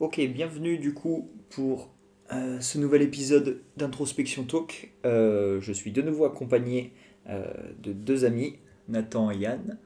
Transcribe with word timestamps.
Ok, 0.00 0.20
bienvenue 0.32 0.78
du 0.78 0.94
coup 0.94 1.28
pour 1.50 1.90
euh, 2.32 2.60
ce 2.60 2.78
nouvel 2.78 3.02
épisode 3.02 3.62
d'Introspection 3.76 4.44
Talk. 4.44 4.92
Euh, 5.04 5.60
je 5.60 5.72
suis 5.72 5.90
de 5.90 6.02
nouveau 6.02 6.24
accompagné 6.24 6.92
euh, 7.28 7.52
de 7.82 7.92
deux 7.92 8.24
amis, 8.24 8.60
Nathan 8.86 9.32
et 9.32 9.38
Yann. 9.38 9.76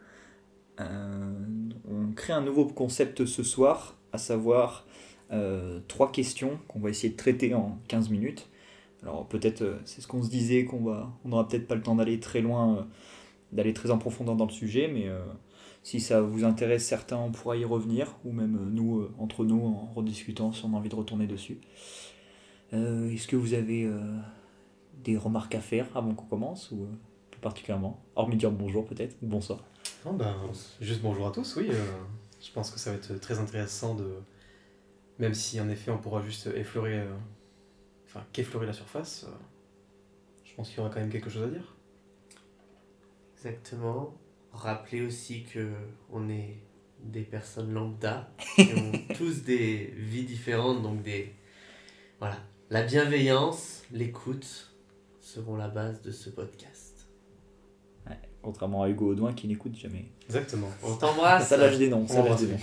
on 0.79 2.13
crée 2.15 2.35
un 2.35 2.43
nouveau 2.43 2.67
concept 2.67 3.25
ce 3.25 3.43
soir, 3.43 3.97
à 4.13 4.19
savoir 4.19 4.87
trois 5.89 6.13
questions 6.13 6.59
qu'on 6.69 6.81
va 6.81 6.91
essayer 6.91 7.15
de 7.15 7.17
traiter 7.17 7.55
en 7.55 7.79
15 7.89 8.11
minutes. 8.11 8.51
Alors 9.03 9.27
peut-être, 9.27 9.79
c'est 9.87 10.03
ce 10.03 10.07
qu'on 10.07 10.23
se 10.23 10.29
disait, 10.29 10.67
qu'on 10.67 10.85
va, 10.85 11.11
on 11.25 11.31
n'aura 11.31 11.49
peut-être 11.49 11.67
pas 11.67 11.75
le 11.75 11.81
temps 11.81 11.95
d'aller 11.95 12.21
très 12.21 12.43
loin, 12.43 12.87
d'aller 13.51 13.73
très 13.73 13.91
en 13.91 13.97
profondeur 13.97 14.37
dans 14.37 14.45
le 14.45 14.53
sujet, 14.53 14.89
mais 14.93 15.09
si 15.83 16.01
ça 16.01 16.21
vous 16.21 16.45
intéresse, 16.45 16.87
certains, 16.87 17.17
on 17.17 17.33
pourra 17.33 17.57
y 17.57 17.65
revenir, 17.65 18.17
ou 18.25 18.33
même 18.33 18.57
euh, 18.57 18.71
nous, 18.71 19.01
euh, 19.01 19.15
entre 19.19 19.45
nous, 19.45 19.67
en 19.67 19.93
rediscutant 19.95 20.53
si 20.53 20.65
on 20.65 20.75
a 20.75 20.77
envie 20.77 20.89
de 20.89 20.95
retourner 20.95 21.27
dessus. 21.27 21.61
Euh, 22.73 23.11
est-ce 23.11 23.27
que 23.27 23.37
vous 23.37 23.55
avez 23.55 23.91
des 25.05 25.17
remarques 25.17 25.55
à 25.55 25.61
faire 25.61 25.89
avant 25.97 26.15
qu'on 26.15 26.27
commence, 26.27 26.71
ou 26.71 26.87
plus 27.31 27.41
particulièrement? 27.41 28.03
Hormis 28.15 28.37
dire 28.37 28.53
bonjour 28.53 28.87
peut-être, 28.87 29.17
ou 29.23 29.27
bonsoir. 29.27 29.65
Non, 30.07 30.15
ben, 30.15 30.35
juste 30.81 31.03
bonjour 31.03 31.27
à 31.27 31.33
tous, 31.33 31.57
oui. 31.57 31.69
je 32.41 32.53
pense 32.53 32.71
que 32.71 32.79
ça 32.79 32.91
va 32.91 32.97
être 32.97 33.21
très 33.21 33.39
intéressant 33.39 33.95
de. 33.95 34.09
Même 35.19 35.35
si 35.35 35.61
en 35.61 35.69
effet 35.69 35.91
on 35.91 35.99
pourra 35.99 36.23
juste 36.23 36.49
effleurer. 36.55 37.05
Enfin, 38.07 38.25
qu'effleurer 38.33 38.67
la 38.67 38.73
surface, 38.73 39.27
je 40.45 40.55
pense 40.55 40.69
qu'il 40.69 40.79
y 40.79 40.81
aura 40.81 40.89
quand 40.89 41.01
même 41.01 41.11
quelque 41.11 41.29
chose 41.29 41.43
à 41.43 41.49
dire. 41.49 41.77
Exactement 43.37 44.15
rappeler 44.53 45.03
aussi 45.03 45.45
que 45.45 45.71
on 46.11 46.29
est 46.29 46.59
des 47.03 47.23
personnes 47.23 47.73
lambda 47.73 48.31
qui 48.57 48.69
ont 48.77 49.15
tous 49.15 49.43
des 49.43 49.93
vies 49.97 50.25
différentes 50.25 50.83
donc 50.83 51.03
des 51.03 51.35
voilà. 52.19 52.37
La 52.71 52.83
bienveillance 52.83 53.83
l'écoute 53.93 54.73
seront 55.21 55.57
la 55.57 55.69
base 55.69 56.01
de 56.03 56.13
ce 56.13 56.31
podcast. 56.31 56.93
Contrairement 58.43 58.83
à 58.83 58.89
Hugo 58.89 59.13
Audouin 59.13 59.33
qui 59.33 59.47
n'écoute 59.47 59.77
jamais. 59.77 60.07
Exactement. 60.27 60.69
On 60.83 60.97
t'embrasse. 60.97 61.49
Ça 61.49 61.57
lâche 61.57 61.79
des 61.79 61.89
noms 61.89 62.09
ça 62.09 62.23
lâche 62.25 62.41
des 62.41 62.49
noms. 62.49 62.59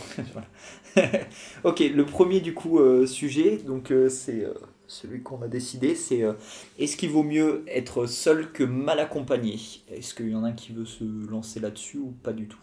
Ok 1.63 1.79
le 1.79 2.05
premier 2.05 2.41
du 2.41 2.53
coup 2.53 2.79
euh, 2.79 3.05
sujet 3.05 3.57
donc 3.57 3.91
euh, 3.91 4.09
c'est 4.09 4.43
euh, 4.43 4.53
celui 4.89 5.21
qu'on 5.21 5.41
a 5.41 5.47
décidé, 5.47 5.95
c'est 5.95 6.23
euh, 6.23 6.33
est-ce 6.77 6.97
qu'il 6.97 7.11
vaut 7.11 7.23
mieux 7.23 7.63
être 7.67 8.07
seul 8.07 8.51
que 8.51 8.63
mal 8.63 8.99
accompagné? 8.99 9.59
Est-ce 9.89 10.13
qu'il 10.13 10.29
y 10.29 10.35
en 10.35 10.43
a 10.43 10.47
un 10.47 10.53
qui 10.53 10.73
veut 10.73 10.85
se 10.85 11.03
lancer 11.29 11.59
là-dessus 11.59 11.99
ou 11.99 12.11
pas 12.23 12.33
du 12.33 12.47
tout? 12.47 12.59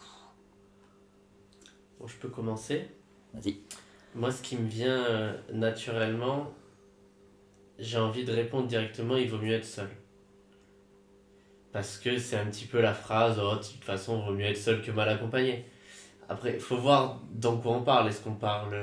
Bon, 2.00 2.06
je 2.06 2.16
peux 2.16 2.28
commencer. 2.28 2.88
Vas-y. 3.32 3.58
Moi, 4.14 4.32
ce 4.32 4.42
qui 4.42 4.56
me 4.56 4.66
vient 4.66 5.04
euh, 5.04 5.36
naturellement, 5.52 6.52
j'ai 7.78 7.98
envie 7.98 8.24
de 8.24 8.32
répondre 8.32 8.66
directement 8.66 9.16
il 9.16 9.30
vaut 9.30 9.38
mieux 9.38 9.54
être 9.54 9.64
seul. 9.64 9.88
Parce 11.72 11.98
que 11.98 12.18
c'est 12.18 12.36
un 12.36 12.46
petit 12.46 12.64
peu 12.64 12.80
la 12.80 12.94
phrase 12.94 13.38
oh, 13.40 13.54
de 13.54 13.62
toute 13.62 13.84
façon, 13.84 14.20
il 14.20 14.26
vaut 14.26 14.34
mieux 14.34 14.46
être 14.46 14.56
seul 14.56 14.82
que 14.82 14.90
mal 14.90 15.08
accompagné. 15.08 15.64
Après, 16.28 16.54
il 16.54 16.60
faut 16.60 16.76
voir 16.76 17.20
dans 17.30 17.56
quoi 17.58 17.72
on 17.72 17.82
parle. 17.82 18.08
Est-ce 18.08 18.20
qu'on 18.20 18.34
parle 18.34 18.74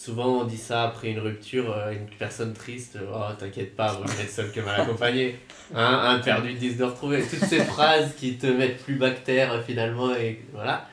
Souvent, 0.00 0.40
on 0.40 0.44
dit 0.44 0.56
ça 0.56 0.84
après 0.84 1.10
une 1.10 1.18
rupture, 1.18 1.76
euh, 1.76 1.92
une 1.92 2.06
personne 2.18 2.54
triste, 2.54 2.96
euh, 2.96 3.12
oh 3.14 3.34
t'inquiète 3.38 3.76
pas, 3.76 3.92
vous 3.92 4.04
être 4.04 4.30
seul 4.30 4.50
que 4.50 4.60
mal 4.60 4.80
accompagné. 4.80 5.38
Hein, 5.74 6.14
un 6.14 6.18
perdu, 6.20 6.54
dix 6.54 6.78
de 6.78 6.84
retrouver. 6.84 7.22
Toutes 7.22 7.44
ces 7.44 7.62
phrases 7.62 8.14
qui 8.14 8.38
te 8.38 8.46
mettent 8.46 8.82
plus 8.82 8.94
bactère 8.94 9.52
euh, 9.52 9.60
finalement, 9.60 10.14
et 10.14 10.42
voilà. 10.54 10.88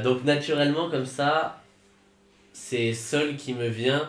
donc, 0.00 0.24
naturellement, 0.24 0.88
comme 0.88 1.04
ça, 1.04 1.60
c'est 2.54 2.94
seul 2.94 3.36
qui 3.36 3.52
me 3.52 3.68
vient 3.68 4.08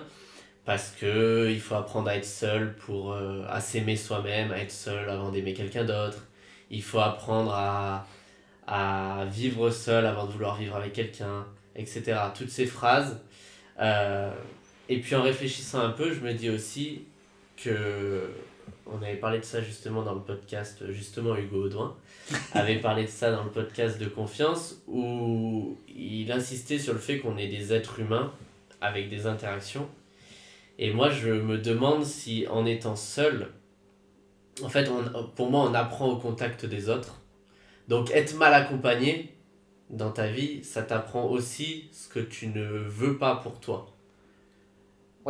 parce 0.63 0.91
que 0.91 1.49
il 1.51 1.59
faut 1.59 1.75
apprendre 1.75 2.07
à 2.07 2.15
être 2.15 2.23
seul 2.23 2.73
pour 2.77 3.13
à 3.13 3.59
s'aimer 3.59 3.97
soi-même, 3.97 4.53
à 4.53 4.59
être 4.59 4.71
seul 4.71 5.09
avant 5.09 5.31
d'aimer 5.31 5.53
quelqu'un 5.53 5.83
d'autre. 5.83 6.19
Il 6.69 6.81
faut 6.81 7.01
apprendre 7.01 7.53
à, 7.53 8.07
à 8.67 9.25
vivre 9.25 9.69
seul 9.69 10.05
avant 10.05 10.27
de 10.27 10.31
vouloir 10.31 10.55
vivre 10.55 10.77
avec 10.77 10.93
quelqu'un, 10.93 11.45
etc. 11.75 12.17
Toutes 12.33 12.51
ces 12.51 12.65
phrases 12.65 13.19
euh, 13.81 14.31
et 14.89 14.99
puis 14.99 15.15
en 15.15 15.23
réfléchissant 15.23 15.79
un 15.79 15.91
peu, 15.91 16.13
je 16.13 16.19
me 16.21 16.33
dis 16.33 16.49
aussi 16.49 17.03
que 17.57 18.29
on 18.85 19.01
avait 19.01 19.15
parlé 19.15 19.39
de 19.39 19.45
ça 19.45 19.61
justement 19.61 20.03
dans 20.03 20.13
le 20.13 20.21
podcast, 20.21 20.83
justement 20.91 21.35
Hugo 21.35 21.65
Audouin 21.65 21.95
avait 22.53 22.79
parlé 22.79 23.03
de 23.03 23.09
ça 23.09 23.31
dans 23.31 23.43
le 23.43 23.49
podcast 23.49 23.99
de 23.99 24.05
confiance 24.05 24.81
où 24.87 25.77
il 25.87 26.31
insistait 26.31 26.79
sur 26.79 26.93
le 26.93 26.99
fait 26.99 27.19
qu'on 27.19 27.37
est 27.37 27.47
des 27.47 27.73
êtres 27.73 27.99
humains 27.99 28.33
avec 28.81 29.09
des 29.09 29.27
interactions. 29.27 29.87
Et 30.79 30.91
moi 30.91 31.09
je 31.09 31.29
me 31.29 31.57
demande 31.57 32.03
si 32.03 32.47
en 32.49 32.65
étant 32.65 32.95
seul, 32.95 33.49
en 34.63 34.69
fait 34.69 34.89
on, 34.89 35.23
pour 35.35 35.49
moi 35.49 35.67
on 35.69 35.73
apprend 35.73 36.09
au 36.09 36.17
contact 36.17 36.65
des 36.65 36.89
autres. 36.89 37.21
Donc 37.87 38.11
être 38.11 38.35
mal 38.35 38.53
accompagné, 38.53 39.33
dans 39.91 40.11
ta 40.11 40.27
vie, 40.27 40.63
ça 40.63 40.81
t'apprend 40.83 41.25
aussi 41.25 41.89
ce 41.91 42.07
que 42.07 42.19
tu 42.19 42.47
ne 42.47 42.63
veux 42.63 43.17
pas 43.17 43.35
pour 43.35 43.59
toi. 43.59 43.87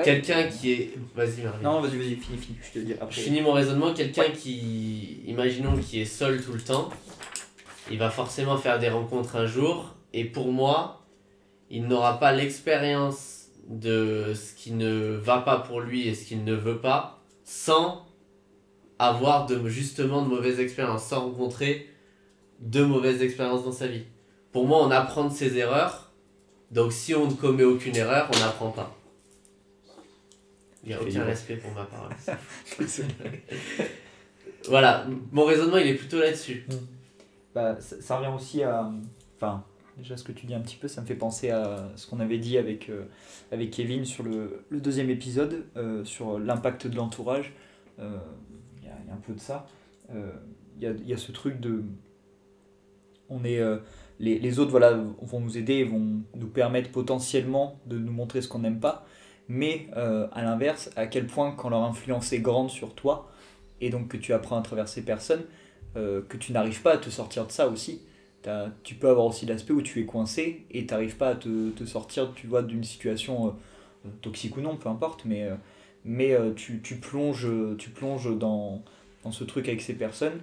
Quelqu'un 0.03 0.47
qui 0.47 0.71
est. 0.71 0.93
Vas-y, 1.15 1.41
Marie. 1.41 1.63
Non, 1.63 1.81
vas-y, 1.81 1.97
vas-y, 1.97 2.15
finis, 2.15 2.37
finis, 2.37 2.57
je 2.61 2.71
te 2.71 2.79
dis 2.79 2.93
après. 2.93 3.11
Je 3.11 3.19
finis 3.19 3.41
mon 3.41 3.51
raisonnement. 3.51 3.93
Quelqu'un 3.93 4.29
qui, 4.29 5.21
imaginons, 5.25 5.77
qui 5.77 5.99
est 5.99 6.05
seul 6.05 6.41
tout 6.41 6.53
le 6.53 6.61
temps, 6.61 6.89
il 7.89 7.97
va 7.97 8.09
forcément 8.09 8.55
faire 8.57 8.79
des 8.79 8.87
rencontres 8.87 9.35
un 9.35 9.45
jour, 9.45 9.95
et 10.13 10.23
pour 10.23 10.51
moi, 10.51 11.05
il 11.69 11.87
n'aura 11.87 12.19
pas 12.19 12.31
l'expérience 12.31 13.47
de 13.67 14.33
ce 14.33 14.53
qui 14.53 14.71
ne 14.71 15.15
va 15.15 15.39
pas 15.39 15.59
pour 15.59 15.81
lui 15.81 16.07
et 16.07 16.15
ce 16.15 16.25
qu'il 16.25 16.45
ne 16.45 16.53
veut 16.53 16.79
pas, 16.79 17.21
sans 17.43 18.05
avoir 18.97 19.45
de, 19.45 19.67
justement 19.67 20.21
de 20.21 20.29
mauvaises 20.29 20.59
expériences, 20.59 21.05
sans 21.05 21.21
rencontrer 21.25 21.89
de 22.59 22.83
mauvaises 22.83 23.21
expériences 23.21 23.65
dans 23.65 23.71
sa 23.71 23.87
vie 23.87 24.05
pour 24.51 24.67
moi, 24.67 24.85
on 24.85 24.91
apprend 24.91 25.25
de 25.25 25.33
ses 25.33 25.57
erreurs. 25.57 26.11
Donc 26.71 26.93
si 26.93 27.13
on 27.13 27.27
ne 27.27 27.33
commet 27.33 27.63
aucune 27.63 27.95
erreur, 27.95 28.29
on 28.33 28.39
n'apprend 28.39 28.71
pas. 28.71 28.95
Il 30.83 30.89
n'y 30.89 30.95
a 30.95 31.01
aucun 31.01 31.23
respect 31.25 31.57
pour 31.57 31.71
ma 31.71 31.85
parole. 31.85 32.11
voilà, 34.67 35.05
mon 35.31 35.45
raisonnement, 35.45 35.77
il 35.77 35.87
est 35.87 35.95
plutôt 35.95 36.19
là-dessus. 36.19 36.65
Hmm. 36.69 36.75
Bah, 37.53 37.77
ça, 37.81 38.17
revient 38.17 38.33
aussi 38.33 38.63
à... 38.63 38.89
Enfin, 39.35 39.63
déjà 39.97 40.17
ce 40.17 40.23
que 40.23 40.31
tu 40.31 40.45
dis 40.45 40.53
un 40.53 40.61
petit 40.61 40.77
peu, 40.77 40.87
ça 40.87 41.01
me 41.01 41.05
fait 41.05 41.15
penser 41.15 41.49
à 41.49 41.91
ce 41.95 42.07
qu'on 42.07 42.19
avait 42.19 42.37
dit 42.37 42.57
avec, 42.57 42.89
euh, 42.89 43.03
avec 43.51 43.71
Kevin 43.71 44.05
sur 44.05 44.23
le, 44.23 44.63
le 44.69 44.79
deuxième 44.79 45.09
épisode, 45.09 45.65
euh, 45.75 46.03
sur 46.05 46.39
l'impact 46.39 46.87
de 46.87 46.95
l'entourage. 46.95 47.53
Euh, 47.99 48.17
il 48.77 48.83
y, 48.83 48.87
y, 48.87 49.11
a 49.11 49.13
un 49.13 49.17
peu 49.17 49.33
de 49.33 49.39
ça. 49.39 49.67
Il 50.09 50.83
y 50.83 50.87
a, 50.87 50.91
y, 50.91 51.13
a, 51.13 51.17
ce 51.17 51.31
truc 51.31 51.59
de... 51.59 51.83
On 53.29 53.45
est 53.45 53.61
les, 54.21 54.59
autres 54.59 54.71
voilà, 54.71 54.93
vont 55.21 55.39
nous 55.39 55.57
aider, 55.57 55.83
vont 55.83 56.21
nous 56.35 56.47
permettre 56.47 56.91
potentiellement 56.91 57.79
de 57.87 57.97
nous 57.97 58.11
montrer 58.11 58.41
ce 58.41 58.47
qu'on 58.47 58.59
n'aime 58.59 58.79
pas, 58.79 59.05
mais 59.47 59.87
euh, 59.97 60.27
à 60.31 60.43
l'inverse, 60.43 60.91
à 60.95 61.07
quel 61.07 61.25
point 61.25 61.51
quand 61.51 61.69
leur 61.69 61.83
influence 61.83 62.31
est 62.31 62.39
grande 62.39 62.69
sur 62.69 62.93
toi, 62.93 63.31
et 63.81 63.89
donc 63.89 64.09
que 64.09 64.17
tu 64.17 64.33
apprends 64.33 64.57
à 64.57 64.61
travers 64.61 64.87
ces 64.87 65.03
personnes, 65.03 65.43
euh, 65.97 66.21
que 66.21 66.37
tu 66.37 66.53
n'arrives 66.53 66.81
pas 66.83 66.93
à 66.93 66.97
te 66.97 67.09
sortir 67.09 67.47
de 67.47 67.51
ça 67.51 67.67
aussi. 67.67 68.01
tu 68.83 68.95
peux 68.95 69.09
avoir 69.09 69.25
aussi 69.25 69.45
l'aspect 69.45 69.73
où 69.73 69.81
tu 69.81 69.99
es 69.99 70.05
coincé 70.05 70.65
et 70.69 70.85
tu 70.85 70.93
n'arrives 70.93 71.17
pas 71.17 71.29
à 71.29 71.35
te, 71.35 71.69
te, 71.71 71.83
sortir 71.85 72.31
tu 72.35 72.47
vois, 72.47 72.61
d'une 72.61 72.83
situation 72.83 73.55
euh, 74.05 74.09
toxique 74.21 74.55
ou 74.55 74.61
non, 74.61 74.77
peu 74.77 74.89
importe, 74.89 75.25
mais, 75.25 75.49
mais 76.05 76.35
tu, 76.55 76.79
tu, 76.81 76.95
plonges, 76.95 77.47
tu 77.77 77.89
plonges 77.89 78.37
dans, 78.37 78.83
dans 79.23 79.31
ce 79.31 79.43
truc 79.43 79.67
avec 79.67 79.81
ces 79.81 79.95
personnes, 79.95 80.41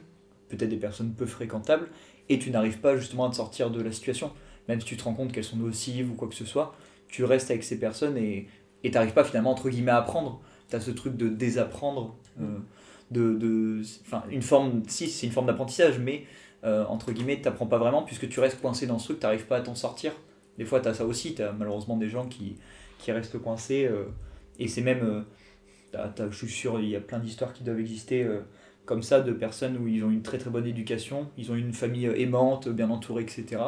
peut-être 0.49 0.71
des 0.71 0.77
personnes 0.77 1.13
peu 1.13 1.27
fréquentables, 1.27 1.89
et 2.29 2.39
tu 2.39 2.51
n'arrives 2.51 2.79
pas 2.79 2.97
justement 2.97 3.27
à 3.27 3.31
te 3.31 3.37
sortir 3.37 3.71
de 3.71 3.83
la 3.83 3.93
situation. 3.93 4.33
Même 4.69 4.81
si 4.81 4.87
tu 4.87 4.97
te 4.97 5.05
rends 5.05 5.15
compte 5.15 5.33
qu'elles 5.33 5.45
sont 5.45 5.57
nocives 5.57 6.11
ou 6.11 6.15
quoi 6.15 6.29
que 6.29 6.35
ce 6.35 6.45
soit, 6.45 6.75
tu 7.09 7.25
restes 7.25 7.51
avec 7.51 7.65
ces 7.65 7.79
personnes 7.79 8.17
et 8.19 8.49
tu 8.83 8.91
n'arrives 8.91 9.15
pas 9.15 9.25
finalement 9.25 9.51
entre 9.51 9.71
guillemets 9.71 9.93
à 9.93 9.99
apprendre. 9.99 10.41
Tu 10.69 10.77
as 10.77 10.81
ce 10.81 10.91
truc 10.91 11.17
de 11.17 11.29
désapprendre, 11.29 12.17
euh, 12.41 12.59
de, 13.11 13.83
une 14.31 14.43
forme, 14.43 14.83
si 14.87 15.09
c'est 15.09 15.27
une 15.27 15.33
forme 15.33 15.47
d'apprentissage, 15.47 15.99
mais 15.99 16.25
euh, 16.65 16.85
entre 16.87 17.13
guillemets, 17.13 17.37
tu 17.37 17.45
n'apprends 17.45 17.67
pas 17.67 17.79
vraiment 17.79 18.03
puisque 18.03 18.29
tu 18.29 18.41
restes 18.41 18.61
coincé 18.61 18.87
dans 18.87 18.99
ce 18.99 19.07
truc, 19.07 19.21
tu 19.21 19.27
n'arrives 19.27 19.47
pas 19.47 19.57
à 19.57 19.61
t'en 19.63 19.75
sortir. 19.75 20.13
Des 20.59 20.65
fois, 20.65 20.81
tu 20.81 20.89
as 20.89 20.95
ça 20.95 21.07
aussi, 21.07 21.35
tu 21.35 21.43
as 21.43 21.53
malheureusement 21.53 21.97
des 21.97 22.09
gens 22.09 22.27
qui, 22.27 22.57
qui 22.99 23.13
restent 23.13 23.39
coincés 23.39 23.87
euh, 23.87 24.05
et 24.59 24.69
c'est 24.69 24.83
même, 24.83 25.25
je 25.95 26.37
suis 26.37 26.49
sûr, 26.49 26.81
il 26.81 26.89
y 26.89 26.97
a 26.97 27.01
plein 27.01 27.21
d'histoires 27.21 27.53
qui 27.53 27.63
doivent 27.63 27.79
exister 27.79 28.27
comme 28.89 29.03
ça 29.03 29.21
de 29.21 29.33
personnes 29.33 29.77
où 29.77 29.87
ils 29.87 30.03
ont 30.03 30.11
une 30.11 30.23
très 30.23 30.39
très 30.39 30.49
bonne 30.49 30.67
éducation, 30.67 31.29
ils 31.37 31.53
ont 31.53 31.55
une 31.55 31.75
famille 31.75 32.07
euh, 32.07 32.19
aimante, 32.19 32.71
bien 32.71 32.89
entourée, 32.89 33.23
etc. 33.23 33.61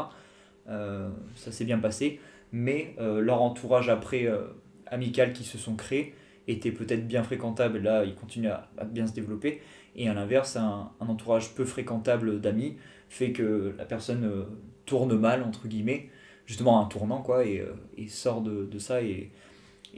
Euh, 0.66 1.10
ça 1.36 1.52
s'est 1.52 1.66
bien 1.66 1.78
passé, 1.78 2.20
mais 2.52 2.94
euh, 2.98 3.20
leur 3.20 3.42
entourage 3.42 3.90
après 3.90 4.26
amical 4.86 5.34
qui 5.34 5.44
se 5.44 5.58
sont 5.58 5.76
créés 5.76 6.14
était 6.48 6.72
peut-être 6.72 7.06
bien 7.06 7.22
fréquentable, 7.22 7.80
là 7.80 8.04
ils 8.04 8.14
continuent 8.14 8.48
à, 8.48 8.70
bien 8.86 9.06
se 9.06 9.12
développer, 9.12 9.60
et 9.94 10.08
à 10.08 10.14
l'inverse, 10.14 10.56
un, 10.56 10.90
entourage 11.00 11.54
peu 11.54 11.66
fréquentable 11.66 12.40
d'amis 12.40 12.78
fait 13.10 13.32
que 13.32 13.74
la 13.76 13.84
personne 13.84 14.46
tourne 14.86 15.18
mal, 15.18 15.42
entre 15.42 15.68
guillemets, 15.68 16.08
justement 16.46 16.80
un 16.80 16.86
tournant, 16.86 17.20
quoi, 17.20 17.44
et, 17.44 17.62
sort 18.08 18.40
de, 18.40 18.78
ça, 18.78 19.02
et 19.02 19.30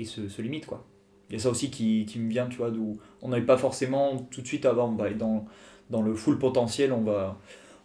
se 0.05 0.43
limite 0.43 0.67
quoi. 0.67 0.85
Il 1.31 1.35
y 1.35 1.37
a 1.37 1.39
ça 1.39 1.49
aussi 1.49 1.71
qui, 1.71 2.05
qui 2.07 2.19
me 2.19 2.29
vient, 2.29 2.47
tu 2.49 2.59
vois, 2.59 2.71
d'où 2.71 2.99
on 3.23 3.29
n'avait 3.29 3.47
pas 3.47 3.59
forcément 3.59 4.19
tout 4.31 4.43
de 4.43 4.47
suite 4.47 4.67
avant, 4.67 4.91
bah, 4.91 5.11
dans, 5.13 5.47
dans 5.91 6.03
le 6.03 6.15
full 6.15 6.39
potentiel, 6.39 6.93
on 6.93 7.03
va, 7.03 7.39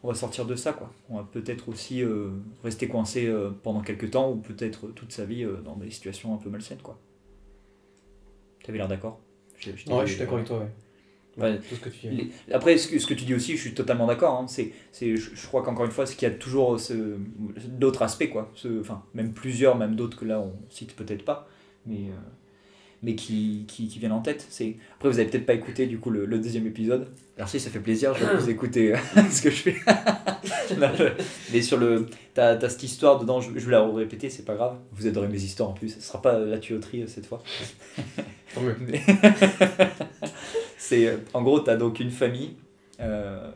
on 0.03 0.09
va 0.09 0.15
sortir 0.15 0.45
de 0.45 0.55
ça 0.55 0.73
quoi. 0.73 0.91
On 1.09 1.17
va 1.17 1.23
peut-être 1.31 1.69
aussi 1.69 2.03
euh, 2.03 2.29
rester 2.63 2.87
coincé 2.87 3.27
euh, 3.27 3.51
pendant 3.63 3.81
quelques 3.81 4.11
temps 4.11 4.31
ou 4.31 4.37
peut-être 4.37 4.87
toute 4.89 5.11
sa 5.11 5.25
vie 5.25 5.43
euh, 5.43 5.57
dans 5.63 5.75
des 5.75 5.91
situations 5.91 6.33
un 6.33 6.37
peu 6.37 6.49
malsaines 6.49 6.81
quoi. 6.81 6.99
T'avais 8.63 8.77
l'air 8.77 8.87
d'accord? 8.87 9.19
Je- 9.57 9.71
je 9.71 9.75
Ouais, 9.91 10.05
suis 10.05 10.19
d'accord 10.19 10.35
avec 10.35 10.47
toi, 10.47 10.59
ouais. 10.59 10.69
Ouais. 11.37 11.59
Tout 11.69 11.75
ce 11.75 11.81
que 11.81 11.89
tu 11.89 12.07
dis. 12.07 12.29
les- 12.47 12.53
Après, 12.53 12.77
ce 12.77 12.87
que, 12.87 12.97
ce 12.99 13.05
que 13.05 13.13
tu 13.13 13.25
dis 13.25 13.35
aussi, 13.35 13.55
je 13.57 13.61
suis 13.61 13.73
totalement 13.75 14.07
d'accord. 14.07 14.39
hein, 14.39 14.47
c'est, 14.47 14.71
c'est, 14.91 15.15
je, 15.17 15.35
je 15.35 15.47
crois 15.47 15.61
qu'encore 15.63 15.85
une 15.85 15.91
fois, 15.91 16.05
c'est 16.07 16.15
qu'il 16.15 16.27
y 16.27 16.31
a 16.31 16.35
toujours 16.35 16.79
ce, 16.79 17.17
d'autres 17.69 18.01
aspects, 18.01 18.29
quoi. 18.31 18.51
Ce, 18.55 18.79
enfin, 18.81 19.03
même 19.13 19.33
plusieurs, 19.33 19.77
même 19.77 19.95
d'autres 19.95 20.17
que 20.17 20.25
là, 20.25 20.39
on 20.39 20.53
cite 20.69 20.95
peut-être 20.95 21.23
pas, 21.25 21.47
mais, 21.85 22.09
mais 23.03 23.15
qui, 23.15 23.65
qui, 23.67 23.87
qui 23.87 23.99
viennent 23.99 24.11
en 24.11 24.21
tête. 24.21 24.45
C'est... 24.49 24.77
Après, 24.95 25.09
vous 25.09 25.19
avez 25.19 25.29
peut-être 25.29 25.45
pas 25.45 25.53
écouté, 25.53 25.85
du 25.85 25.99
coup, 25.99 26.09
le, 26.09 26.25
le 26.25 26.39
deuxième 26.39 26.65
épisode. 26.67 27.07
Merci, 27.37 27.59
ça 27.59 27.69
fait 27.69 27.79
plaisir, 27.79 28.15
je 28.15 28.25
vais 28.25 28.35
vous 28.35 28.49
écouter 28.49 28.95
euh, 28.95 28.97
ce 29.31 29.41
que 29.41 29.49
je 29.49 29.55
fais. 29.55 29.75
Non, 30.79 30.89
je- 30.97 31.03
mais 31.53 31.61
sur 31.61 31.77
le... 31.77 32.07
T'as, 32.33 32.55
t'as 32.55 32.69
cette 32.69 32.83
histoire 32.83 33.19
dedans, 33.19 33.39
je, 33.41 33.51
je 33.57 33.65
vais 33.65 33.71
la 33.71 33.85
répéter, 33.87 34.29
c'est 34.29 34.43
pas 34.45 34.55
grave. 34.55 34.77
Vous 34.91 35.07
adorez 35.07 35.27
mes 35.27 35.41
histoires 35.41 35.69
en 35.69 35.73
plus, 35.73 35.89
ce 35.89 36.01
sera 36.01 36.21
pas 36.21 36.37
la 36.39 36.57
tuyauterie 36.59 37.03
euh, 37.03 37.07
cette 37.07 37.25
fois. 37.25 37.41
Mais- 38.79 39.01
c'est 40.77 41.07
euh, 41.07 41.17
en 41.33 41.41
gros, 41.43 41.59
tu 41.59 41.69
as 41.69 41.77
donc 41.77 41.99
une 41.99 42.11
famille, 42.11 42.55
euh, 42.99 43.51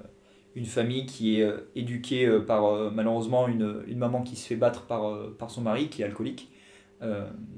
une 0.56 0.66
famille 0.66 1.06
qui 1.06 1.40
est 1.40 1.44
euh, 1.44 1.70
éduquée 1.76 2.26
euh, 2.26 2.40
par 2.40 2.92
malheureusement 2.92 3.48
une, 3.48 3.84
une 3.88 3.98
maman 3.98 4.22
qui 4.22 4.36
se 4.36 4.48
fait 4.48 4.56
battre 4.56 4.84
par, 4.86 5.18
par 5.38 5.50
son 5.52 5.62
mari 5.62 5.90
qui 5.90 6.02
est 6.02 6.06
alcoolique, 6.06 6.50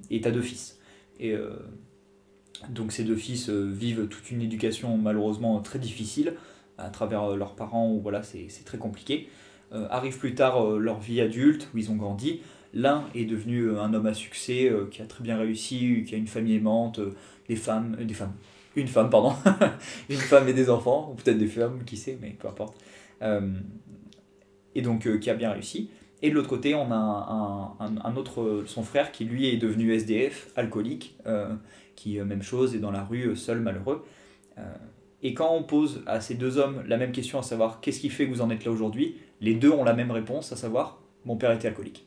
et 0.10 0.22
tu 0.22 0.28
as 0.28 0.32
deux 0.32 0.42
fils. 0.42 0.80
Et 1.24 1.32
euh, 1.32 1.50
donc 2.70 2.92
ces 2.92 3.06
deux 3.06 3.16
fils 3.16 3.50
euh, 3.50 3.72
vivent 3.72 4.08
toute 4.08 4.30
une 4.30 4.42
éducation 4.42 4.98
malheureusement 4.98 5.60
très 5.62 5.80
difficile 5.80 6.34
à 6.78 6.90
travers 6.90 7.24
euh, 7.24 7.38
leurs 7.38 7.56
parents, 7.56 7.90
où 7.90 8.02
voilà, 8.02 8.22
c'est 8.22 8.66
très 8.66 8.78
compliqué. 8.78 9.30
Arrive 9.90 10.20
plus 10.20 10.36
tard 10.36 10.64
leur 10.74 11.00
vie 11.00 11.20
adulte, 11.20 11.68
où 11.74 11.80
ils 11.80 11.90
ont 11.90 11.96
grandi. 11.96 12.42
L'un 12.76 13.06
est 13.16 13.26
devenu 13.26 13.76
un 13.76 13.92
homme 13.96 14.06
à 14.06 14.14
succès, 14.14 14.72
qui 14.92 15.02
a 15.02 15.06
très 15.06 15.24
bien 15.24 15.36
réussi, 15.36 16.04
qui 16.06 16.14
a 16.14 16.18
une 16.20 16.28
famille 16.28 16.58
aimante, 16.58 17.00
des 17.50 17.56
femmes, 17.56 17.96
des 17.96 18.14
femmes, 18.14 18.36
une 18.76 18.88
femme, 18.88 19.10
pardon, 19.10 19.34
une 20.10 20.18
femme 20.18 20.48
et 20.48 20.54
des 20.54 20.70
enfants, 20.70 21.10
ou 21.12 21.16
peut-être 21.16 21.40
des 21.40 21.48
femmes, 21.48 21.84
qui 21.86 21.98
sait, 21.98 22.20
mais 22.22 22.36
peu 22.40 22.48
importe. 22.48 22.78
Et 24.76 24.82
donc 24.84 25.20
qui 25.20 25.30
a 25.32 25.34
bien 25.34 25.54
réussi. 25.54 25.90
Et 26.24 26.30
de 26.30 26.36
l'autre 26.36 26.48
côté, 26.48 26.74
on 26.74 26.90
a 26.90 27.76
un, 27.80 28.16
autre, 28.16 28.42
euh, 28.42 28.64
son 28.66 28.82
frère, 28.82 29.12
qui 29.12 29.26
lui 29.26 29.50
est 29.50 29.58
devenu 29.58 29.94
SDF, 29.94 30.52
alcoolique, 30.56 31.18
euh, 31.28 31.54
qui, 31.98 32.18
euh, 32.18 32.24
même 32.24 32.42
chose, 32.42 32.74
est 32.74 32.80
dans 32.80 32.92
la 32.92 33.04
rue, 33.04 33.36
seul, 33.36 33.60
malheureux. 33.60 34.06
Et 35.22 35.34
quand 35.34 35.54
on 35.54 35.64
pose 35.64 36.02
à 36.06 36.22
ces 36.22 36.36
deux 36.36 36.58
hommes 36.58 36.84
la 36.88 36.98
même 36.98 37.12
question, 37.12 37.40
à 37.40 37.44
savoir 37.44 37.82
qu'est-ce 37.82 38.00
qui 38.00 38.10
fait 38.10 38.26
que 38.26 38.32
vous 38.32 38.42
en 38.42 38.50
êtes 38.50 38.64
là 38.66 38.72
aujourd'hui, 38.72 39.18
les 39.42 39.54
deux 39.56 39.72
ont 39.72 39.84
la 39.84 39.94
même 39.94 40.12
réponse, 40.12 40.52
à 40.54 40.56
savoir 40.56 41.02
mon 41.26 41.38
père 41.38 41.52
était 41.52 41.68
alcoolique. 41.68 42.06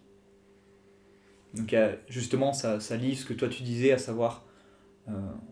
Donc 1.55 1.75
justement, 2.09 2.53
ça, 2.53 2.79
ça 2.79 2.97
lie 2.97 3.17
ce 3.17 3.25
que 3.25 3.33
toi 3.33 3.49
tu 3.49 3.65
disais, 3.65 3.91
à 3.91 3.99
savoir 3.99 4.45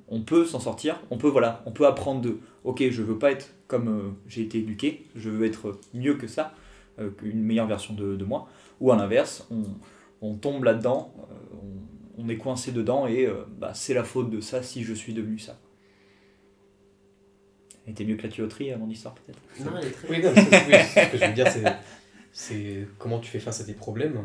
on 0.09 0.21
peut 0.21 0.45
s'en 0.45 0.61
sortir, 0.61 1.01
on 1.11 1.19
peut 1.19 1.29
voilà, 1.29 1.63
on 1.67 1.73
peut 1.73 1.87
apprendre 1.87 2.21
de 2.21 2.39
ok, 2.63 2.85
je 2.91 3.03
veux 3.03 3.19
pas 3.19 3.33
être 3.33 3.53
comme 3.67 4.15
j'ai 4.29 4.43
été 4.43 4.59
éduqué, 4.59 5.07
je 5.17 5.31
veux 5.31 5.45
être 5.45 5.81
mieux 5.95 6.15
que 6.15 6.29
ça, 6.29 6.55
euh, 6.99 7.11
une 7.23 7.43
meilleure 7.43 7.67
version 7.67 7.95
de, 7.95 8.17
de 8.17 8.25
moi, 8.25 8.49
ou 8.81 8.93
à 8.93 8.97
l'inverse, 8.97 9.47
on, 9.51 9.63
on 10.23 10.35
tombe 10.35 10.65
là-dedans, 10.65 11.15
euh, 11.31 11.57
on, 12.19 12.23
on 12.25 12.29
est 12.29 12.37
coincé 12.37 12.73
dedans 12.73 13.07
et 13.07 13.27
euh, 13.27 13.45
bah, 13.59 13.73
c'est 13.75 13.95
la 13.95 14.05
faute 14.05 14.31
de 14.31 14.41
ça 14.41 14.63
si 14.63 14.85
je 14.85 14.95
suis 14.95 15.13
devenu 15.15 15.39
ça. 15.39 15.59
Elle 17.87 17.93
était 17.93 18.05
mieux 18.05 18.17
que 18.17 18.23
la 18.23 18.29
tuyauterie 18.31 18.73
à 18.73 18.79
mon 18.79 18.89
histoire 18.89 19.15
peut-être? 19.15 19.39
Non, 19.61 19.77
elle 19.79 19.89
est 19.89 19.91
très 19.91 20.09
Oui, 20.09 20.23
non, 20.23 20.31
oui, 20.35 20.43
ce 20.43 21.11
que 21.13 21.19
je 21.19 21.27
veux 21.27 21.33
dire, 21.35 21.49
c'est, 21.51 21.65
c'est 22.33 22.89
comment 22.99 23.19
tu 23.21 23.31
fais 23.31 23.41
face 23.41 23.61
à 23.61 23.65
tes 23.65 23.75
problèmes. 23.75 24.25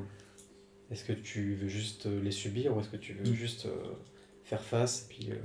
Est-ce 0.92 1.04
que 1.04 1.14
tu 1.14 1.56
veux 1.56 1.68
juste 1.68 2.06
les 2.06 2.32
subir 2.32 2.76
ou 2.76 2.80
est-ce 2.80 2.90
que 2.90 2.98
tu 2.98 3.14
veux 3.14 3.34
juste 3.34 3.66
euh, 3.66 3.94
faire 4.44 4.62
face 4.64 5.04
et 5.04 5.14
puis 5.14 5.32
euh, 5.32 5.36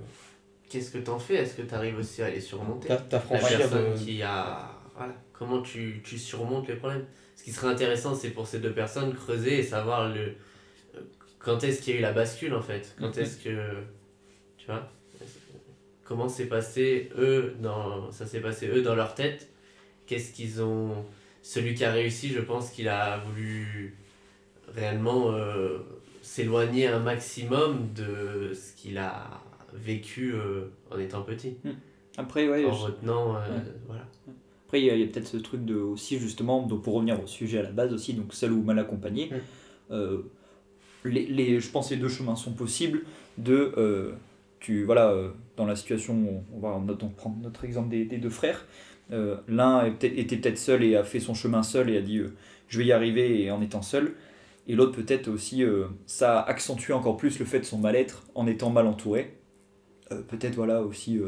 Qu'est-ce 0.71 0.91
que 0.91 0.99
t'en 0.99 1.19
fais? 1.19 1.35
Est-ce 1.35 1.55
que 1.55 1.63
t'arrives 1.63 1.99
aussi 1.99 2.23
à 2.23 2.31
les 2.31 2.41
surmonter? 2.41 2.89
T'a- 2.89 3.05
La 3.31 3.39
personne 3.39 3.93
de. 3.93 3.99
qui 3.99 4.23
a. 4.23 4.74
Voilà. 4.97 5.15
Comment 5.33 5.61
tu, 5.63 6.01
tu 6.05 6.19
surmontes 6.19 6.69
les 6.69 6.77
problèmes? 6.77 7.05
Ce 7.37 7.43
qui 7.45 7.53
serait 7.53 7.69
intéressant, 7.73 8.15
c'est 8.15 8.31
pour 8.31 8.47
ces 8.47 8.61
deux 8.61 8.73
personnes 8.73 9.13
creuser 9.15 9.59
et 9.59 9.63
savoir 9.63 10.09
le. 10.15 10.35
Quand 11.39 11.63
est-ce 11.65 11.83
qu'il 11.83 11.95
y 11.95 11.97
a 11.97 11.99
eu 11.99 12.03
la 12.03 12.13
bascule 12.13 12.55
en 12.55 12.63
fait? 12.63 12.95
Quand 12.99 13.15
Mhm. 13.17 13.23
est-ce 13.23 13.39
que. 13.39 13.69
Tu 14.57 14.67
vois? 14.67 14.89
Comment 16.05 16.29
s'est 16.29 16.47
passé 16.47 17.11
eux 17.19 17.57
dans. 17.61 18.11
Ça 18.13 18.27
s'est 18.27 18.41
passé 18.41 18.69
eux 18.69 18.83
dans 18.83 18.95
leur 18.95 19.15
tête? 19.15 19.49
Qu'est-ce 20.07 20.33
qu'ils 20.33 20.63
ont. 20.63 21.05
Celui 21.43 21.75
qui 21.75 21.85
a 21.85 21.93
réussi, 21.93 22.29
je 22.31 22.41
pense 22.41 22.71
qu'il 22.71 22.89
a 22.89 23.19
voulu 23.19 23.97
réellement 24.75 25.33
euh, 25.33 25.79
s'éloigner 26.23 26.87
un 26.87 27.01
maximum 27.01 27.93
de 27.95 28.53
ce 28.55 28.73
qu'il 28.75 28.97
a 28.97 29.43
vécu 29.75 30.33
euh, 30.35 30.71
en 30.91 30.99
étant 30.99 31.23
petit. 31.23 31.57
Après, 32.17 32.49
ouais, 32.49 32.65
en 32.65 32.73
je- 32.73 32.83
retenant. 32.85 33.37
euh, 33.37 33.41
Ouais. 33.59 33.63
Voilà. 33.89 34.07
Après, 34.67 34.81
il 34.81 34.87
y 34.87 34.91
a, 34.91 35.07
peut-être 35.07 35.27
ce 35.27 35.37
truc 35.37 35.65
de 35.65 35.77
aussi 35.77 36.19
justement, 36.19 36.63
donc 36.67 36.83
pour 36.83 36.95
revenir 36.95 37.23
au 37.23 37.27
sujet 37.27 37.59
à 37.59 37.63
la 37.63 37.71
base 37.71 37.93
aussi, 37.93 38.15
donc 38.15 38.33
seul 38.33 38.53
ou 38.53 38.63
mal 38.63 38.79
accompagné. 38.79 39.27
Mm. 39.27 39.35
euh, 39.91 40.19
les, 41.05 41.27
les, 41.27 41.61
je 41.61 41.71
pense 41.71 41.91
que 41.91 41.95
les 41.95 42.01
deux 42.01 42.09
chemins 42.09 42.37
sont 42.37 42.53
possibles. 42.53 43.03
De, 43.37 43.73
euh, 43.77 44.13
tu 44.61 44.85
voilà, 44.85 45.11
euh, 45.11 45.31
dans 45.57 45.67
la 45.67 45.77
situation, 45.77 46.15
où 46.15 46.43
on 46.55 46.61
va 46.61 46.95
donc 46.95 47.15
prendre 47.15 47.37
notre 47.43 47.65
exemple 47.65 47.91
des, 47.91 48.05
des 48.05 48.19
deux 48.19 48.31
frères. 48.31 48.67
L'un 49.49 49.85
était 49.85 50.37
peut-être 50.37 50.57
seul 50.57 50.83
et 50.83 50.97
a 50.97 51.05
fait 51.05 51.21
son 51.21 51.35
chemin 51.35 51.63
seul 51.63 51.91
et 51.91 51.99
a 51.99 52.01
dit 52.01 52.23
je 52.69 52.79
vais 52.79 52.87
y 52.87 52.93
arriver 52.93 53.43
et 53.43 53.51
en 53.51 53.61
étant 53.61 53.83
seul. 53.83 54.15
Et 54.67 54.75
l'autre 54.75 54.93
peut-être 54.93 55.29
aussi, 55.29 55.63
ça 56.07 56.41
accentue 56.41 56.93
encore 56.93 57.19
plus 57.19 57.39
le 57.39 57.45
fait 57.45 57.61
de 57.61 57.65
son 57.67 57.77
mal-être 57.77 58.25
en 58.35 58.47
étant 58.47 58.71
mal 58.71 58.87
entouré. 58.87 59.37
Peut-être 60.09 60.55
voilà 60.55 60.81
aussi 60.81 61.21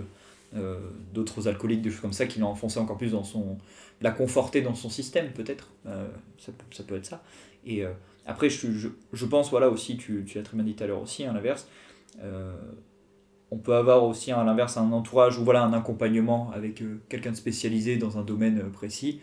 euh, 0.55 0.79
d'autres 1.13 1.49
alcooliques, 1.49 1.83
des 1.83 1.91
choses 1.91 2.01
comme 2.01 2.13
ça, 2.13 2.27
qui 2.27 2.39
l'ont 2.39 2.49
enfoncé 2.49 2.79
encore 2.79 2.97
plus 2.97 3.13
dans 3.13 3.25
son. 3.25 3.59
l'a 4.01 4.11
conforté 4.11 4.63
dans 4.63 4.75
son 4.75 4.89
système, 4.89 5.33
peut-être. 5.33 5.71
Euh, 5.87 6.09
ça, 6.39 6.53
ça 6.71 6.85
peut 6.85 6.97
être 6.97 7.07
ça. 7.07 7.23
Et 7.65 7.85
euh, 7.85 7.91
après, 8.27 8.49
je, 8.49 8.71
je, 8.71 8.89
je 9.13 9.27
pense, 9.27 9.51
voilà 9.51 9.69
aussi, 9.69 9.97
tu, 9.97 10.25
tu 10.27 10.39
l'as 10.39 10.45
très 10.45 10.57
bien 10.57 10.65
dit 10.65 10.75
tout 10.75 10.85
à 10.85 10.87
l'heure 10.87 11.03
aussi, 11.03 11.25
à 11.25 11.33
l'inverse. 11.33 11.69
on 13.51 13.59
peut 13.59 13.75
avoir 13.75 14.05
aussi 14.05 14.33
à 14.33 14.43
l'inverse 14.45 14.76
un 14.76 14.93
entourage 14.93 15.38
ou 15.38 15.45
voilà 15.45 15.62
un 15.62 15.73
accompagnement 15.73 16.50
avec 16.53 16.83
quelqu'un 17.09 17.31
de 17.33 17.37
spécialisé 17.37 17.97
dans 17.97 18.19
un 18.19 18.23
domaine 18.23 18.71
précis 18.73 19.21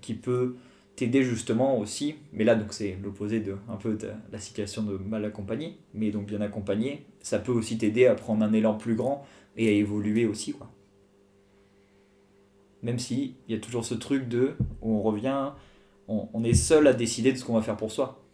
qui 0.00 0.14
peut 0.14 0.56
t'aider 0.96 1.22
justement 1.22 1.78
aussi 1.78 2.16
mais 2.32 2.42
là 2.42 2.56
donc 2.56 2.72
c'est 2.72 2.98
l'opposé 3.00 3.38
de 3.38 3.56
un 3.68 3.76
peu 3.76 3.94
de 3.94 4.10
la 4.32 4.38
situation 4.40 4.82
de 4.82 4.98
mal 4.98 5.24
accompagné 5.24 5.78
mais 5.94 6.10
donc 6.10 6.26
bien 6.26 6.40
accompagné 6.40 7.06
ça 7.22 7.38
peut 7.38 7.52
aussi 7.52 7.78
t'aider 7.78 8.06
à 8.06 8.16
prendre 8.16 8.44
un 8.44 8.52
élan 8.52 8.74
plus 8.74 8.96
grand 8.96 9.24
et 9.58 9.68
à 9.68 9.72
évoluer 9.72 10.24
aussi 10.24 10.52
quoi 10.52 10.70
même 12.82 12.98
si 12.98 13.36
il 13.48 13.54
y 13.54 13.58
a 13.58 13.60
toujours 13.60 13.84
ce 13.84 13.94
truc 13.94 14.28
de 14.28 14.54
où 14.82 14.92
on 14.94 15.02
revient 15.02 15.50
on, 16.06 16.28
on 16.32 16.44
est 16.44 16.54
seul 16.54 16.86
à 16.86 16.92
décider 16.94 17.32
de 17.32 17.36
ce 17.38 17.44
qu'on 17.44 17.54
va 17.54 17.62
faire 17.62 17.76
pour 17.76 17.90
soi 17.90 18.24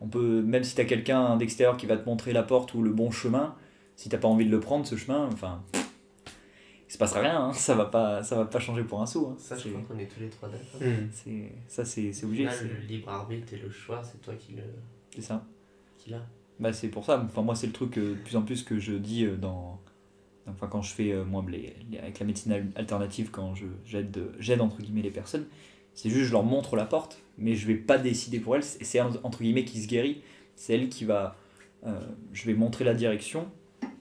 on 0.00 0.08
peut 0.08 0.42
même 0.42 0.64
si 0.64 0.74
tu 0.74 0.80
as 0.80 0.84
quelqu'un 0.84 1.36
d'extérieur 1.36 1.76
qui 1.76 1.86
va 1.86 1.96
te 1.96 2.06
montrer 2.08 2.32
la 2.32 2.42
porte 2.42 2.74
ou 2.74 2.82
le 2.82 2.90
bon 2.92 3.10
chemin 3.10 3.54
si 3.96 4.08
t'as 4.08 4.18
pas 4.18 4.28
envie 4.28 4.46
de 4.46 4.50
le 4.50 4.60
prendre 4.60 4.86
ce 4.86 4.96
chemin 4.96 5.28
enfin 5.32 5.62
il 6.88 6.92
se 6.92 6.98
passera 6.98 7.20
rien 7.20 7.40
hein, 7.46 7.52
ça 7.52 7.74
va 7.74 7.86
pas 7.86 8.22
ça 8.22 8.36
va 8.36 8.44
pas 8.44 8.58
changer 8.60 8.84
pour 8.84 9.00
un 9.02 9.06
sou 9.06 9.26
hein. 9.30 9.34
Ça, 9.38 9.56
je 9.56 9.62
C'est- 9.64 9.70
crois 9.70 9.82
qu'on 9.82 9.98
est 9.98 10.06
tous 10.06 10.20
les 10.20 10.28
trois 10.28 10.48
d'accord. 10.48 10.80
Hmm. 10.80 11.08
c'est 11.10 11.52
ça 11.66 11.84
c'est 11.84 12.12
c'est 12.12 12.26
obligé 12.26 12.44
Là, 12.44 12.52
le 12.62 12.86
libre 12.86 13.08
arbitre 13.08 13.52
et 13.54 13.56
le 13.58 13.70
choix, 13.70 14.02
c'est 14.04 14.20
toi 14.20 14.34
qui 14.34 14.52
le 14.52 14.62
c'est 15.14 15.22
ça 15.22 15.44
qui 15.98 16.10
l'a. 16.10 16.20
Bah, 16.60 16.72
c'est 16.72 16.88
pour 16.88 17.04
ça. 17.04 17.20
Enfin, 17.24 17.42
moi, 17.42 17.54
c'est 17.54 17.66
le 17.66 17.72
truc 17.72 17.96
euh, 17.98 18.10
de 18.10 18.14
plus 18.20 18.34
en 18.36 18.42
plus 18.42 18.62
que 18.62 18.78
je 18.78 18.92
dis 18.94 19.24
euh, 19.24 19.36
dans. 19.36 19.80
Enfin, 20.48 20.66
quand 20.66 20.82
je 20.82 20.92
fais, 20.92 21.12
euh, 21.12 21.24
moi, 21.24 21.44
les, 21.48 21.74
les- 21.90 21.98
avec 21.98 22.18
la 22.18 22.26
médecine 22.26 22.52
al- 22.52 22.72
alternative, 22.74 23.30
quand 23.30 23.54
je 23.54 23.66
j'aide, 23.84 24.16
euh, 24.18 24.32
j'aide 24.38 24.60
entre 24.60 24.78
guillemets 24.82 25.02
les 25.02 25.10
personnes, 25.10 25.46
c'est 25.94 26.10
juste 26.10 26.24
je 26.26 26.32
leur 26.32 26.42
montre 26.42 26.74
la 26.76 26.84
porte, 26.84 27.22
mais 27.38 27.54
je 27.54 27.66
vais 27.66 27.76
pas 27.76 27.98
décider 27.98 28.40
pour 28.40 28.56
elles. 28.56 28.64
Et 28.80 28.84
c'est 28.84 29.00
entre 29.00 29.42
guillemets 29.42 29.64
qui 29.64 29.80
se 29.80 29.86
guérit. 29.88 30.22
C'est 30.56 30.74
elle 30.74 30.88
qui 30.88 31.04
va. 31.04 31.36
euh, 31.86 32.00
je 32.32 32.44
vais 32.46 32.54
montrer 32.54 32.84
la 32.84 32.94
direction, 32.94 33.50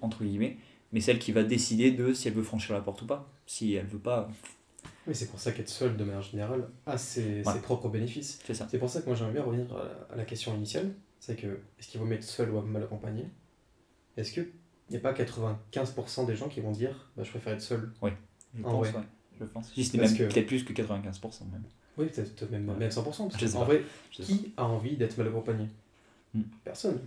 entre 0.02 0.24
guillemets, 0.24 0.58
mais 0.92 1.00
c'est 1.00 1.12
elle 1.12 1.20
qui 1.20 1.32
va 1.32 1.44
décider 1.44 1.92
de 1.92 2.14
si 2.14 2.28
elle 2.28 2.34
veut 2.34 2.44
franchir 2.44 2.74
la 2.76 2.82
porte 2.82 3.02
ou 3.04 3.06
pas. 3.06 3.30
Si 3.46 3.74
elle 3.74 3.86
veut 3.88 4.00
pas, 4.00 4.30
Oui, 5.08 5.14
c'est 5.16 5.30
pour 5.30 5.40
ça 5.40 5.52
qu'être 5.52 5.70
seul, 5.70 5.96
de 5.98 6.04
manière 6.04 6.22
générale, 6.22 6.70
a 6.86 6.98
ses, 6.98 7.44
Ouais. 7.44 7.54
ses 7.54 7.60
propres 7.62 7.90
bénéfices. 7.90 8.40
c'est 8.46 8.54
ça. 8.54 8.68
C'est 8.70 8.80
pour 8.80 8.90
ça 8.90 9.02
que 9.02 9.08
moi 9.08 9.16
j'aimerais 9.16 9.34
bien 9.34 9.44
revenir 9.44 9.66
à 9.76 9.84
la, 9.84 10.14
à 10.14 10.16
la 10.16 10.26
question 10.26 10.56
initiale. 10.56 10.92
C'est 11.20 11.36
que, 11.36 11.60
est-ce 11.80 11.88
qu'il 11.90 12.00
vaut 12.00 12.06
mieux 12.08 12.16
être 12.16 12.24
seul 12.24 12.50
ou 12.52 12.62
mal 12.62 12.84
accompagné? 12.84 13.26
Est-ce 14.18 14.32
qu'il 14.32 14.48
n'y 14.92 14.98
a 14.98 15.00
pas 15.00 15.14
95% 15.14 16.26
des 16.26 16.36
gens 16.36 16.48
qui 16.48 16.62
vont 16.62 16.72
dire 16.72 17.10
bah, 17.18 17.24
je 17.24 17.30
préfère 17.30 17.54
être 17.54 17.62
seul 17.62 17.92
Je 18.02 18.08
Ah 18.10 18.12
pense, 18.64 18.88
ouais. 18.88 18.94
ouais. 18.96 19.04
Je 19.40 19.46
pense. 19.46 19.74
Si 19.74 19.98
même 19.98 20.16
que- 20.18 20.24
peut-être 20.26 20.46
plus 20.48 20.64
que 20.64 20.74
95% 20.74 21.46
même. 21.52 21.64
Oui, 21.98 22.08
peut-être 22.08 22.50
même, 22.52 22.70
Ouais. 22.70 22.76
même 22.76 22.90
100%. 22.92 23.28
Parce 23.30 23.40
Je 23.42 23.46
sais 23.48 23.54
qu'en 23.54 23.60
pas. 23.60 23.66
vrai, 23.66 23.82
Je 24.12 24.24
sais 24.24 24.34
qui 24.34 24.54
a 24.58 24.64
envie 24.66 24.96
d'être 24.98 25.18
mal 25.18 25.28
accompagné? 25.28 25.66
Hmm. 26.34 26.42
Personne. 26.64 27.00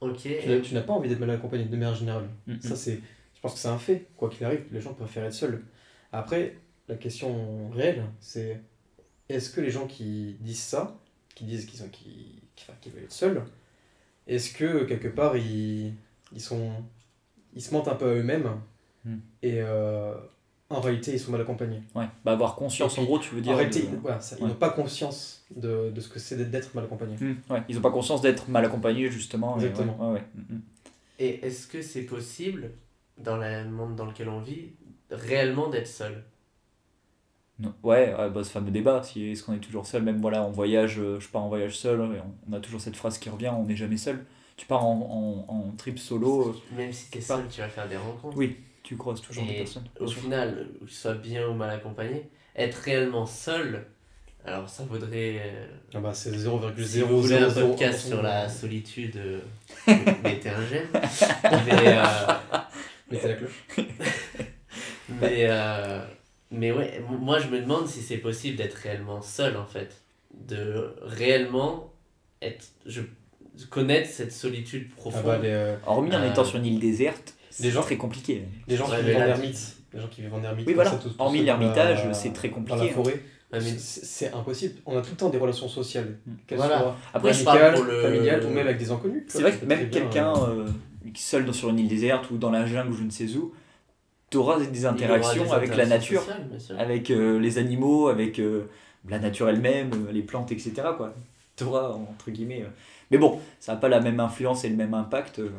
Ok. 0.00 0.18
Tu 0.22 0.48
n'as- 0.48 0.60
tu 0.60 0.74
n'as 0.74 0.82
pas 0.82 0.92
envie 0.92 1.08
d'être 1.08 1.20
mal 1.20 1.30
accompagné 1.30 1.64
de 1.64 1.70
manière 1.70 1.94
générale. 1.94 2.28
Mhm. 2.46 2.60
Ça, 2.60 2.76
c'est, 2.76 3.00
je 3.34 3.40
pense 3.40 3.54
que 3.54 3.58
c'est 3.58 3.68
un 3.68 3.78
fait. 3.78 4.06
Quoi 4.16 4.28
qu'il 4.28 4.44
arrive, 4.44 4.64
les 4.72 4.80
gens 4.80 4.92
préfèrent 4.92 5.24
être 5.24 5.32
seuls. 5.32 5.64
Après, 6.12 6.56
la 6.88 6.96
question 6.96 7.70
réelle, 7.70 8.04
c'est 8.20 8.60
est-ce 9.28 9.50
que 9.50 9.60
les 9.60 9.70
gens 9.70 9.86
qui 9.86 10.36
disent 10.40 10.60
ça, 10.62 10.98
qui 11.34 11.44
disent 11.44 11.64
qu'ils 11.66 11.78
sont, 11.78 11.88
qui, 11.88 12.40
qui, 12.54 12.64
enfin, 12.64 12.74
qu'ils 12.80 12.92
veulent 12.92 13.04
être 13.04 13.12
seuls, 13.12 13.42
est-ce 14.26 14.52
que 14.52 14.84
quelque 14.84 15.08
part 15.08 15.36
ils, 15.36 15.94
ils 16.32 16.40
sont, 16.40 16.70
ils 17.54 17.62
se 17.62 17.72
mentent 17.72 17.88
un 17.88 17.94
peu 17.94 18.06
à 18.10 18.14
eux-mêmes 18.14 18.50
Mhm. 19.04 19.20
et 19.42 19.60
euh, 19.60 20.14
en 20.68 20.80
réalité 20.80 21.12
ils 21.12 21.20
sont 21.20 21.30
mal 21.30 21.40
accompagnés. 21.40 21.80
Ouais, 21.94 22.06
bah 22.24 22.32
avoir 22.32 22.56
conscience, 22.56 22.98
en 22.98 23.04
gros, 23.04 23.18
tu 23.20 23.34
veux 23.36 23.40
dire. 23.40 23.52
en 23.52 23.56
réalité, 23.56 23.82
de- 23.82 23.96
voilà, 23.98 24.20
ça, 24.20 24.36
ils 24.40 24.46
n'ont 24.46 24.54
pas 24.54 24.70
conscience 24.70 25.44
de, 25.54 25.90
de 25.90 26.00
ce 26.00 26.08
que 26.08 26.18
c'est 26.18 26.36
d'être- 26.50 26.74
mal 26.74 26.84
accompagné. 26.84 27.14
Hmm, 27.16 27.36
ouais, 27.50 27.62
ils 27.68 27.78
ont 27.78 27.82
pas 27.82 27.92
conscience 27.92 28.20
d'être 28.20 28.48
mal 28.48 28.64
accompagnés, 28.64 29.08
justement. 29.10 29.56
et 29.56 29.60
ouais, 29.60 29.66
Exactement. 29.68 30.08
ouais, 30.08 30.14
ouais. 30.14 30.24
Hmm, 30.34 30.54
hmm. 30.56 30.60
Et 31.20 31.46
est-ce 31.46 31.68
que 31.68 31.82
c'est 31.82 32.02
possible, 32.02 32.72
dans 33.16 33.36
le 33.36 33.64
monde 33.70 33.94
dans 33.94 34.06
lequel 34.06 34.28
on 34.28 34.40
vit, 34.40 34.70
réellement 35.10 35.68
d'être 35.68 35.86
seul? 35.86 36.24
Non. 37.58 37.72
Ouais, 37.82 38.14
ouais, 38.14 38.28
bah, 38.30 38.44
ce 38.44 38.50
fameux 38.50 38.70
débat, 38.70 39.02
si 39.02 39.30
est-ce 39.30 39.42
qu'on 39.42 39.54
est 39.54 39.60
toujours 39.60 39.86
seul, 39.86 40.02
même 40.02 40.20
voilà, 40.20 40.42
en 40.42 40.50
voyage, 40.50 40.98
euh, 40.98 41.18
je 41.20 41.28
pars 41.28 41.42
en 41.42 41.48
voyage 41.48 41.78
seul, 41.78 42.00
et 42.00 42.20
on, 42.20 42.34
on 42.50 42.52
a 42.52 42.60
toujours 42.60 42.80
cette 42.82 42.96
phrase 42.96 43.16
qui 43.18 43.30
revient, 43.30 43.48
on 43.56 43.64
n'est 43.64 43.76
jamais 43.76 43.96
seul. 43.96 44.26
Tu 44.56 44.66
pars 44.66 44.84
en, 44.84 45.44
en, 45.48 45.52
en 45.54 45.70
trip 45.76 45.98
solo, 45.98 46.54
Même 46.76 46.92
si 46.92 47.10
t'es 47.10 47.18
Pas- 47.18 47.36
seul, 47.36 47.48
tu 47.48 47.60
vas 47.60 47.68
faire 47.68 47.88
des 47.88 47.96
rencontres. 47.96 48.36
oui, 48.36 48.56
tu 48.82 48.96
croises 48.96 49.20
toujours 49.20 49.44
des 49.44 49.52
Et 49.52 49.56
personnes. 49.58 49.84
Au 50.00 50.06
sûr. 50.06 50.22
final, 50.22 50.68
que 50.80 50.86
tu 50.86 50.94
sois 50.94 51.14
bien 51.14 51.46
ou 51.48 51.54
mal 51.54 51.70
accompagné, 51.70 52.30
être 52.54 52.74
réellement 52.76 53.26
seul, 53.26 53.84
alors 54.46 54.68
ça 54.68 54.84
vaudrait. 54.84 55.42
euh, 55.44 55.66
Ah 55.94 56.00
bah, 56.00 56.14
c'est 56.14 56.32
0,000. 56.32 56.86
Si 56.86 57.02
vous 57.02 57.20
voulez 57.20 57.36
un 57.36 57.50
podcast 57.50 58.06
sur 58.08 58.22
la 58.22 58.48
solitude, 58.48 59.16
euh, 59.16 59.40
mettez 60.24 60.48
un 60.48 60.64
j'aime. 60.66 60.88
Mais, 60.92 61.98
euh, 61.98 62.02
Mettez 63.10 63.28
la 63.28 63.34
cloche. 63.34 63.64
mais, 65.20 65.46
euh, 65.48 66.00
mais 66.50 66.72
ouais, 66.72 67.02
moi 67.08 67.38
je 67.38 67.48
me 67.48 67.60
demande 67.60 67.86
si 67.88 68.00
c'est 68.02 68.18
possible 68.18 68.56
d'être 68.56 68.74
réellement 68.74 69.20
seul 69.22 69.56
en 69.56 69.66
fait. 69.66 70.00
De 70.34 70.94
réellement 71.02 71.92
être. 72.42 72.66
Je, 72.84 73.02
connaître 73.70 74.08
cette 74.10 74.32
solitude 74.32 74.88
Ah 74.90 74.94
profonde. 74.96 75.22
bah, 75.24 75.38
les, 75.42 75.48
euh, 75.50 75.76
Hormis 75.86 76.14
en 76.14 76.20
Euh, 76.20 76.30
étant 76.30 76.44
sur 76.44 76.58
une 76.58 76.66
île 76.66 76.78
déserte, 76.80 77.34
c'est 77.50 77.62
les 77.64 77.70
gens- 77.70 77.82
très 77.82 77.96
compliqué. 77.96 78.42
les 78.68 78.76
gens 78.76 78.86
qui 78.86 78.96
vivent 79.02 79.16
en 79.16 79.20
ermite. 79.20 79.76
Les 79.94 80.00
gens 80.00 80.08
qui 80.08 80.20
vivent 80.20 80.34
en 80.34 80.42
ermite. 80.42 80.66
Oui, 80.66 80.74
voilà. 80.74 80.90
ça, 80.90 80.96
tout- 80.96 81.08
tout 81.08 81.14
Hormis 81.18 81.38
dans 81.38 81.44
l'ermitage, 81.44 82.06
c'est 82.12 82.32
très 82.32 82.48
Dans 82.48 82.54
compliqué. 82.56 82.86
la 82.88 82.92
forêt. 82.92 83.12
Ouais, 83.52 83.60
mais- 83.60 83.60
C'est 83.78 84.04
c'est 84.04 84.32
impossible. 84.34 84.74
On 84.86 84.96
a 84.98 85.00
tout 85.00 85.10
le 85.12 85.16
temps 85.16 85.28
des 85.28 85.38
relations 85.38 85.68
sociales. 85.68 86.16
Mm. 86.26 86.32
Qu'elles 86.46 86.58
Voilà. 86.58 86.78
soient 86.80 86.96
Après, 87.14 87.32
je 87.32 87.44
parle 87.44 87.58
amicales, 87.58 87.74
pour 87.76 87.84
le- 87.84 88.02
familiales 88.02 88.44
ou 88.44 88.48
même 88.50 88.66
avec 88.66 88.78
des 88.78 88.90
inconnus. 88.90 89.22
C'est 89.28 89.40
vrai 89.40 89.52
que 89.56 89.64
même 89.64 89.88
quelqu'un 89.88 90.34
euh, 90.34 90.66
euh, 90.66 90.68
seul 91.14 91.44
dans- 91.46 91.52
sur 91.52 91.70
une 91.70 91.78
île 91.78 91.88
déserte 91.88 92.30
ou 92.30 92.38
dans 92.38 92.50
la 92.50 92.66
jungle 92.66 92.90
ou 92.90 92.96
je 92.96 93.04
ne 93.04 93.10
sais 93.10 93.36
où, 93.36 93.54
tu 94.30 94.36
auras 94.38 94.58
des 94.58 94.84
aura 94.84 94.94
interactions 94.94 95.44
des 95.44 95.50
avec 95.52 95.76
la 95.76 95.86
nature, 95.86 96.20
sociales, 96.22 96.80
avec 96.80 97.10
euh, 97.12 97.38
les 97.38 97.58
animaux, 97.58 98.08
avec 98.08 98.40
la 99.08 99.18
nature 99.20 99.48
elle-même, 99.48 99.90
les 100.10 100.22
plantes, 100.22 100.50
etc. 100.50 100.72
Quoi. 100.96 101.14
Tu 101.56 101.62
auras, 101.64 101.90
entre 101.90 102.30
guillemets. 102.32 102.64
Mais 103.10 103.18
bon, 103.18 103.40
ça 103.60 103.72
n'a 103.74 103.78
pas 103.78 103.88
la 103.88 104.00
même 104.00 104.20
influence 104.20 104.64
et 104.64 104.68
le 104.68 104.76
même 104.76 104.94
impact. 104.94 105.38
euh, 105.38 105.50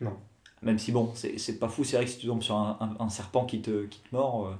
Non. 0.00 0.16
Même 0.62 0.78
si 0.78 0.92
bon, 0.92 1.12
c'est 1.14 1.38
c'est 1.38 1.58
pas 1.58 1.68
fou, 1.68 1.84
c'est 1.84 1.96
vrai 1.96 2.06
que 2.06 2.10
si 2.10 2.18
tu 2.18 2.26
tombes 2.26 2.42
sur 2.42 2.56
un, 2.56 2.78
un- 2.80 3.04
un 3.04 3.08
serpent 3.10 3.44
qui 3.44 3.60
te, 3.60 3.84
qui 3.84 4.00
te 4.00 4.08
mord, 4.14 4.46
euh, 4.46 4.54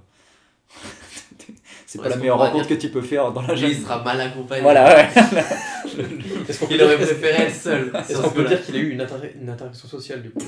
c'est 1.86 2.00
pas 2.00 2.08
la 2.08 2.16
meilleure 2.16 2.38
rencontre 2.38 2.68
que 2.68 2.74
tu 2.74 2.90
peux 2.90 3.00
faire 3.02 3.32
dans 3.32 3.42
la 3.42 3.54
Lui, 3.54 3.60
il 3.62 3.68
jungle. 3.72 3.82
sera 3.82 4.02
mal 4.04 4.20
accompagné. 4.20 4.62
Voilà, 4.62 4.84
ouais. 4.94 5.08
Est-ce 6.48 6.58
qu'on 6.60 6.66
aurait 6.74 6.96
préféré 6.96 7.42
être 7.44 7.54
seul. 7.54 7.92
Est-ce 8.08 8.20
qu'on 8.20 8.30
peut 8.30 8.44
dire 8.44 8.62
qu'il 8.64 8.74
a 8.76 8.78
eu 8.78 8.90
une, 8.90 9.00
inter- 9.00 9.32
une 9.40 9.48
interaction 9.48 9.88
sociale 9.88 10.22
du 10.22 10.30
coup 10.30 10.40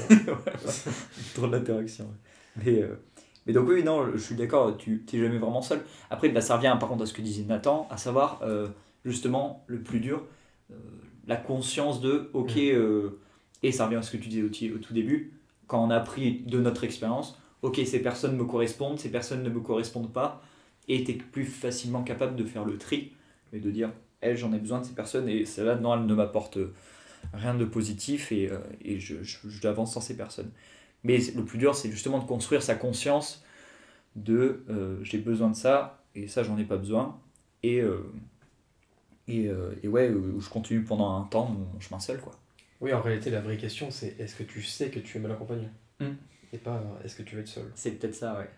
Trop 1.35 1.47
d'interaction. 1.47 2.05
ouais. 2.05 2.65
Mais, 2.65 2.83
euh, 2.83 2.99
mais 3.47 3.53
donc 3.53 3.69
oui, 3.69 3.83
non, 3.85 4.11
je 4.13 4.19
suis 4.19 4.35
d'accord, 4.35 4.77
tu 4.77 5.05
t'es 5.07 5.19
jamais 5.19 5.39
vraiment 5.39 5.63
seul. 5.63 5.81
Après, 6.11 6.29
bah, 6.31 6.41
ça 6.41 6.57
revient 6.57 6.77
par 6.81 6.89
contre 6.89 7.05
à 7.05 7.07
ce 7.07 7.13
que 7.13 7.23
disait 7.23 7.45
Nathan, 7.45 7.87
à 7.91 7.97
savoir 7.97 8.41
euh, 8.43 8.69
justement 9.05 9.65
le 9.67 9.81
plus 9.81 10.01
dur, 10.01 10.23
euh, 10.71 10.75
la 11.27 11.37
conscience 11.37 12.01
de, 12.01 12.31
ok, 12.33 12.57
euh, 12.57 13.21
et 13.63 13.73
ça 13.73 13.87
revient 13.87 13.97
à 13.97 14.03
ce 14.03 14.17
que 14.17 14.23
tu 14.23 14.29
disais 14.29 14.43
au, 14.43 14.77
au 14.77 14.79
tout 14.79 14.95
début, 14.95 15.33
quand 15.67 15.85
on 15.85 15.91
a 15.91 15.97
appris 15.97 16.43
de 16.47 16.61
notre 16.61 16.85
expérience, 16.85 17.39
ok, 17.63 17.81
ces 17.85 18.01
personnes 18.01 18.37
me 18.37 18.45
correspondent, 18.45 18.99
ces 18.99 19.11
personnes 19.11 19.43
ne 19.43 19.51
me 19.51 19.61
correspondent 19.61 20.13
pas, 20.13 20.43
et 20.89 21.03
tu 21.05 21.13
es 21.13 21.15
plus 21.15 21.45
facilement 21.45 22.03
capable 22.03 22.37
de 22.37 22.45
faire 22.45 22.65
le 22.65 22.79
tri, 22.79 23.13
mais 23.53 23.59
de 23.59 23.71
dire, 23.71 23.93
elle, 24.21 24.37
j'en 24.37 24.53
ai 24.53 24.59
besoin 24.59 24.81
de 24.81 24.85
ces 24.85 24.95
personnes, 24.95 25.29
et 25.29 25.45
celle-là, 25.45 25.77
non, 25.77 25.95
elle 25.95 26.07
ne 26.07 26.15
m'apporte 26.15 26.59
rien 27.35 27.55
de 27.55 27.65
positif, 27.65 28.31
et, 28.31 28.51
euh, 28.51 28.59
et 28.85 29.01
je, 29.01 29.23
je, 29.23 29.39
je 29.49 29.69
avance 29.69 29.95
sans 29.95 30.01
ces 30.01 30.17
personnes. 30.17 30.51
Mais 31.03 31.19
le 31.37 31.45
plus 31.45 31.59
dur, 31.59 31.75
c'est 31.75 31.91
justement 31.91 32.19
de 32.19 32.25
construire 32.25 32.63
sa 32.63 32.75
conscience 32.75 33.45
de 34.17 34.65
euh, 34.71 34.99
j'ai 35.03 35.19
besoin 35.19 35.51
de 35.51 35.55
ça 35.55 36.03
et 36.15 36.27
ça, 36.27 36.43
j'en 36.43 36.59
ai 36.59 36.65
pas 36.65 36.77
besoin. 36.77 37.21
Et, 37.63 37.81
euh, 37.81 37.99
et, 39.29 39.49
euh, 39.49 39.75
et 39.83 39.89
ouais, 39.89 40.09
euh, 40.09 40.39
je 40.41 40.49
continue 40.49 40.83
pendant 40.83 41.17
un 41.19 41.25
temps 41.25 41.47
mon 41.47 41.81
chemin 41.81 42.01
seul. 42.01 42.21
quoi. 42.21 42.33
Oui, 42.81 42.93
en 42.93 43.01
réalité, 43.01 43.31
la 43.31 43.41
vraie 43.41 43.57
question 43.57 43.91
c'est 43.91 44.19
est-ce 44.21 44.35
que 44.37 44.43
tu 44.43 44.63
sais 44.63 44.91
que 44.91 44.99
tu 45.01 45.17
es 45.19 45.21
mal 45.21 45.33
accompagné 45.33 45.69
Mm. 45.99 46.11
Et 46.53 46.59
pas 46.59 46.77
euh, 46.77 47.05
est-ce 47.05 47.17
que 47.17 47.23
tu 47.23 47.35
veux 47.37 47.41
être 47.41 47.49
seul? 47.49 47.71
C'est 47.75 47.93
peut-être 47.93 48.15
ça, 48.15 48.39
ouais. 48.39 48.51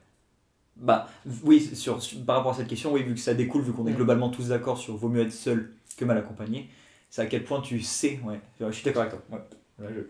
Bah 0.77 1.09
oui, 1.45 1.61
sur, 1.75 2.03
sur- 2.03 2.25
par 2.25 2.37
rapport 2.37 2.53
à 2.53 2.57
cette 2.57 2.67
question, 2.69 2.93
oui, 2.93 3.03
vu 3.05 3.15
que 3.15 3.21
ça 3.21 3.35
découle, 3.35 3.63
vu 3.63 3.73
qu'on 3.73 3.87
est 3.87 3.93
Mm. 3.93 3.97
globalement 3.97 4.29
tous 4.31 4.49
d'accord 4.49 4.77
sur 4.79 4.97
vaut 4.97 5.09
mieux 5.09 5.23
être 5.23 5.33
seul 5.33 5.73
que 5.97 6.05
mal 6.05 6.19
accompagné, 6.19 6.69
c'est 7.11 7.23
à 7.23 7.27
quel 7.27 7.45
point 7.45 7.61
tu 7.61 7.81
sais, 7.81 8.19
ouais. 8.25 8.41
Je 8.61 8.71
suis 8.73 8.85
d'accord 8.85 9.03
avec 9.03 9.15
toi. 9.15 9.23
Ouais. 9.31 9.45
Là, 9.85 9.89
je 9.95 10.01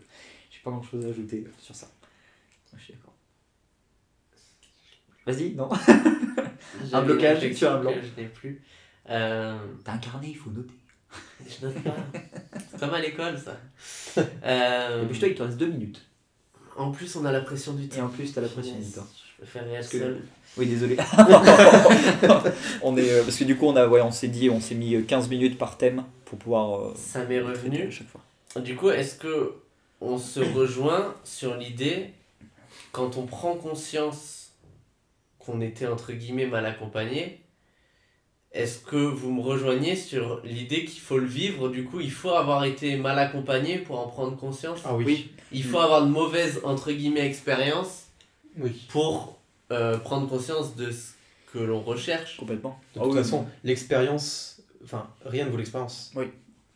j'ai 0.51 0.59
pas 0.65 0.71
grand 0.71 0.83
chose 0.83 1.05
à 1.05 1.09
ajouter 1.11 1.45
sur 1.61 1.75
ça. 1.75 1.87
Je 2.77 2.83
suis 2.83 2.95
d'accord. 2.95 3.15
Vas-y, 5.27 5.55
non? 5.55 5.69
J'avais 6.91 7.07
blocage, 7.07 7.55
tu 7.55 7.67
as 7.67 7.75
un 7.75 7.81
blanc. 7.81 7.93
Je 7.95 8.21
n'ai 8.21 8.29
plus. 8.29 8.63
Euh, 9.11 9.57
T'as 9.85 9.93
un 9.93 9.99
carnet, 9.99 10.29
il 10.31 10.37
faut 10.37 10.51
noter. 10.51 10.75
je 11.49 11.67
note 11.67 11.83
pas. 11.83 11.97
C'est 12.71 12.79
comme 12.81 12.95
à 12.95 13.01
l'école, 13.01 13.39
ça. 13.39 13.57
Euh, 14.45 15.03
Dépêche-toi, 15.03 15.29
il 15.29 15.35
te 15.37 15.43
reste 15.43 15.57
deux 15.59 15.69
minutes. 15.69 16.03
en 16.77 16.91
plus, 16.91 17.15
on 17.17 17.25
a 17.25 17.31
la 17.33 17.41
pression 17.41 17.73
du 17.75 17.85
Et 17.85 17.89
temps. 17.89 18.07
en 18.07 18.09
plus, 18.09 18.33
t'as 18.33 18.41
la 18.41 18.49
pression 18.49 18.75
Yes. 18.77 18.87
du 18.87 18.93
temps. 18.93 19.07
Je 19.41 19.59
être 19.59 19.71
Parce 19.73 19.89
que- 19.89 19.99
seul. 19.99 20.23
Oui, 20.57 20.67
désolé. 20.67 20.97
on 22.83 22.97
est, 22.97 23.11
euh, 23.11 23.23
parce 23.23 23.37
que 23.37 23.45
du 23.45 23.57
coup, 23.57 23.67
on, 23.67 23.77
a, 23.77 23.87
ouais, 23.87 24.01
on 24.01 24.11
s'est 24.11 24.29
dit, 24.29 24.51
on 24.51 24.61
s'est 24.61 24.75
mis 24.75 24.95
euh, 24.97 25.03
15 25.03 25.29
minutes 25.29 25.59
par 25.59 25.77
thème 25.79 26.05
pour 26.25 26.39
pouvoir. 26.39 26.81
euh, 26.81 26.95
Ça 26.97 27.25
m'est 27.25 27.39
à 27.39 27.45
revenu. 27.47 27.91
chaque 27.93 28.09
fois. 28.09 28.21
Du 28.61 28.75
coup, 28.77 28.91
est-ce 28.91 29.15
que 29.17 29.55
on 30.01 30.19
se 30.19 30.41
rejoint 30.41 31.15
sur 31.25 31.57
l'idée, 31.57 32.11
quand 32.93 33.17
on 33.17 33.27
prend 33.27 33.55
conscience 33.55 34.53
qu'on 35.39 35.61
était 35.61 35.87
entre 35.87 36.13
guillemets 36.13 36.47
mal 36.47 36.67
accompagné, 36.67 37.41
est-ce 38.53 38.79
que 38.79 38.97
vous 38.97 39.33
me 39.33 39.41
rejoignez 39.43 39.95
sur 39.97 40.41
l'idée 40.45 40.85
qu'il 40.85 41.01
faut 41.01 41.19
le 41.19 41.27
vivre? 41.27 41.69
Du 41.69 41.85
coup, 41.85 42.01
il 42.01 42.11
faut 42.11 42.31
avoir 42.31 42.65
été 42.65 42.97
mal 42.97 43.19
accompagné 43.19 43.79
pour 43.79 43.99
en 43.99 44.09
prendre 44.09 44.37
conscience? 44.37 44.81
Ah 44.85 44.95
oui. 44.97 45.05
Oui. 45.07 45.31
Il 45.53 45.65
faut 45.65 45.79
avoir 45.79 46.05
de 46.05 46.11
mauvaises 46.11 46.61
entre 46.65 46.91
guillemets 46.93 47.27
expériences 47.27 48.07
Oui. 48.59 48.87
pour 48.91 49.39
euh, 49.71 49.99
prendre 49.99 50.29
conscience 50.29 50.77
de 50.77 50.91
ce 50.91 51.13
que 51.53 51.59
l'on 51.59 51.81
recherche. 51.81 52.37
Complètement. 52.39 52.79
De 52.95 53.01
Ah 53.01 53.05
toute 53.05 53.13
oui. 53.13 53.19
façon, 53.19 53.47
l'expérience, 53.65 54.61
enfin, 54.85 55.07
rien 55.25 55.47
ne 55.47 55.51
vaut 55.51 55.57
l'expérience. 55.57 56.13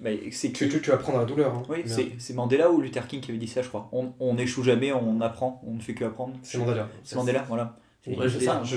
Bah, 0.00 0.10
c'est 0.32 0.52
Tu, 0.52 0.66
qui 0.68 0.74
tu, 0.74 0.82
tu 0.82 0.90
apprends 0.92 1.12
dans 1.12 1.20
la 1.20 1.24
douleur. 1.26 1.54
Hein. 1.54 1.62
Oui, 1.68 1.78
Mais, 1.84 1.90
c'est 1.90 2.12
c'est 2.18 2.34
Mandela 2.34 2.70
ou 2.72 2.80
Luther 2.80 3.06
King 3.06 3.20
qui 3.20 3.30
avait 3.30 3.38
dit 3.38 3.46
ça, 3.46 3.62
je 3.62 3.68
crois. 3.68 3.88
On 3.92 4.12
on 4.18 4.34
n'échoue 4.34 4.62
jamais, 4.64 4.92
on 4.92 5.20
apprend, 5.20 5.62
on 5.66 5.74
ne 5.74 5.80
fait 5.80 5.94
que 5.94 6.04
apprendre. 6.04 6.34
C'est 6.42 6.58
Mandela. 6.58 6.88
C'est 7.04 7.16
Mandela, 7.16 7.44
voilà. 7.46 7.76
Moi, 8.16 8.26
je 8.28 8.38
ça, 8.44 8.62
je, 8.64 8.76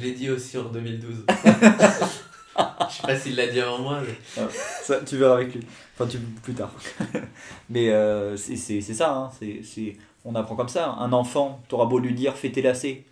l'ai 0.00 0.12
dit 0.14 0.30
aussi 0.30 0.58
en 0.58 0.64
2012. 0.68 1.24
Je 2.90 2.94
sais 2.94 3.02
pas 3.02 3.16
s'il 3.16 3.36
l'a 3.36 3.46
dit 3.46 3.60
avant 3.60 3.78
moi, 3.78 4.00
mais 4.04 4.42
Ça, 4.50 5.00
tu 5.04 5.16
verras 5.16 5.34
avec 5.36 5.54
lui. 5.54 5.62
Enfin, 5.94 6.06
tu, 6.08 6.18
plus 6.18 6.54
tard. 6.54 6.72
Mais 7.70 7.90
euh, 7.90 8.36
c'est 8.36 8.56
c'est- 8.56 8.80
c'est 8.80 8.94
ça, 8.94 9.14
hein. 9.14 9.30
c'est 9.38 9.62
c'est- 9.62 9.96
on 10.24 10.34
apprend 10.34 10.56
comme 10.56 10.68
ça. 10.68 10.90
Un 10.92 11.12
enfant, 11.12 11.62
t'auras 11.68 11.84
beau 11.86 11.98
lui 12.00 12.14
dire 12.14 12.36
fais 12.36 12.50
tes 12.50 12.62
lacets. 12.62 13.04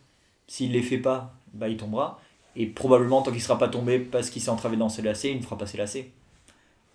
S'il 0.48 0.72
les 0.72 0.82
fait 0.82 0.98
pas, 0.98 1.34
bah, 1.52 1.68
il 1.68 1.76
tombera. 1.76 2.20
Et 2.56 2.66
probablement, 2.66 3.22
tant 3.22 3.30
qu'il 3.30 3.42
sera 3.42 3.58
pas 3.58 3.68
tombé 3.68 4.00
parce 4.00 4.30
qu'il 4.30 4.42
s'est 4.42 4.48
entravé 4.50 4.76
dans 4.76 4.88
ses 4.88 5.02
lacets, 5.02 5.30
il 5.30 5.36
ne 5.38 5.42
fera 5.42 5.58
pas 5.58 5.66
ses 5.66 5.76
lacets. 5.78 6.10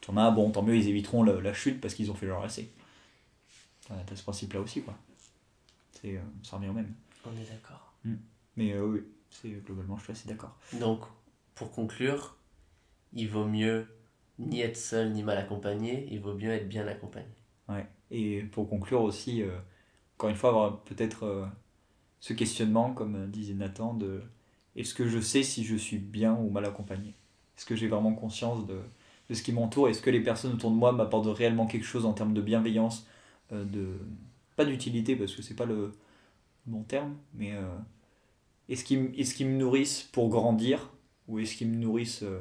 T'en 0.01 0.17
as, 0.17 0.31
bon, 0.31 0.49
tant 0.51 0.63
mieux, 0.63 0.75
ils 0.75 0.87
éviteront 0.89 1.23
le- 1.23 1.39
la 1.39 1.53
chute 1.53 1.79
parce 1.79 1.93
qu'ils 1.93 2.09
ont 2.11 2.15
fait 2.15 2.25
leur 2.25 2.41
lacets. 2.41 2.67
T'as 3.87 3.93
t'as 4.05 4.15
ce 4.15 4.23
principe-là 4.23 4.59
aussi, 4.59 4.81
quoi. 4.81 4.95
C'est, 6.01 6.15
euh, 6.17 6.21
ça 6.43 6.57
revient 6.57 6.69
au 6.69 6.73
même. 6.73 6.93
on 7.25 7.29
est 7.39 7.49
d'accord. 7.49 7.93
Mais 8.57 8.73
euh, 8.73 8.85
oui, 8.85 9.01
c'est 9.29 9.49
globalement, 9.63 9.97
je 9.97 10.03
suis 10.03 10.11
assez 10.11 10.27
d'accord. 10.27 10.57
Donc, 10.79 11.01
pour 11.55 11.71
conclure, 11.71 12.37
il 13.13 13.29
vaut 13.29 13.45
mieux 13.45 13.87
ni 14.39 14.61
être 14.61 14.77
seul 14.77 15.11
ni 15.11 15.23
mal 15.23 15.37
accompagné, 15.37 16.07
il 16.11 16.19
vaut 16.19 16.33
mieux 16.33 16.51
être 16.51 16.67
bien 16.67 16.87
accompagné. 16.87 17.27
Ouais. 17.69 17.85
Et 18.09 18.41
pour 18.43 18.69
conclure 18.69 19.01
aussi, 19.01 19.41
euh, 19.41 19.57
encore 20.17 20.29
une 20.29 20.35
fois, 20.35 20.49
avoir 20.49 20.83
peut-être 20.83 21.23
euh, 21.23 21.45
ce 22.19 22.33
questionnement, 22.33 22.93
comme 22.93 23.29
disait 23.29 23.53
Nathan, 23.53 23.93
de 23.93 24.21
est-ce 24.75 24.93
que 24.93 25.07
je 25.07 25.19
sais 25.19 25.43
si 25.43 25.63
je 25.63 25.75
suis 25.75 25.97
bien 25.97 26.33
ou 26.35 26.49
mal 26.49 26.65
accompagné? 26.65 27.09
Est-ce 27.57 27.65
que 27.65 27.75
j'ai 27.75 27.87
vraiment 27.87 28.13
conscience 28.13 28.65
de, 28.65 28.79
de 29.29 29.33
ce 29.33 29.43
qui 29.43 29.51
m'entoure? 29.53 29.89
Est-ce 29.89 30.01
que 30.01 30.09
les 30.09 30.21
personnes 30.21 30.53
autour 30.53 30.71
de 30.71 30.75
moi 30.75 30.91
m'apportent 30.91 31.27
réellement 31.27 31.67
quelque 31.67 31.85
chose 31.85 32.05
en 32.05 32.13
termes 32.13 32.33
de 32.33 32.41
bienveillance, 32.41 33.07
euh, 33.51 33.63
de 33.65 33.99
pas 34.55 34.65
d'utilité 34.65 35.15
parce 35.15 35.33
que 35.35 35.41
c'est 35.41 35.55
pas 35.55 35.65
le 35.65 35.91
bon 36.65 36.83
terme, 36.83 37.15
mais 37.33 37.53
est-ce 38.69 38.83
qu'ils 38.83 39.11
qu'ils 39.13 39.47
me 39.47 39.57
nourrissent 39.57 40.03
pour 40.11 40.29
grandir 40.29 40.91
ou 41.27 41.39
est-ce 41.39 41.55
qu'ils 41.55 41.69
me 41.69 41.75
nourrissent 41.77 42.23
euh, 42.23 42.39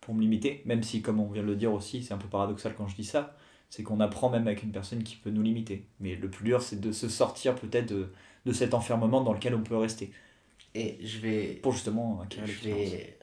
pour 0.00 0.14
me 0.14 0.20
limiter? 0.22 0.62
Même 0.66 0.82
si, 0.82 1.02
comme 1.02 1.20
on 1.20 1.30
vient 1.30 1.42
de 1.42 1.48
le 1.48 1.56
dire 1.56 1.72
aussi, 1.72 2.02
c'est 2.02 2.14
un 2.14 2.18
peu 2.18 2.28
paradoxal 2.28 2.74
quand 2.76 2.88
je 2.88 2.96
dis 2.96 3.04
ça, 3.04 3.36
c'est 3.70 3.82
qu'on 3.82 4.00
apprend 4.00 4.30
même 4.30 4.46
avec 4.46 4.62
une 4.62 4.72
personne 4.72 5.02
qui 5.04 5.16
peut 5.16 5.30
nous 5.30 5.42
limiter. 5.42 5.86
Mais 6.00 6.16
le 6.16 6.30
plus 6.30 6.44
dur, 6.44 6.62
c'est 6.62 6.80
de 6.80 6.92
se 6.92 7.08
sortir 7.08 7.54
peut-être 7.56 7.86
de, 7.88 8.12
de 8.46 8.52
cet 8.52 8.74
enfermement 8.74 9.22
dans 9.22 9.32
lequel 9.32 9.54
on 9.54 9.62
peut 9.62 9.76
rester. 9.76 10.12
Et 10.74 10.98
je 11.06 11.18
vais, 11.18 11.54
pour 11.62 11.72
justement 11.72 12.20
acquérir 12.22 12.48
je 12.48 12.68
vais 12.68 13.18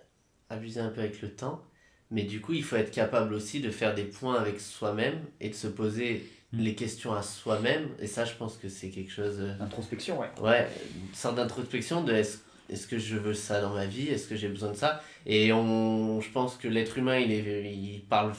abuser 0.49 0.79
un 0.79 0.89
peu 0.89 1.01
avec 1.01 1.21
le 1.21 1.35
temps, 1.35 1.63
mais 2.11 2.23
du 2.23 2.41
coup, 2.41 2.53
il 2.53 2.63
faut 2.63 2.75
être 2.75 2.91
capable 2.91 3.33
aussi 3.33 3.61
de 3.61 3.71
faire 3.71 3.95
des 3.95 4.05
points 4.05 4.35
avec 4.35 4.59
soi-même 4.59 5.25
et 5.39 5.49
de 5.49 5.53
se 5.55 5.67
poser 5.67 6.23
Mm. 6.51 6.59
les 6.61 6.75
questions 6.75 7.13
à 7.13 7.21
soi-même. 7.21 7.89
Et 7.99 8.07
ça, 8.07 8.25
je 8.25 8.33
pense 8.33 8.57
que 8.57 8.69
c'est 8.69 8.89
quelque 8.89 9.11
chose. 9.11 9.35
euh, 9.39 9.53
Introspection, 9.61 10.19
ouais. 10.19 10.29
Ouais, 10.41 10.67
une 10.95 11.13
sorte 11.15 11.35
d'introspection 11.35 12.03
de 12.03 12.13
est-ce 12.13 12.37
est-ce 12.71 12.85
que 12.85 12.99
je 12.99 13.17
veux 13.17 13.33
ça 13.33 13.61
dans 13.61 13.73
ma 13.73 13.85
vie 13.87 14.07
Est-ce 14.09 14.27
que 14.27 14.35
j'ai 14.35 14.47
besoin 14.47 14.69
de 14.69 14.75
ça? 14.77 15.01
Et 15.25 15.51
on, 15.51 16.21
je 16.21 16.29
pense 16.29 16.55
que 16.55 16.67
l'être 16.67 16.99
humain, 16.99 17.17
il, 17.17 17.31
est, 17.31 17.73
il 17.73 18.01
parle 18.07 18.33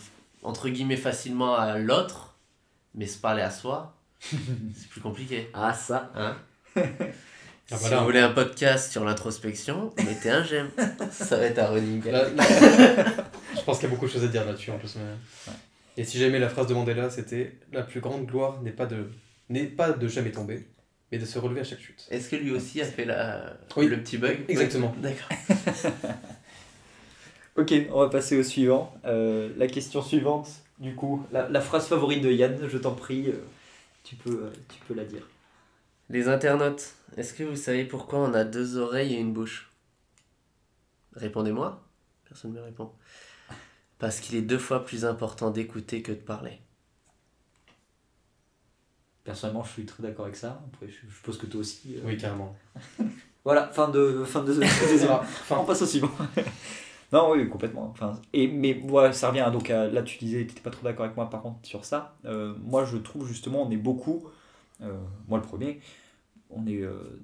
entre 0.44 0.68
guillemets 0.68 0.96
facilement 0.96 1.56
à 1.56 1.78
l'autre, 1.78 2.36
mais 2.94 3.06
se 3.06 3.18
parler 3.18 3.42
à 3.42 3.50
soi, 3.50 3.96
c'est 4.20 4.88
plus 4.88 5.00
compliqué. 5.00 5.48
Ah, 5.52 5.72
ça 5.74 6.12
Hein? 6.14 6.36
Ah, 6.76 6.80
si 7.76 7.82
voilà. 7.82 7.98
vous 7.98 8.04
voulez 8.04 8.18
un 8.20 8.30
podcast 8.32 8.90
sur 8.92 9.04
l'introspection, 9.04 9.92
mettez 10.04 10.30
un 10.30 10.42
j'aime. 10.44 10.70
Ça 11.12 11.36
va 11.36 11.44
être 11.46 11.58
un 11.58 11.66
running 11.66 12.00
gag. 12.00 12.12
Là- 12.12 12.28
là- 12.30 12.44
je 13.56 13.62
pense 13.62 13.78
qu'il 13.78 13.88
y 13.88 13.92
a 13.92 13.94
beaucoup 13.94 14.06
de 14.06 14.10
choses 14.12 14.24
à 14.24 14.28
dire 14.28 14.44
là-dessus 14.44 14.70
en 14.72 14.78
plus. 14.78 14.94
mais- 14.96 15.52
Et 15.96 16.04
si 16.04 16.18
jamais 16.18 16.38
la 16.38 16.48
phrase 16.48 16.66
de 16.66 16.74
Mandela 16.74 17.10
c'était 17.10 17.58
La 17.72 17.82
plus 17.82 18.00
grande 18.00 18.26
gloire 18.26 18.62
n'est 18.62 18.72
pas 18.72 18.86
de 18.86 19.10
n'est 19.48 19.66
pas 19.66 19.92
de 19.92 20.06
jamais 20.08 20.30
tomber, 20.30 20.66
mais 21.10 21.18
de 21.18 21.24
se 21.24 21.38
relever 21.38 21.60
à 21.60 21.64
chaque 21.64 21.80
chute. 21.80 22.06
Est-ce 22.10 22.30
que 22.30 22.36
lui 22.36 22.52
aussi 22.52 22.80
a 22.80 22.84
fait 22.84 23.04
la... 23.04 23.56
Oui. 23.76 23.88
le 23.88 24.00
petit 24.00 24.16
bug? 24.16 24.44
Exactement. 24.48 24.94
D'accord. 24.98 25.28
Ok, 27.56 27.74
on 27.92 28.00
va 28.00 28.08
passer 28.08 28.38
au 28.38 28.42
suivant. 28.42 28.94
Euh, 29.04 29.52
la 29.56 29.66
question 29.66 30.02
suivante, 30.02 30.48
du 30.78 30.94
coup, 30.94 31.26
la, 31.32 31.48
la 31.48 31.60
phrase 31.60 31.88
favorite 31.88 32.22
de 32.22 32.30
Yann, 32.30 32.56
je 32.68 32.78
t'en 32.78 32.94
prie, 32.94 33.28
euh, 33.28 33.44
tu, 34.04 34.14
peux, 34.14 34.44
euh, 34.44 34.52
tu 34.68 34.78
peux 34.86 34.94
la 34.94 35.04
dire. 35.04 35.28
Les 36.08 36.28
internautes, 36.28 36.94
est-ce 37.16 37.34
que 37.34 37.42
vous 37.42 37.56
savez 37.56 37.84
pourquoi 37.84 38.20
on 38.20 38.32
a 38.34 38.44
deux 38.44 38.78
oreilles 38.78 39.14
et 39.14 39.18
une 39.18 39.32
bouche? 39.32 39.70
Répondez-moi. 41.16 41.82
Personne 42.26 42.52
ne 42.52 42.60
me 42.60 42.64
répond. 42.64 42.92
Parce 44.00 44.18
qu'il 44.20 44.34
est 44.36 44.42
deux 44.42 44.58
fois 44.58 44.84
plus 44.84 45.04
important 45.04 45.50
d'écouter 45.50 46.02
que 46.02 46.10
de 46.10 46.16
parler. 46.16 46.58
Personnellement, 49.24 49.62
je 49.62 49.70
suis 49.72 49.84
très 49.86 50.02
d'accord 50.02 50.24
avec 50.24 50.36
ça. 50.36 50.62
Après, 50.72 50.88
je, 50.88 51.06
je 51.08 51.14
suppose 51.14 51.38
que 51.38 51.46
toi 51.46 51.60
aussi. 51.60 51.96
euh. 51.96 52.00
Oui, 52.04 52.16
carrément. 52.16 52.56
Voilà, 53.42 53.68
fin 53.68 53.88
de. 53.88 54.22
Fin 54.24 54.42
de, 54.42 54.48
deuxième- 54.52 54.68
Ah, 55.10 55.24
on 55.58 55.64
passe 55.64 55.80
au 55.80 55.86
suivant. 55.86 56.10
non, 57.12 57.30
oui, 57.32 57.48
complètement. 57.48 57.84
Enfin, 57.90 58.20
et, 58.34 58.46
mais 58.48 58.74
voilà, 58.86 59.14
ça 59.14 59.28
revient. 59.30 59.40
à- 59.40 59.50
Donc 59.50 59.70
à- 59.70 59.88
là, 59.88 60.02
tu 60.02 60.18
disais, 60.18 60.40
tu 60.42 60.48
n'étais 60.48 60.60
pas 60.60 60.68
trop 60.70 60.84
d'accord 60.84 61.06
avec 61.06 61.16
moi 61.16 61.30
par 61.30 61.40
contre 61.40 61.58
sur 61.66 61.84
ça. 61.86 62.16
Euh, 62.26 62.54
moi, 62.62 62.84
je 62.84 62.98
trouve 62.98 63.26
justement, 63.26 63.62
on 63.62 63.70
est 63.70 63.78
beaucoup, 63.78 64.28
euh, 64.82 64.94
moi 65.26 65.38
le 65.38 65.44
premier, 65.44 65.80
on 66.50 66.66
est 66.66 66.82
euh, 66.82 67.22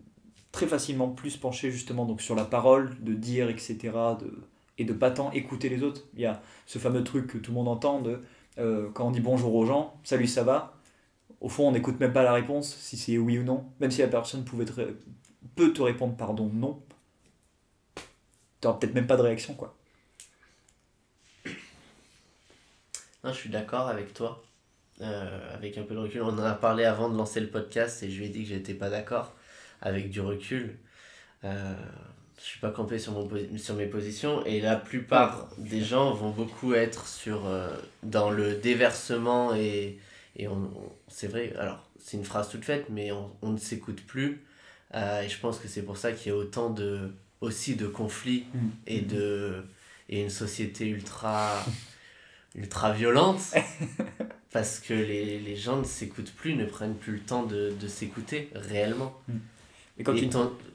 très 0.53 0.67
facilement 0.67 1.09
plus 1.11 1.37
penché 1.37 1.71
justement 1.71 2.07
donc, 2.07 2.23
sur 2.23 2.35
la 2.35 2.45
parole, 2.47 2.97
de 3.03 3.13
dire, 3.13 3.51
etc. 3.51 3.77
De, 4.19 4.33
et 4.79 4.85
de 4.85 4.93
pas 4.93 5.11
tant 5.11 5.31
écouter 5.33 5.69
les 5.69 5.83
autres. 5.83 6.03
Il 6.15 6.21
y 6.21 6.27
a 6.27 6.43
ce 6.67 6.79
fameux 6.79 7.05
truc 7.05 7.27
que 7.29 7.39
tout 7.39 7.51
le 7.51 7.57
monde 7.57 7.69
entend 7.69 8.01
de 8.01 8.23
euh, 8.59 8.91
quand 8.93 9.09
on 9.09 9.11
dit 9.11 9.21
bonjour 9.21 9.55
aux 9.55 9.67
gens, 9.67 9.99
salut, 10.05 10.27
ça 10.27 10.43
va. 10.43 10.79
Au 11.41 11.49
fond, 11.49 11.69
on 11.69 11.73
n'écoute 11.73 12.01
même 12.01 12.13
pas 12.13 12.23
la 12.23 12.33
réponse, 12.33 12.75
si 12.77 12.97
c'est 12.97 13.19
oui 13.19 13.39
ou 13.39 13.43
non. 13.43 13.67
Même 13.81 13.91
si 13.91 14.01
la 14.01 14.09
personne 14.09 14.45
pouvait 14.45 14.65
te 14.65 14.95
peut 15.55 15.73
te 15.73 15.83
répondre 15.83 16.17
pardon, 16.17 16.51
non. 16.53 16.83
T'auras 18.61 18.79
peut-être 18.79 18.95
même 18.95 19.07
pas 19.07 19.17
de 19.17 19.23
réaction, 19.23 19.55
quoi. 19.55 19.77
Je 23.25 23.33
suis 23.33 23.51
d'accord 23.51 23.89
avec 23.89 24.15
toi. 24.15 24.43
Euh, 25.03 25.55
avec 25.55 25.77
un 25.77 25.83
peu 25.83 25.95
de 25.95 26.01
recul. 26.01 26.23
On 26.23 26.29
en 26.29 26.39
a 26.39 26.55
parlé 26.55 26.85
avant 26.85 27.11
de 27.11 27.17
lancer 27.17 27.41
le 27.41 27.49
podcast 27.49 28.03
et 28.03 28.11
je 28.11 28.19
lui 28.19 28.27
ai 28.27 28.29
dit 28.29 28.43
que 28.45 28.49
j'étais 28.49 28.75
pas 28.75 28.89
d'accord. 28.89 29.35
Avec 29.83 30.11
du 30.11 30.21
recul. 30.21 30.79
Euh, 31.45 31.75
je 32.39 32.45
suis 32.45 32.61
pas 32.61 32.71
campé 32.71 32.99
sur, 32.99 33.13
mon 33.13 33.29
sur 33.57 33.75
mes 33.75 33.87
positions 33.87 34.45
et 34.45 34.61
la 34.61 34.77
plupart 34.77 35.49
des 35.59 35.83
gens 35.83 36.13
vont 36.13 36.31
beaucoup 36.31 36.75
être 36.75 37.07
sur, 37.09 37.47
euh, 37.47 37.69
dans 38.03 38.31
le 38.31 38.55
déversement 38.55 39.55
et, 39.55 39.99
et 40.37 40.47
on, 40.49 40.55
on- 40.55 40.93
c'est 41.09 41.29
vrai, 41.29 41.55
alors 41.59 41.83
c'est 41.99 42.17
une 42.19 42.25
phrase 42.25 42.49
toute 42.51 42.65
faite, 42.65 42.87
mais 42.91 43.11
on, 43.13 43.31
on 43.43 43.51
ne 43.51 43.59
s'écoute 43.59 44.03
plus. 44.07 44.43
Euh, 44.95 45.23
et 45.23 45.29
je 45.29 45.39
pense 45.41 45.59
que 45.59 45.67
c'est 45.67 45.83
pour 45.83 45.97
ça 45.97 46.13
qu'il 46.13 46.31
y 46.31 46.35
a 46.35 46.39
autant 46.39 46.71
de, 46.71 47.11
aussi 47.41 47.75
de 47.75 47.87
conflits 47.87 48.45
Mm. 48.55 48.69
et 48.87 49.01
de 49.01 49.65
et 50.09 50.23
une 50.23 50.31
société 50.31 50.87
ultra 50.87 51.65
ultra 52.55 52.93
violente 52.93 53.41
parce 54.53 54.79
que 54.79 54.95
les, 54.95 55.39
les 55.41 55.57
gens 55.57 55.79
ne 55.79 55.85
s'écoutent 55.85 56.33
plus 56.33 56.55
ne 56.55 56.65
prennent 56.65 56.95
plus 56.95 57.15
le 57.15 57.21
temps 57.21 57.45
de, 57.45 57.73
de 57.79 57.89
s'écouter 57.89 58.51
réellement 58.55 59.15
Et 59.99 60.05
quand 60.05 60.13
et 60.15 60.21
tu 60.21 60.29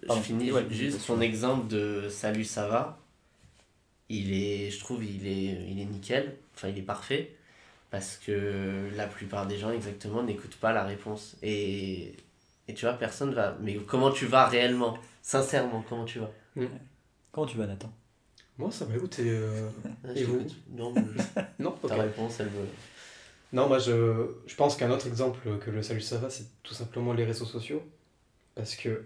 je 0.09 0.19
finis 0.19 0.51
Ouais, 0.51 0.65
juste 0.71 1.05
ton 1.07 1.21
exemple 1.21 1.67
de 1.67 2.09
salut 2.09 2.43
ça 2.45 2.67
va. 2.67 2.99
Il 4.09 4.33
est 4.33 4.69
je 4.71 4.79
trouve 4.79 5.03
il 5.03 5.27
est 5.27 5.69
il 5.71 5.79
est 5.79 5.85
nickel. 5.85 6.35
Enfin 6.55 6.67
il 6.69 6.77
est 6.77 6.81
parfait. 6.83 7.35
Parce 7.91 8.17
que 8.17 8.89
la 8.95 9.07
plupart 9.07 9.47
des 9.47 9.57
gens 9.57 9.71
exactement 9.71 10.23
n'écoutent 10.23 10.57
pas 10.57 10.73
la 10.73 10.83
réponse. 10.83 11.35
Et 11.43 12.13
et 12.67 12.73
tu 12.73 12.85
vois 12.85 12.93
personne 12.95 13.33
va 13.33 13.57
mais 13.61 13.75
comment 13.75 14.11
tu 14.11 14.25
vas 14.25 14.47
réellement? 14.47 14.97
Sincèrement 15.21 15.83
comment 15.87 16.05
tu 16.05 16.19
vas? 16.19 16.31
Comment 17.31 17.47
tu 17.47 17.57
vas, 17.57 17.67
Nathan? 17.67 17.91
Moi 18.57 18.71
ça 18.71 18.85
va 18.85 18.95
écouter. 18.95 19.23
euh, 19.27 19.69
Ah, 20.03 20.09
Et 20.15 20.23
vous? 20.23 20.41
non 20.75 20.93
je- 20.95 21.41
Non, 21.63 21.71
ta 21.71 21.95
réponse 21.95 22.39
elle 22.39 22.47
me 22.47 22.65
Non, 23.53 23.67
moi 23.67 23.79
je, 23.79 24.27
je 24.47 24.55
pense 24.55 24.75
qu'un 24.77 24.89
autre 24.91 25.07
exemple 25.07 25.39
que 25.59 25.69
le 25.71 25.81
salut 25.83 26.01
ça 26.01 26.17
va, 26.17 26.29
c'est 26.29 26.45
tout 26.63 26.73
simplement 26.73 27.13
les 27.13 27.25
réseaux 27.25 27.45
sociaux. 27.45 27.83
Parce 28.61 28.75
que, 28.75 29.03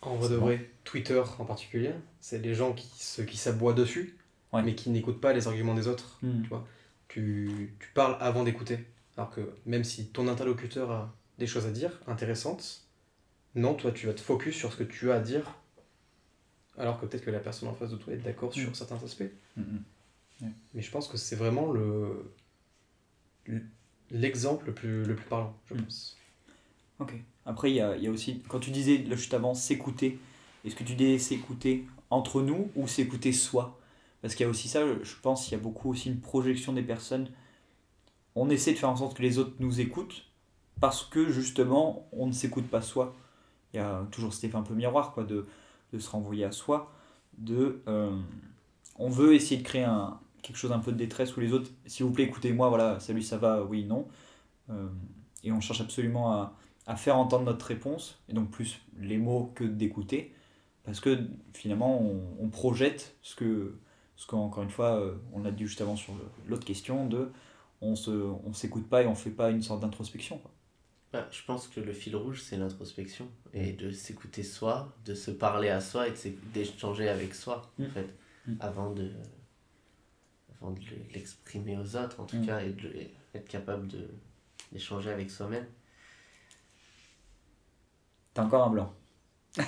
en 0.00 0.16
vrai 0.16 0.28
de 0.28 0.34
vrai, 0.34 0.70
Twitter 0.82 1.22
en 1.38 1.44
particulier, 1.44 1.92
c'est 2.20 2.38
les 2.38 2.52
gens 2.54 2.72
qui 2.72 2.88
qui 3.26 3.36
s'aboient 3.36 3.74
dessus, 3.74 4.16
Ouais. 4.52 4.62
mais 4.64 4.74
qui 4.74 4.90
n'écoutent 4.90 5.20
pas 5.20 5.32
les 5.32 5.46
arguments 5.46 5.74
des 5.74 5.86
autres. 5.86 6.18
Hmm. 6.22 6.42
Tu, 7.08 7.74
tu 7.78 7.88
parles 7.94 8.16
avant 8.20 8.42
d'écouter. 8.42 8.78
Alors 9.16 9.30
que 9.30 9.40
même 9.66 9.84
si 9.84 10.06
ton 10.08 10.26
interlocuteur 10.26 10.90
a 10.90 11.14
des 11.38 11.46
choses 11.46 11.66
à 11.66 11.70
dire 11.70 12.00
intéressantes, 12.08 12.82
non, 13.54 13.74
toi 13.74 13.92
tu 13.92 14.06
vas 14.08 14.14
te 14.14 14.20
focus 14.20 14.56
sur 14.56 14.72
ce 14.72 14.78
que 14.78 14.84
tu 14.84 15.12
as 15.12 15.16
à 15.16 15.20
dire, 15.20 15.54
alors 16.76 16.98
que 17.00 17.06
peut-être 17.06 17.24
que 17.24 17.30
la 17.30 17.38
personne 17.38 17.68
en 17.68 17.74
face 17.74 17.90
de 17.90 17.96
toi 17.96 18.12
est 18.14 18.16
d'accord 18.16 18.52
sur 18.52 18.68
Mm. 18.70 18.74
certains 18.74 19.02
aspects. 19.04 19.30
Mm, 19.56 19.78
Mais 20.74 20.82
je 20.82 20.90
pense 20.90 21.06
que 21.06 21.16
c'est 21.16 21.36
vraiment 21.36 21.70
le 21.70 22.32
l'exemple 24.10 24.66
le 24.66 24.74
plus, 24.74 25.04
le 25.04 25.14
plus 25.14 25.26
parlant, 25.26 25.56
je 25.70 25.74
pense. 25.74 26.16
Ok. 26.98 27.12
Après, 27.46 27.70
il 27.70 27.76
y 27.76 27.80
a, 27.80 27.96
y 27.96 28.06
a 28.06 28.10
aussi, 28.10 28.42
quand 28.48 28.60
tu 28.60 28.70
disais 28.70 28.98
là, 28.98 29.16
juste 29.16 29.34
avant 29.34 29.54
s'écouter, 29.54 30.18
est-ce 30.64 30.76
que 30.76 30.84
tu 30.84 30.94
disais 30.94 31.18
s'écouter 31.18 31.86
entre 32.10 32.42
nous 32.42 32.70
ou 32.76 32.86
s'écouter 32.86 33.32
soi? 33.32 33.78
Parce 34.20 34.34
qu'il 34.34 34.44
y 34.44 34.46
a 34.46 34.50
aussi 34.50 34.68
ça, 34.68 34.82
je 34.86 35.14
pense, 35.20 35.48
il 35.48 35.52
y 35.52 35.54
a 35.56 35.58
beaucoup 35.58 35.90
aussi 35.90 36.08
une 36.08 36.20
projection 36.20 36.72
des 36.72 36.82
personnes. 36.82 37.28
On 38.36 38.48
essaie 38.48 38.72
de 38.72 38.78
faire 38.78 38.90
en 38.90 38.96
sorte 38.96 39.16
que 39.16 39.22
les 39.22 39.38
autres 39.38 39.54
nous 39.58 39.80
écoutent 39.80 40.24
parce 40.80 41.04
que 41.04 41.30
justement, 41.30 42.06
on 42.12 42.26
ne 42.26 42.32
s'écoute 42.32 42.68
pas 42.68 42.82
soi. 42.82 43.14
Il 43.74 43.78
y 43.78 43.80
a 43.80 44.06
toujours 44.12 44.32
cet 44.32 44.44
effet 44.44 44.56
un 44.56 44.62
peu 44.62 44.74
miroir, 44.74 45.12
quoi, 45.12 45.24
de, 45.24 45.46
de 45.92 45.98
se 45.98 46.08
renvoyer 46.10 46.44
à 46.44 46.52
soi. 46.52 46.92
De, 47.38 47.82
euh, 47.88 48.16
on 48.96 49.08
veut 49.08 49.34
essayer 49.34 49.58
de 49.58 49.66
créer 49.66 49.84
un, 49.84 50.20
quelque 50.42 50.56
chose 50.56 50.72
un 50.72 50.78
peu 50.78 50.92
de 50.92 50.96
détresse 50.96 51.36
où 51.36 51.40
les 51.40 51.52
autres, 51.52 51.70
s'il 51.86 52.04
vous 52.04 52.12
plaît, 52.12 52.24
écoutez-moi, 52.24 52.68
voilà, 52.68 53.00
salut, 53.00 53.22
ça 53.22 53.38
va, 53.38 53.64
oui, 53.64 53.84
non. 53.84 54.06
Euh, 54.70 54.88
et 55.42 55.50
on 55.52 55.60
cherche 55.60 55.80
absolument 55.80 56.32
à, 56.32 56.54
à 56.86 56.96
faire 56.96 57.16
entendre 57.16 57.44
notre 57.44 57.66
réponse, 57.66 58.18
et 58.28 58.32
donc 58.32 58.50
plus 58.50 58.80
les 58.98 59.18
mots 59.18 59.52
que 59.54 59.64
d'écouter, 59.64 60.34
parce 60.84 61.00
que 61.00 61.26
finalement 61.52 62.00
on, 62.02 62.20
on 62.40 62.48
projette 62.48 63.16
ce 63.22 63.34
que, 63.36 63.78
ce 64.16 64.26
qu'encore 64.26 64.62
une 64.64 64.70
fois, 64.70 65.00
euh, 65.00 65.14
on 65.32 65.40
l'a 65.42 65.52
dit 65.52 65.66
juste 65.66 65.80
avant 65.80 65.96
sur 65.96 66.12
l'autre 66.48 66.64
question, 66.64 67.06
de 67.06 67.30
on 67.80 67.94
se, 67.96 68.10
on 68.10 68.52
s'écoute 68.52 68.88
pas 68.88 69.02
et 69.02 69.06
on 69.06 69.14
fait 69.14 69.30
pas 69.30 69.50
une 69.50 69.62
sorte 69.62 69.80
d'introspection. 69.80 70.40
Bah, 71.12 71.28
je 71.30 71.42
pense 71.44 71.68
que 71.68 71.78
le 71.80 71.92
fil 71.92 72.16
rouge, 72.16 72.40
c'est 72.42 72.56
l'introspection. 72.56 73.28
Et 73.52 73.72
de 73.72 73.90
s'écouter 73.90 74.42
soi, 74.42 74.96
de 75.04 75.14
se 75.14 75.30
parler 75.30 75.68
à 75.68 75.80
soi 75.80 76.08
et 76.08 76.12
d'échanger 76.54 77.08
avec 77.08 77.34
soi, 77.34 77.70
en 77.80 77.88
fait, 77.90 78.08
Mm. 78.46 78.54
avant 78.60 78.90
de, 78.92 79.10
avant 80.60 80.72
de 80.72 80.80
le- 80.80 81.12
l'exprimer 81.14 81.76
aux 81.76 81.96
autres, 81.96 82.20
en 82.20 82.24
tout 82.24 82.36
Mm. 82.38 82.46
cas, 82.46 82.60
et 82.60 82.70
de 82.70 82.88
et 82.88 83.10
être 83.34 83.48
capable 83.48 83.88
d'échanger 84.72 85.10
avec 85.10 85.30
soi-même. 85.30 85.66
T'as 88.34 88.42
encore 88.44 88.66
un 88.66 88.70
blanc. 88.70 88.92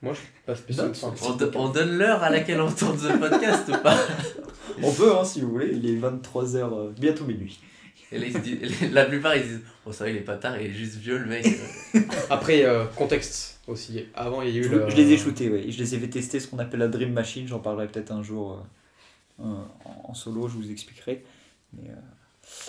Moi, 0.00 0.12
je 0.14 0.18
suis 0.20 0.28
pas 0.46 0.54
spécialement. 0.54 0.92
On, 1.22 1.32
do- 1.34 1.50
on 1.56 1.68
donne 1.70 1.98
l'heure 1.98 2.22
à 2.22 2.30
laquelle 2.30 2.60
on 2.60 2.70
tourne 2.70 2.96
ce 2.98 3.16
podcast 3.18 3.68
ou 3.68 3.76
pas? 3.82 3.98
On 4.82 4.92
peut, 4.92 5.16
hein, 5.16 5.24
si 5.24 5.40
vous 5.40 5.50
voulez, 5.50 5.70
il 5.72 5.84
est 5.90 5.96
23h, 5.98 6.92
bientôt 6.92 7.24
minuit. 7.24 7.58
Et 8.12 8.18
là, 8.18 8.26
ils 8.26 8.32
se 8.32 8.38
disent- 8.38 8.92
la 8.92 9.06
plupart, 9.06 9.34
ils 9.34 9.42
disent 9.42 9.60
Oh, 9.84 9.92
ça 9.92 10.04
va, 10.04 10.10
il 10.10 10.16
est 10.16 10.20
pas 10.20 10.36
tard, 10.36 10.60
il 10.60 10.68
est 10.68 10.72
juste 10.72 10.94
vieux, 10.96 11.18
le 11.18 11.26
mec. 11.26 11.46
Après, 12.30 12.64
euh, 12.64 12.84
contexte 12.94 13.58
aussi. 13.66 14.04
Avant, 14.14 14.40
il 14.42 14.50
y 14.50 14.56
a 14.58 14.60
eu 14.60 14.64
Je, 14.64 14.68
le... 14.68 14.88
je 14.88 14.94
les 14.96 15.12
ai 15.12 15.16
shootés, 15.18 15.50
ouais. 15.50 15.64
Je 15.70 15.78
les 15.78 15.94
ai 15.94 15.98
fait 15.98 16.08
tester 16.08 16.38
ce 16.38 16.46
qu'on 16.46 16.58
appelle 16.60 16.80
la 16.80 16.88
Dream 16.88 17.12
Machine. 17.12 17.48
J'en 17.48 17.58
parlerai 17.58 17.88
peut-être 17.88 18.12
un 18.12 18.22
jour 18.22 18.52
euh, 19.40 19.44
euh, 19.46 19.54
en 19.84 20.10
en 20.10 20.14
solo, 20.14 20.46
je 20.48 20.54
vous 20.56 20.70
expliquerai. 20.70 21.24
Mais, 21.72 21.90
euh, 21.90 21.94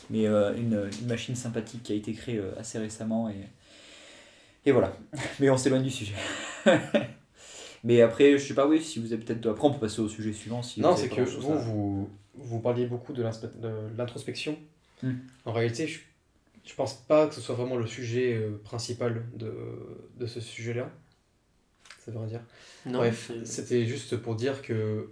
mais 0.10 0.28
euh, 0.28 0.56
une, 0.56 0.90
une 1.02 1.08
machine 1.08 1.36
sympathique 1.36 1.84
qui 1.84 1.94
a 1.94 1.96
été 1.96 2.14
créée 2.14 2.38
euh, 2.38 2.52
assez 2.58 2.80
récemment. 2.80 3.30
Et, 3.30 3.48
et 4.66 4.72
voilà. 4.72 4.94
Mais 5.40 5.50
on 5.50 5.58
s'éloigne 5.58 5.84
du 5.84 5.90
sujet. 5.92 6.16
mais 7.84 8.02
après, 8.02 8.38
je 8.38 8.46
sais 8.48 8.54
pas, 8.54 8.68
oui, 8.68 8.82
si 8.82 9.00
vous 9.00 9.14
avez 9.14 9.24
peut-être. 9.24 9.48
Après, 9.48 9.68
on 9.68 9.74
peut 9.74 9.80
passer 9.80 10.02
au 10.02 10.10
sujet 10.10 10.34
suivant. 10.34 10.62
Si 10.62 10.82
Non, 10.82 10.96
c'est 10.96 11.10
que 11.10 11.22
vous, 11.22 11.52
à- 11.52 11.56
vous, 11.56 12.10
vous 12.36 12.60
parliez 12.60 12.86
beaucoup 12.86 13.14
de 13.14 13.24
l'introspection. 13.98 14.58
Hmm. 15.02 15.14
En 15.46 15.54
réalité, 15.54 15.88
je, 15.88 16.00
je 16.66 16.74
pense 16.74 16.94
pas 16.94 17.28
que 17.28 17.36
ce 17.36 17.42
soit 17.42 17.56
vraiment 17.56 17.78
le 17.78 17.88
sujet 17.88 18.34
euh, 18.36 18.60
principal 18.64 19.26
de, 19.34 19.54
de 20.18 20.28
ce 20.28 20.42
sujet-là. 20.42 20.92
Ça 22.04 22.12
veut 22.12 22.20
rien 22.20 22.28
dire. 22.28 22.42
Non, 22.86 23.00
Bref, 23.00 23.32
c'était 23.46 23.86
juste 23.86 24.18
pour 24.18 24.36
dire 24.36 24.62
que 24.62 25.10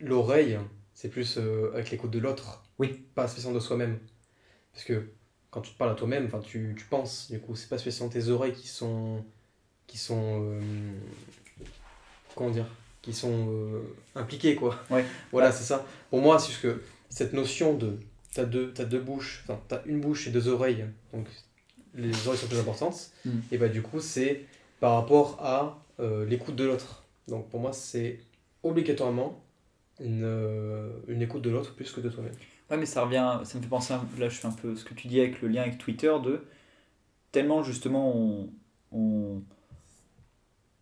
l'oreille, 0.00 0.58
c'est 0.94 1.08
plus 1.10 1.36
euh, 1.38 1.70
avec 1.74 1.90
l'écoute 1.90 2.10
de 2.10 2.18
l'autre. 2.18 2.62
Oui. 2.80 3.04
Pas 3.14 3.28
spécialement 3.28 3.58
de 3.58 3.62
soi-même. 3.62 3.98
Parce 4.72 4.84
que 4.84 5.10
quand 5.50 5.60
tu 5.60 5.72
te 5.72 5.78
parles 5.78 5.90
à 5.92 5.94
toi-même, 5.94 6.26
enfin, 6.26 6.40
tu, 6.40 6.74
tu 6.76 6.84
penses, 6.86 7.30
du 7.30 7.38
coup, 7.40 7.54
c'est 7.56 7.68
pas 7.68 7.78
spécialement 7.78 8.12
tes 8.12 8.28
oreilles 8.28 8.52
qui 8.54 8.68
sont. 8.68 9.24
qui 9.86 9.98
sont. 9.98 10.42
euh, 10.44 10.60
comment 12.34 12.50
dire 12.50 12.66
Qui 13.02 13.12
sont 13.12 13.48
euh, 13.50 13.82
impliquées, 14.14 14.54
quoi. 14.54 14.78
Ouais. 14.90 15.04
Voilà, 15.32 15.48
Ouais. 15.48 15.52
c'est 15.54 15.64
ça. 15.64 15.84
Pour 16.10 16.20
moi, 16.20 16.38
c'est 16.38 16.48
juste 16.48 16.62
que 16.62 16.82
cette 17.08 17.32
notion 17.32 17.74
de. 17.76 17.98
T'as 18.32 18.44
deux, 18.44 18.72
t'as 18.72 18.84
deux 18.84 19.00
bouches, 19.00 19.42
enfin, 19.42 19.60
t'as 19.66 19.82
une 19.86 20.00
bouche 20.00 20.28
et 20.28 20.30
deux 20.30 20.46
oreilles, 20.46 20.84
donc 21.12 21.26
les 21.96 22.12
oreilles 22.28 22.38
sont 22.38 22.46
plus 22.46 22.60
importantes. 22.60 23.10
Mm. 23.24 23.30
Et 23.50 23.58
bah, 23.58 23.68
du 23.68 23.82
coup, 23.82 23.98
c'est 23.98 24.44
par 24.78 24.94
rapport 24.94 25.36
à 25.40 25.84
euh, 25.98 26.24
l'écoute 26.26 26.54
de 26.54 26.62
l'autre. 26.64 27.02
Donc, 27.26 27.48
pour 27.50 27.58
moi, 27.58 27.72
c'est 27.72 28.20
obligatoirement 28.62 29.42
une, 29.98 30.92
une 31.08 31.22
écoute 31.22 31.42
de 31.42 31.50
l'autre 31.50 31.74
plus 31.74 31.90
que 31.90 32.00
de 32.00 32.08
toi-même. 32.08 32.34
Ouais, 32.70 32.76
mais 32.76 32.86
ça 32.86 33.02
revient, 33.02 33.40
ça 33.44 33.58
me 33.58 33.62
fait 33.62 33.68
penser, 33.68 33.94
là 34.18 34.28
je 34.28 34.36
fais 34.36 34.46
un 34.46 34.52
peu 34.52 34.76
ce 34.76 34.84
que 34.84 34.94
tu 34.94 35.08
dis 35.08 35.18
avec 35.20 35.42
le 35.42 35.48
lien 35.48 35.62
avec 35.62 35.78
Twitter, 35.78 36.14
de 36.24 36.44
tellement 37.32 37.62
justement 37.64 38.14
on, 38.16 38.50
on, 38.92 39.42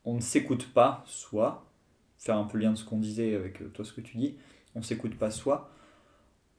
on 0.05 0.15
ne 0.15 0.21
s'écoute 0.21 0.67
pas 0.73 1.03
soi, 1.07 1.67
faire 2.19 2.37
un 2.37 2.45
peu 2.45 2.59
le 2.59 2.65
lien 2.65 2.73
de 2.73 2.77
ce 2.77 2.85
qu'on 2.85 2.99
disait 2.99 3.35
avec 3.35 3.63
euh, 3.63 3.69
toi 3.69 3.85
ce 3.85 3.93
que 3.93 4.03
tu 4.03 4.19
dis, 4.19 4.37
on 4.75 4.83
s'écoute 4.83 5.17
pas 5.17 5.31
soi, 5.31 5.71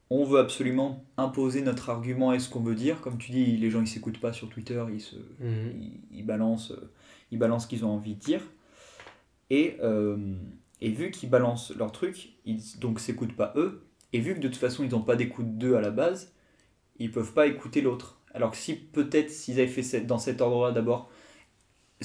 on 0.09 0.23
veut 0.23 0.39
absolument 0.39 1.05
imposer 1.17 1.61
notre 1.61 1.91
argument 1.91 2.33
et 2.33 2.39
ce 2.39 2.49
qu'on 2.49 2.61
veut 2.61 2.73
dire, 2.73 2.99
comme 3.01 3.19
tu 3.19 3.31
dis, 3.31 3.57
les 3.57 3.69
gens 3.69 3.81
ils 3.81 3.87
s'écoutent 3.87 4.19
pas 4.19 4.33
sur 4.33 4.49
Twitter, 4.49 4.83
ils 4.91 5.01
se, 5.01 5.15
ils, 5.41 6.01
ils 6.11 6.25
balancent, 6.25 6.71
euh, 6.71 6.91
ils 7.31 7.37
balancent 7.37 7.63
ce 7.63 7.67
qu'ils 7.67 7.85
ont 7.85 7.91
envie 7.91 8.15
de 8.15 8.19
dire. 8.19 8.41
Et, 9.51 9.77
euh, 9.81 10.35
et 10.81 10.89
vu 10.89 11.11
qu'ils 11.11 11.29
balancent 11.29 11.71
leur 11.75 11.91
truc, 11.91 12.33
ils 12.45 12.79
donc 12.79 12.99
s'écoutent 12.99 13.35
pas 13.35 13.53
eux. 13.55 13.83
Et 14.13 14.19
vu 14.19 14.33
que 14.33 14.39
de 14.39 14.47
toute 14.47 14.57
façon 14.57 14.83
ils 14.83 14.91
n'ont 14.91 15.01
pas 15.01 15.15
d'écoute 15.15 15.57
d'eux 15.57 15.75
à 15.75 15.81
la 15.81 15.91
base, 15.91 16.33
ils 16.97 17.11
peuvent 17.11 17.33
pas 17.33 17.47
écouter 17.47 17.81
l'autre. 17.81 18.19
Alors 18.33 18.51
que 18.51 18.57
si 18.57 18.75
peut-être 18.75 19.29
s'ils 19.29 19.59
avaient 19.59 19.67
fait 19.67 20.01
dans 20.01 20.19
cet 20.19 20.41
ordre-là 20.41 20.71
d'abord, 20.71 21.09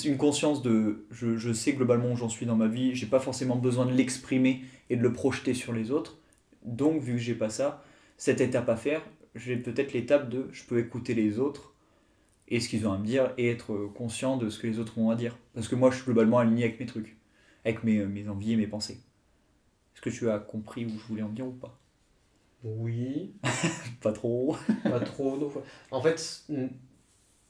une 0.04 0.16
conscience 0.16 0.62
de 0.62 1.06
je, 1.10 1.52
sais 1.52 1.72
globalement 1.72 2.12
où 2.12 2.16
j'en 2.16 2.28
suis 2.28 2.46
dans 2.46 2.56
ma 2.56 2.66
vie, 2.66 2.94
j'ai 2.94 3.06
pas 3.06 3.20
forcément 3.20 3.56
besoin 3.56 3.86
de 3.86 3.92
l'exprimer 3.92 4.62
et 4.90 4.96
de 4.96 5.02
le 5.02 5.12
projeter 5.12 5.54
sur 5.54 5.72
les 5.72 5.90
autres. 5.92 6.18
Donc 6.64 7.00
vu 7.00 7.12
que 7.12 7.18
j'ai 7.18 7.34
pas 7.34 7.50
ça, 7.50 7.84
cette 8.16 8.40
étape 8.40 8.68
à 8.68 8.76
faire, 8.76 9.02
j'ai 9.34 9.56
peut-être 9.56 9.92
l'étape 9.92 10.28
de 10.28 10.48
je 10.52 10.64
peux 10.64 10.78
écouter 10.78 11.14
les 11.14 11.38
autres 11.38 11.74
et 12.48 12.60
ce 12.60 12.68
qu'ils 12.68 12.86
ont 12.88 12.92
à 12.92 12.98
me 12.98 13.04
dire 13.04 13.32
et 13.38 13.48
être 13.48 13.90
conscient 13.94 14.36
de 14.36 14.50
ce 14.50 14.58
que 14.58 14.66
les 14.66 14.78
autres 14.78 14.98
ont 14.98 15.10
à 15.10 15.16
dire. 15.16 15.38
Parce 15.54 15.68
que 15.68 15.76
moi 15.76 15.90
je 15.90 15.96
suis 15.96 16.04
globalement 16.04 16.38
aligné 16.38 16.64
avec 16.64 16.80
mes 16.80 16.86
trucs, 16.86 17.16
avec 17.64 17.84
mes, 17.84 18.04
mes 18.04 18.28
envies 18.28 18.52
et 18.52 18.56
mes 18.56 18.66
pensées. 18.66 19.00
Est-ce 19.94 20.02
que 20.02 20.10
tu 20.10 20.28
as 20.28 20.38
compris 20.38 20.86
où 20.86 20.90
je 20.98 21.06
voulais 21.06 21.22
en 21.22 21.28
venir 21.28 21.46
ou 21.46 21.52
pas? 21.52 21.78
Oui, 22.64 23.34
Pas 24.00 24.12
trop. 24.12 24.56
pas 24.82 25.00
trop. 25.00 25.36
non. 25.36 25.52
En 25.90 26.00
fait, 26.00 26.44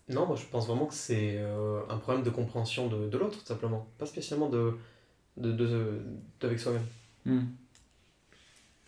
non, 0.08 0.26
moi 0.26 0.36
je 0.36 0.44
pense 0.46 0.66
vraiment 0.66 0.86
que 0.86 0.94
c'est 0.94 1.36
euh, 1.38 1.80
un 1.88 1.98
problème 1.98 2.24
de 2.24 2.30
compréhension 2.30 2.88
de, 2.88 3.08
de 3.08 3.18
l'autre, 3.18 3.38
tout 3.38 3.46
simplement. 3.46 3.86
Pas 3.98 4.06
spécialement 4.06 4.48
de, 4.48 4.76
de, 5.36 5.52
de- 5.52 6.02
d'avec 6.40 6.58
soi-même, 6.60 6.84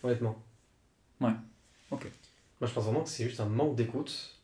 honnêtement. 0.02 0.36
Ouais, 1.20 1.30
ok. 1.90 2.06
Moi 2.60 2.68
je 2.68 2.72
pense 2.74 2.84
vraiment 2.84 3.02
que 3.02 3.08
c'est 3.08 3.24
juste 3.24 3.40
un 3.40 3.46
manque 3.46 3.76
d'écoute 3.76 4.36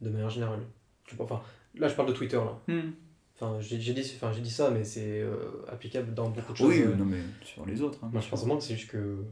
de 0.00 0.10
manière 0.10 0.30
générale. 0.30 0.60
Enfin, 1.18 1.40
là 1.74 1.88
je 1.88 1.94
parle 1.94 2.08
de 2.08 2.14
Twitter, 2.14 2.36
là. 2.36 2.58
Enfin, 3.34 3.58
j'ai, 3.60 3.78
dit, 3.78 3.94
enfin, 4.16 4.32
dit 4.38 4.50
ça, 4.50 4.70
mais 4.70 4.84
c'est 4.84 5.20
euh, 5.22 5.64
applicable 5.68 6.12
dans 6.12 6.28
beaucoup 6.28 6.52
de 6.52 6.58
choses. 6.58 6.68
Oui, 6.68 6.82
euh, 6.82 6.94
non 6.94 7.06
mais 7.06 7.20
sur 7.42 7.64
les 7.64 7.80
autres. 7.80 7.98
hein, 8.04 8.10
Moi, 8.12 8.20
je 8.20 8.28
pense 8.28 8.40
vraiment 8.40 8.58
que 8.58 8.62
c'est 8.64 8.76
juste 8.76 8.90
que 8.90 9.24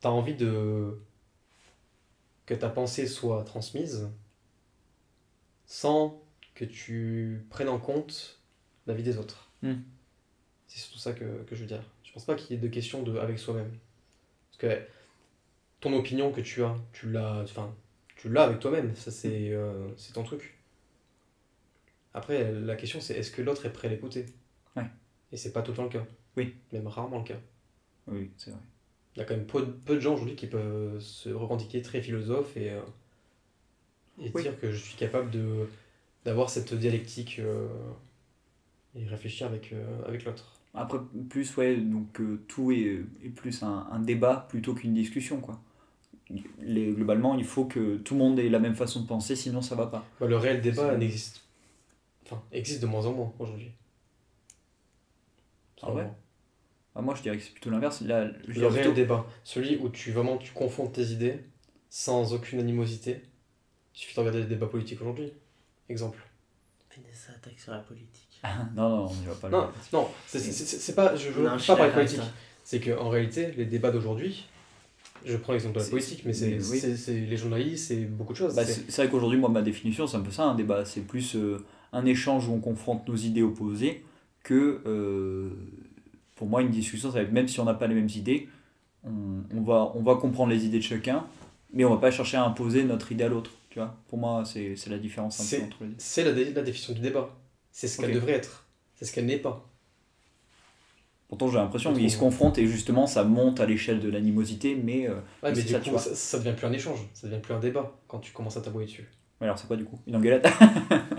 tu 0.00 0.06
as 0.06 0.10
envie 0.10 0.34
de 0.34 0.98
que 2.46 2.54
ta 2.54 2.68
pensée 2.68 3.06
soit 3.06 3.44
transmise 3.44 4.08
sans 5.66 6.22
que 6.54 6.64
tu 6.64 7.44
prennes 7.50 7.68
en 7.68 7.78
compte 7.78 8.40
la 8.86 8.94
vie 8.94 9.02
des 9.02 9.18
autres. 9.18 9.50
Hmm. 9.62 9.74
C'est 10.68 10.78
surtout 10.78 10.98
ça 10.98 11.12
que, 11.12 11.42
que 11.44 11.56
je 11.56 11.62
veux 11.62 11.66
dire. 11.66 11.82
Je 12.02 12.12
pense 12.12 12.24
pas 12.24 12.34
qu'il 12.34 12.52
y 12.52 12.58
ait 12.58 12.62
de 12.62 12.68
question 12.68 13.02
de 13.02 13.18
avec 13.18 13.38
soi-même. 13.38 13.76
Parce 14.50 14.58
que 14.58 14.82
ton 15.80 15.92
opinion 15.92 16.32
que 16.32 16.40
tu 16.40 16.62
as, 16.62 16.74
tu 16.92 17.10
l'as, 17.10 17.42
enfin, 17.42 17.74
tu 18.16 18.28
l'as 18.28 18.44
avec 18.44 18.60
toi-même. 18.60 18.94
Ça, 18.96 19.10
c'est 19.10 19.50
euh, 19.50 19.88
c'est 19.96 20.12
ton 20.12 20.22
truc. 20.22 20.58
Après, 22.14 22.50
la 22.52 22.76
question, 22.76 23.00
c'est 23.00 23.14
est-ce 23.14 23.30
que 23.30 23.42
l'autre 23.42 23.66
est 23.66 23.72
prêt 23.72 23.88
à 23.88 23.90
l'écouter? 23.90 24.24
Ouais. 24.74 24.86
Et 25.32 25.36
c'est 25.36 25.52
pas 25.52 25.62
tout 25.62 25.72
le 25.72 25.76
temps 25.76 25.82
le 25.82 25.90
cas. 25.90 26.06
Oui. 26.36 26.56
Même 26.72 26.86
rarement 26.86 27.18
le 27.18 27.24
cas. 27.24 27.38
Oui, 28.06 28.30
c'est 28.38 28.50
vrai. 28.50 28.60
Il 29.16 29.20
y 29.20 29.22
a 29.22 29.24
quand 29.24 29.34
même 29.36 29.46
peu, 29.46 29.62
de- 29.62 29.72
peu 29.72 29.94
de 29.96 30.00
gens 30.00 30.14
aujourd'hui 30.14 30.36
qui 30.36 30.46
peuvent 30.46 31.00
se 31.00 31.30
revendiquer 31.30 31.82
très 31.82 32.00
philosophes 32.02 32.56
et, 32.56 32.70
euh, 32.70 32.80
et 34.18 34.30
Oui. 34.34 34.42
dire 34.42 34.58
que 34.60 34.70
je 34.72 34.76
suis 34.78 34.96
capable 34.96 35.30
de 35.30 35.68
d'avoir 36.24 36.50
cette 36.50 36.74
dialectique 36.74 37.38
euh, 37.38 37.68
et 38.96 39.04
réfléchir 39.06 39.46
avec, 39.46 39.72
euh, 39.72 40.04
avec 40.06 40.24
l'autre. 40.24 40.52
Après, 40.74 40.98
plus, 41.30 41.56
ouais, 41.56 41.76
donc 41.76 42.20
euh, 42.20 42.38
tout 42.48 42.70
est, 42.72 43.00
est 43.24 43.28
plus 43.30 43.62
un, 43.62 43.88
un 43.90 43.98
débat 43.98 44.46
plutôt 44.48 44.74
qu'une 44.74 44.94
discussion, 44.94 45.40
quoi. 45.40 45.60
Les, 46.60 46.92
globalement, 46.92 47.36
il 47.36 47.44
faut 47.44 47.64
que 47.66 47.96
tout 47.98 48.14
le 48.14 48.20
monde 48.20 48.38
ait 48.38 48.48
la 48.48 48.58
même 48.58 48.74
façon 48.76 49.02
de 49.02 49.06
penser, 49.06 49.36
sinon 49.36 49.62
ça 49.62 49.74
va 49.76 49.86
pas. 49.86 50.04
Bah, 50.20 50.26
le 50.26 50.36
réel 50.36 50.60
débat 50.60 50.90
C'est- 50.90 50.98
n'existe 50.98 51.42
enfin, 52.24 52.42
existe 52.52 52.82
de 52.82 52.86
moins 52.86 53.06
en 53.06 53.12
moins 53.12 53.32
aujourd'hui. 53.38 53.72
Ah 55.82 55.92
ouais? 55.92 56.10
Ah, 56.98 57.02
moi, 57.02 57.14
je 57.14 57.22
dirais 57.22 57.36
que 57.36 57.42
c'est 57.42 57.52
plutôt 57.52 57.68
l'inverse. 57.70 58.00
Là, 58.00 58.28
je 58.48 58.58
Le 58.60 58.66
réel 58.68 58.84
plutôt- 58.86 58.94
débat, 58.96 59.26
celui 59.44 59.76
où 59.76 59.88
tu 59.90 60.12
vraiment 60.12 60.38
tu 60.38 60.52
confonds 60.52 60.86
tes 60.88 61.02
idées 61.04 61.40
sans 61.90 62.32
aucune 62.32 62.58
animosité. 62.58 63.20
Il 63.94 63.98
suffit 63.98 64.14
de 64.14 64.20
regarder 64.20 64.40
les 64.40 64.46
débats 64.46 64.66
politiques 64.66 65.00
aujourd'hui. 65.02 65.32
Exemple. 65.88 66.18
Vanessa 66.96 67.32
attaque 67.34 67.58
sur 67.60 67.72
la 67.72 67.78
politique. 67.80 68.40
non, 68.74 68.88
non, 68.88 69.06
on 69.10 69.14
n'y 69.14 69.26
va 69.26 69.34
pas. 69.34 69.48
Non, 69.50 69.58
là. 69.62 69.72
non, 69.92 70.08
c'est 70.26 70.38
c'est- 70.38 70.52
c'est- 70.52 70.78
c'est 70.78 70.94
pas, 70.94 71.14
je 71.16 71.28
veux 71.30 71.44
Non, 71.44 71.50
pas 71.50 71.58
je 71.58 71.66
parler 71.66 71.92
politique. 71.92 72.20
C'est 72.64 72.80
qu'en 72.80 73.08
réalité, 73.10 73.52
les 73.52 73.64
débats 73.66 73.90
d'aujourd'hui, 73.90 74.46
je 75.24 75.36
prends 75.36 75.52
l'exemple 75.52 75.74
de 75.74 75.78
la 75.80 75.84
C'est- 75.84 75.90
politique, 75.90 76.22
mais 76.24 76.32
c'est 76.32 76.48
mais 76.50 76.54
oui. 76.70 76.78
c'est- 76.78 76.96
c'est 76.96 77.20
les 77.20 77.36
journalistes, 77.36 77.88
c'est 77.88 78.04
beaucoup 78.06 78.32
de 78.32 78.38
choses. 78.38 78.54
Bah, 78.54 78.64
c'est 78.64 78.90
vrai 78.96 79.08
qu'aujourd'hui, 79.10 79.38
moi, 79.38 79.48
ma 79.50 79.62
définition, 79.62 80.06
c'est 80.06 80.16
un 80.16 80.20
peu 80.22 80.30
ça, 80.30 80.44
un 80.44 80.54
débat. 80.54 80.84
C'est 80.84 81.02
plus 81.02 81.36
euh, 81.36 81.64
un 81.92 82.04
échange 82.06 82.48
où 82.48 82.52
on 82.54 82.60
confronte 82.60 83.06
nos 83.08 83.16
idées 83.16 83.42
opposées 83.42 84.04
que, 84.42 84.80
euh, 84.86 85.50
pour 86.36 86.48
moi, 86.48 86.62
une 86.62 86.70
discussion, 86.70 87.10
ça 87.10 87.16
va 87.18 87.22
être 87.22 87.32
même 87.32 87.48
si 87.48 87.60
on 87.60 87.64
n'a 87.64 87.74
pas 87.74 87.88
les 87.88 87.94
mêmes 87.96 88.08
idées, 88.14 88.48
on, 89.04 89.10
on 89.54 89.62
va, 89.62 89.92
on 89.94 90.02
va 90.02 90.16
comprendre 90.16 90.50
les 90.52 90.64
idées 90.66 90.78
de 90.78 90.82
chacun, 90.84 91.26
mais 91.72 91.84
on 91.84 91.90
va 91.90 91.98
pas 92.00 92.10
chercher 92.12 92.36
à 92.36 92.44
imposer 92.44 92.84
notre 92.84 93.12
idée 93.12 93.24
à 93.24 93.28
l'autre. 93.28 93.50
Tu 93.70 93.78
vois 93.80 93.96
Pour 94.08 94.18
moi, 94.18 94.44
c'est 94.44 94.76
la 94.88 94.98
différence 94.98 95.40
un 95.40 95.58
peu 95.58 95.64
entre 95.64 95.84
les 95.84 95.90
deux. 95.90 95.94
C'est 95.98 96.24
la, 96.24 96.32
la 96.32 96.62
définition 96.62 96.92
du 96.94 97.00
débat. 97.00 97.30
C'est 97.72 97.88
ce 97.88 97.98
qu'elle 98.00 98.12
devrait 98.12 98.32
être. 98.32 98.66
C'est 98.94 99.04
ce 99.04 99.12
qu'elle 99.12 99.26
n'est 99.26 99.38
pas. 99.38 99.68
Pourtant, 101.28 101.48
j'ai 101.48 101.58
l'impression 101.58 101.92
qu'ils 101.92 102.10
se 102.10 102.18
confrontent 102.18 102.56
et 102.58 102.66
justement, 102.66 103.06
ça 103.06 103.24
monte 103.24 103.60
à 103.60 103.66
l'échelle 103.66 104.00
de 104.00 104.08
l'animosité, 104.08 104.76
mais. 104.76 105.08
euh, 105.08 105.14
Ouais, 105.42 105.52
Mais 105.54 105.62
du 105.62 105.68
ça, 105.68 105.78
coup, 105.78 105.84
tu 105.84 105.90
vois. 105.90 105.98
ça, 105.98 106.14
ça 106.14 106.38
devient 106.38 106.54
plus 106.56 106.66
un 106.66 106.72
échange, 106.72 107.00
ça 107.14 107.26
devient 107.26 107.40
plus 107.40 107.52
un 107.54 107.58
débat 107.60 107.96
quand 108.06 108.20
tu 108.20 108.32
commences 108.32 108.56
à 108.56 108.60
t'abouiller 108.60 108.86
dessus. 108.86 109.08
Alors, 109.40 109.58
c'est 109.58 109.66
quoi 109.66 109.76
du 109.76 109.84
coup? 109.84 109.98
Une 110.06 110.16
engueulade? 110.16 110.42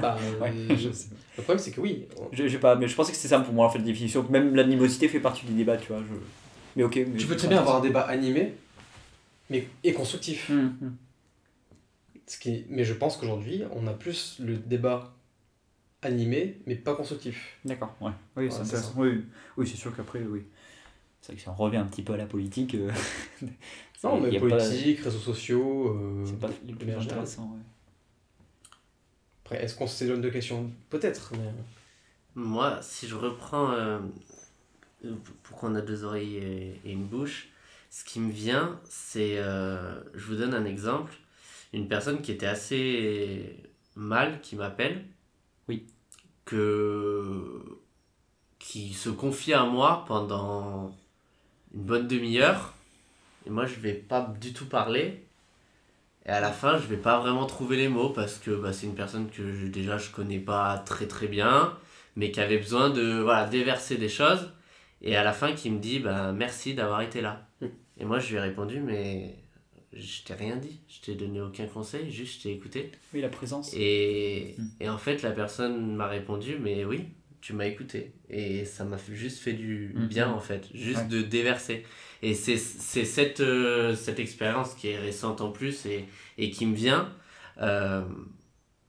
Bah, 0.02 0.18
euh, 0.22 0.40
Ouais, 0.40 0.52
je- 0.70 0.76
je 0.76 0.92
sais. 0.92 1.10
Le 1.38 1.44
problème, 1.44 1.60
c'est 1.60 1.72
que 1.72 1.82
oui, 1.82 2.08
on- 2.20 2.30
Je, 2.32 2.48
je 2.48 2.54
sais 2.54 2.60
pas, 2.60 2.76
mais 2.76 2.88
je 2.88 2.96
pensais 2.96 3.12
que 3.12 3.18
c'était 3.18 3.30
ça 3.30 3.40
pour 3.40 3.54
moi 3.54 3.66
en 3.68 3.70
fait 3.70 3.78
la 3.80 3.86
définition. 3.86 4.26
Même 4.30 4.56
l'animosité 4.56 5.08
fait 5.08 5.20
partie 5.20 5.46
du 5.46 5.54
débat, 5.54 5.78
tu 5.78 5.90
vois. 5.94 6.02
Je... 6.02 6.16
Mais 6.76 6.84
ok. 6.84 6.96
Mais 6.96 7.18
tu 7.18 7.28
peux 7.28 7.36
très 7.36 7.48
bien 7.48 7.60
avoir 7.60 7.78
un 7.78 7.82
débat 7.82 8.02
animé 8.02 8.54
mais, 9.50 9.68
et 9.84 9.94
constructif. 9.94 10.50
Hum, 10.50 10.76
hum. 10.82 10.96
Ce 12.26 12.38
qui, 12.38 12.66
mais 12.70 12.84
je 12.84 12.94
pense 12.94 13.16
qu'aujourd'hui, 13.18 13.64
on 13.74 13.88
a 13.88 13.94
plus 13.94 14.38
le 14.40 14.58
débat 14.58 15.14
animé 16.02 16.60
mais 16.66 16.76
pas 16.76 16.96
constructif. 16.96 17.58
D'accord, 17.66 17.96
ouais. 18.02 18.12
Oui, 18.36 18.48
c'est 18.52 18.62
intéressant. 18.62 18.94
Oui, 18.98 19.24
oui 19.58 19.68
c'est 19.68 19.78
sûr 19.78 19.96
qu'après, 19.96 20.20
oui. 20.24 20.44
C'est 21.22 21.28
vrai 21.32 21.36
que 21.38 21.42
si 21.42 21.50
on 21.50 21.54
revient 21.56 21.78
un 21.78 21.86
petit 21.86 22.02
peu 22.04 22.14
à 22.14 22.18
la 22.18 22.26
politique, 22.26 22.76
euh, 22.76 22.92
Non, 24.04 24.20
mais 24.20 24.32
pas- 24.32 24.40
politique, 24.40 25.00
réseaux 25.00 25.18
sociaux. 25.20 25.90
euh, 25.90 26.24
C'est 26.26 26.40
pas 26.40 26.50
de 26.50 26.74
plus 26.74 26.92
intéressants. 26.94 27.52
ouais. 27.54 27.62
Après, 29.48 29.64
est-ce 29.64 29.76
qu'on 29.76 29.88
s'éloigne 29.88 30.20
de 30.20 30.30
questions 30.30 30.70
Peut-être, 30.90 31.32
mais. 31.38 31.54
Moi, 32.36 32.80
si 32.82 33.08
je 33.08 33.16
reprends 33.16 33.72
euh, 33.72 33.98
pourquoi 35.42 35.70
on 35.70 35.76
a 35.76 35.82
deux 35.82 36.04
oreilles 36.04 36.36
et, 36.36 36.82
et 36.84 36.92
une 36.92 37.06
bouche, 37.06 37.48
ce 37.90 38.04
qui 38.04 38.20
me 38.20 38.30
vient, 38.30 38.78
c'est. 38.84 39.38
euh, 39.38 40.04
je 40.14 40.26
vous 40.26 40.36
donne 40.36 40.54
un 40.54 40.66
exemple. 40.66 41.14
Une 41.72 41.88
personne 41.88 42.22
qui 42.22 42.34
était 42.34 42.46
assez 42.46 43.56
mal, 43.96 44.42
qui 44.42 44.58
m'appelle. 44.58 45.06
Oui. 45.70 45.88
Que. 46.44 47.62
qui 48.60 48.94
se 48.94 49.10
confie 49.10 49.54
à 49.54 49.64
moi 49.64 50.04
pendant 50.10 50.94
une 51.74 51.84
bonne 51.84 52.08
demi-heure. 52.10 52.74
Et 53.46 53.50
moi, 53.50 53.66
je 53.66 53.76
vais 53.76 53.94
pas 53.94 54.34
du 54.42 54.52
tout 54.52 54.66
parler. 54.68 55.26
Et 56.28 56.32
à 56.32 56.42
la 56.42 56.52
fin, 56.52 56.78
je 56.78 56.88
vais 56.88 56.98
pas 56.98 57.20
vraiment 57.20 57.46
trouver 57.46 57.78
les 57.78 57.88
mots 57.88 58.10
parce 58.10 58.38
que 58.38 58.52
bah, 58.52 58.74
c'est 58.74 58.86
une 58.88 58.96
personne 58.96 59.30
que 59.30 59.54
je- 59.54 59.68
déjà 59.68 59.98
je 59.98 60.12
connais 60.12 60.40
pas 60.40 60.78
très 60.86 61.08
très 61.08 61.28
bien, 61.28 61.78
mais 62.16 62.32
qui 62.32 62.40
avait 62.42 62.58
besoin 62.58 62.90
de 62.90 63.20
voilà, 63.22 63.46
déverser 63.48 63.96
des 63.98 64.10
choses. 64.10 64.52
Et 65.02 65.16
à 65.16 65.24
la 65.24 65.32
fin, 65.34 65.54
qui 65.54 65.70
me 65.70 65.80
dit 65.80 66.00
bah, 66.00 66.32
merci 66.34 66.74
d'avoir 66.74 67.02
été 67.02 67.22
là. 67.22 67.48
Et 68.00 68.06
moi, 68.06 68.20
je 68.20 68.30
lui 68.30 68.36
ai 68.36 68.40
répondu 68.42 68.80
mais 68.82 69.36
je 69.94 70.22
t'ai 70.24 70.34
rien 70.34 70.58
dit, 70.58 70.82
je 70.90 71.00
t'ai 71.02 71.16
donné 71.16 71.40
aucun 71.42 71.66
conseil, 71.66 72.12
juste 72.12 72.40
je 72.40 72.44
t'ai 72.44 72.52
écouté. 72.54 72.92
Oui, 73.14 73.22
la 73.22 73.30
présence. 73.30 73.74
Et, 73.74 74.56
Mm. 74.58 74.64
et 74.82 74.90
en 74.90 74.98
fait, 74.98 75.22
la 75.24 75.32
personne 75.32 75.96
m'a 75.96 76.08
répondu, 76.08 76.58
mais 76.60 76.84
oui, 76.86 77.06
tu 77.48 77.54
m'as 77.54 77.66
écouté. 77.66 78.12
Et 78.30 78.66
ça 78.66 78.84
m'a 78.84 78.98
juste 79.10 79.40
fait 79.40 79.54
du 79.54 79.94
Mm. 79.96 80.08
bien, 80.08 80.30
en 80.30 80.40
fait, 80.42 80.68
juste 80.74 81.04
Ouais. 81.04 81.08
de 81.08 81.22
déverser. 81.22 81.86
Et 82.22 82.34
c'est 82.34 82.58
cette, 82.58 83.40
euh, 83.40 83.96
cette 83.96 84.20
expérience 84.20 84.74
qui 84.74 84.90
est 84.90 84.98
récente 85.00 85.40
en 85.40 85.52
plus 85.52 85.86
et, 85.86 86.06
et 86.38 86.50
qui 86.52 86.66
me 86.66 86.76
vient. 86.76 87.14
euh, 87.62 88.04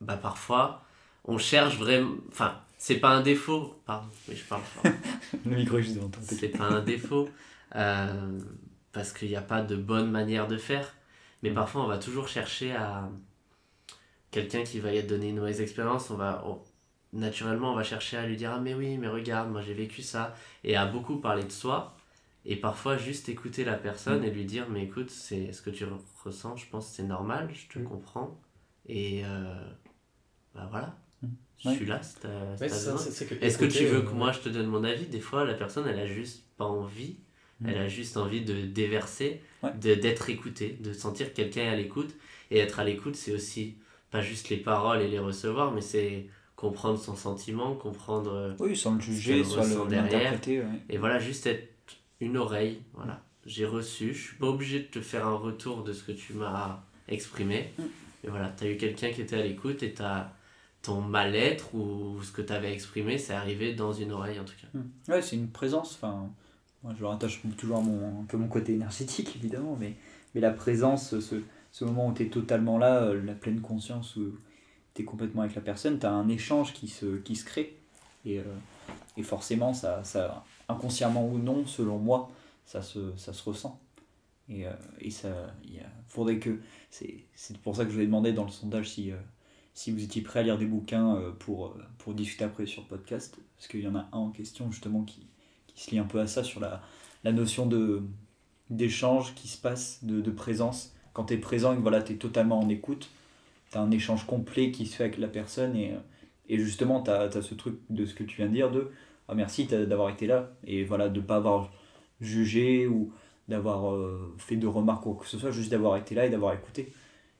bah, 0.00 0.16
parfois, 0.16 0.84
on 1.24 1.38
cherche 1.38 1.76
vraiment. 1.78 2.16
Enfin, 2.32 2.60
c'est 2.78 2.96
pas 2.98 3.10
un 3.10 3.20
défaut. 3.22 3.80
Pardon, 3.86 4.08
mais 4.28 4.34
je 4.34 4.44
parle 4.44 4.62
fort. 4.62 4.82
Le 5.46 5.54
micro 5.56 5.78
est 5.78 5.82
juste 5.84 5.94
devant 5.96 6.08
toi. 6.08 6.22
c'est 6.24 6.48
pas 6.48 6.64
un 6.64 6.82
défaut. 6.82 7.28
euh, 7.76 8.38
parce 8.92 9.12
qu'il 9.12 9.28
n'y 9.28 9.36
a 9.36 9.40
pas 9.42 9.62
de 9.62 9.76
bonne 9.76 10.10
manière 10.10 10.48
de 10.48 10.56
faire. 10.58 10.94
Mais 11.44 11.50
Mm. 11.50 11.54
parfois, 11.54 11.84
on 11.84 11.86
va 11.86 11.98
toujours 11.98 12.26
chercher 12.26 12.72
à. 12.72 13.08
Quelqu'un 14.32 14.62
qui 14.64 14.78
va 14.80 14.92
y 14.92 15.02
donner 15.04 15.28
une 15.30 15.36
mauvaise 15.36 15.60
expérience, 15.60 16.10
on 16.10 16.16
va. 16.16 16.44
Naturellement, 17.12 17.72
on 17.72 17.76
va 17.76 17.84
chercher 17.84 18.16
à 18.18 18.26
lui 18.26 18.36
dire 18.36 18.52
Ah, 18.52 18.60
mais 18.60 18.74
oui, 18.74 18.98
mais 18.98 19.08
regarde, 19.08 19.50
moi 19.50 19.62
j'ai 19.62 19.74
vécu 19.74 20.02
ça. 20.02 20.34
Et 20.64 20.76
à 20.76 20.84
beaucoup 20.86 21.16
parler 21.16 21.44
de 21.44 21.52
soi. 21.52 21.96
Et 22.44 22.56
parfois, 22.56 22.96
juste 22.96 23.28
écouter 23.28 23.64
la 23.64 23.74
personne 23.74 24.20
Mm. 24.22 24.24
et 24.24 24.30
lui 24.30 24.44
dire 24.44 24.66
Mais 24.68 24.84
écoute, 24.84 25.10
c'est 25.10 25.52
ce 25.52 25.62
que 25.62 25.70
tu 25.70 25.84
re- 25.84 25.98
ressens, 26.24 26.56
je 26.56 26.66
pense 26.68 26.90
que 26.90 26.96
c'est 26.96 27.02
normal, 27.02 27.48
je 27.52 27.66
te 27.72 27.78
Mm. 27.78 27.84
comprends. 27.84 28.38
Et. 28.86 29.22
euh, 29.24 29.54
bah 30.54 30.66
voilà. 30.70 30.96
Mm. 31.22 31.26
Je 31.64 31.70
suis 31.70 31.86
là, 31.86 32.00
c'est 32.02 32.20
que 33.28 33.44
Est-ce 33.44 33.58
que 33.58 33.64
tu 33.64 33.84
veux 33.86 34.02
que 34.02 34.10
moi 34.12 34.32
je 34.32 34.38
te 34.40 34.48
donne 34.48 34.66
mon 34.66 34.84
avis? 34.84 35.06
Des 35.06 35.20
fois, 35.20 35.44
la 35.44 35.54
personne, 35.54 35.86
elle 35.88 35.98
a 35.98 36.06
juste 36.06 36.44
pas 36.56 36.64
envie. 36.66 37.16
Elle 37.64 37.78
a 37.78 37.88
juste 37.88 38.16
envie 38.16 38.44
de 38.44 38.66
déverser, 38.66 39.42
Ouais. 39.64 39.72
de- 39.74 39.96
d'être 39.96 40.30
écoutée, 40.30 40.78
de 40.80 40.92
sentir 40.92 41.30
que 41.30 41.34
quelqu'un 41.36 41.62
est 41.62 41.68
à 41.68 41.74
l'écoute. 41.76 42.14
Et 42.52 42.58
être 42.58 42.78
à 42.78 42.84
l'écoute, 42.84 43.16
c'est 43.16 43.32
aussi 43.34 43.74
pas 44.12 44.20
juste 44.20 44.48
les 44.48 44.58
paroles 44.58 45.00
et 45.02 45.08
les 45.08 45.18
recevoir, 45.18 45.72
mais 45.72 45.80
c'est 45.80 46.28
comprendre 46.58 46.98
son 46.98 47.14
sentiment, 47.14 47.76
comprendre. 47.76 48.32
euh, 48.32 48.52
Oui, 48.58 48.76
sans 48.76 48.96
le 48.96 49.00
juger, 49.00 49.44
le- 49.44 49.88
derrière. 49.88 50.40
ouais. 50.44 50.64
Et 50.90 50.98
voilà, 50.98 51.20
juste 51.20 51.46
être 51.46 51.68
une 52.20 52.36
oreille. 52.36 52.82
Voilà. 52.94 53.22
J'ai 53.46 53.64
reçu, 53.64 54.12
je 54.12 54.20
suis 54.26 54.36
pas 54.36 54.48
obligé 54.48 54.80
de 54.80 54.86
te 54.86 55.00
faire 55.00 55.24
un 55.24 55.36
retour 55.36 55.84
de 55.84 55.92
ce 55.92 56.02
que 56.02 56.10
tu 56.10 56.32
m'as 56.34 56.80
exprimé. 57.06 57.70
Mm. 57.78 57.82
Mais 58.24 58.30
voilà, 58.30 58.52
tu 58.58 58.64
as 58.64 58.70
eu 58.72 58.76
quelqu'un 58.76 59.12
qui 59.12 59.20
était 59.22 59.36
à 59.36 59.42
l'écoute 59.42 59.84
et 59.84 59.92
t'as 59.92 60.32
ton 60.82 61.00
mal-être 61.00 61.76
ou 61.76 62.20
ce 62.24 62.32
que 62.32 62.42
tu 62.42 62.52
avais 62.52 62.72
exprimé, 62.72 63.18
c'est 63.18 63.34
arrivé 63.34 63.74
dans 63.74 63.92
une 63.92 64.10
oreille 64.10 64.40
en 64.40 64.44
tout 64.44 64.54
cas. 64.60 64.66
Hmm. 64.76 65.12
Ouais, 65.12 65.22
c'est 65.22 65.36
une 65.36 65.48
présence. 65.50 65.94
Enfin, 65.94 66.28
moi, 66.82 66.92
je 66.98 67.04
rattache 67.04 67.40
toujours 67.56 67.78
à 67.78 67.82
mon, 67.82 68.22
un 68.22 68.24
peu 68.24 68.36
mon 68.36 68.48
côté 68.48 68.74
énergétique, 68.74 69.36
évidemment, 69.40 69.76
mais, 69.78 69.94
mais 70.34 70.40
la 70.40 70.50
présence, 70.50 71.18
ce, 71.20 71.36
ce 71.70 71.84
moment 71.84 72.08
où 72.08 72.14
tu 72.14 72.24
es 72.24 72.28
totalement 72.28 72.78
là, 72.78 73.02
euh, 73.04 73.22
la 73.24 73.34
pleine 73.34 73.60
conscience, 73.60 74.16
où 74.16 74.34
complètement 75.04 75.42
avec 75.42 75.54
la 75.54 75.62
personne, 75.62 75.98
tu 75.98 76.06
as 76.06 76.12
un 76.12 76.28
échange 76.28 76.72
qui 76.72 76.88
se, 76.88 77.18
qui 77.18 77.36
se 77.36 77.44
crée. 77.44 77.76
Et, 78.24 78.38
euh, 78.38 78.42
et 79.16 79.22
forcément, 79.22 79.74
ça, 79.74 80.02
ça, 80.04 80.44
inconsciemment 80.68 81.26
ou 81.26 81.38
non, 81.38 81.66
selon 81.66 81.98
moi, 81.98 82.30
ça 82.66 82.82
se, 82.82 83.16
ça 83.16 83.32
se 83.32 83.42
ressent. 83.48 83.80
Et, 84.48 84.66
euh, 84.66 84.72
et 85.00 85.10
ça, 85.10 85.28
il 85.64 85.80
faudrait 86.08 86.38
que. 86.38 86.60
C'est 86.90 87.58
pour 87.62 87.76
ça 87.76 87.84
que 87.84 87.90
je 87.90 87.96
vous 87.96 88.02
ai 88.02 88.06
demandé 88.06 88.32
dans 88.32 88.44
le 88.44 88.50
sondage 88.50 88.90
si, 88.90 89.12
euh, 89.12 89.16
si 89.74 89.92
vous 89.92 90.02
étiez 90.02 90.22
prêt 90.22 90.40
à 90.40 90.42
lire 90.42 90.58
des 90.58 90.66
bouquins 90.66 91.22
pour, 91.38 91.76
pour 91.98 92.14
discuter 92.14 92.44
après 92.44 92.66
sur 92.66 92.82
le 92.82 92.88
podcast, 92.88 93.36
parce 93.56 93.68
qu'il 93.68 93.80
y 93.80 93.88
en 93.88 93.94
a 93.94 94.08
un 94.12 94.18
en 94.18 94.30
question 94.30 94.70
justement 94.72 95.02
qui, 95.02 95.26
qui 95.66 95.84
se 95.84 95.90
lie 95.90 95.98
un 95.98 96.04
peu 96.04 96.20
à 96.20 96.26
ça, 96.26 96.42
sur 96.42 96.60
la, 96.60 96.82
la 97.24 97.32
notion 97.32 97.68
d'échange 98.70 99.34
qui 99.34 99.48
se 99.48 99.58
passe, 99.58 100.00
de, 100.02 100.20
de 100.20 100.30
présence. 100.30 100.92
Quand 101.12 101.26
tu 101.26 101.34
es 101.34 101.38
présent 101.38 101.72
et 101.72 101.76
que 101.76 101.82
voilà, 101.82 102.02
tu 102.02 102.14
es 102.14 102.16
totalement 102.16 102.58
en 102.58 102.68
écoute, 102.68 103.10
as 103.74 103.80
un 103.80 103.90
échange 103.90 104.26
complet 104.26 104.70
qui 104.70 104.86
se 104.86 104.96
fait 104.96 105.04
avec 105.04 105.18
la 105.18 105.28
personne 105.28 105.76
et, 105.76 105.92
euh, 105.92 105.98
et 106.48 106.58
justement, 106.58 107.02
tu 107.02 107.10
as, 107.10 107.30
ce 107.30 107.54
truc 107.54 107.76
de 107.90 108.06
ce 108.06 108.14
que 108.14 108.24
tu 108.24 108.36
viens 108.36 108.46
de 108.46 108.52
dire 108.52 108.70
de 108.70 108.90
ah, 109.28 109.34
merci 109.34 109.66
d'avoir 109.66 110.08
été 110.08 110.26
là 110.26 110.50
et 110.66 110.84
voilà, 110.84 111.08
de 111.08 111.20
pas 111.20 111.36
avoir 111.36 111.70
jugé 112.20 112.86
ou 112.86 113.12
d'avoir 113.48 113.92
euh, 113.92 114.34
fait 114.38 114.56
de 114.56 114.66
remarques 114.66 115.04
ou 115.06 115.12
quoi 115.12 115.24
que 115.24 115.30
ce 115.30 115.38
soit, 115.38 115.50
juste 115.50 115.70
d'avoir 115.70 115.96
été 115.96 116.14
là 116.14 116.26
et 116.26 116.30
d'avoir 116.30 116.54
écouté. 116.54 116.92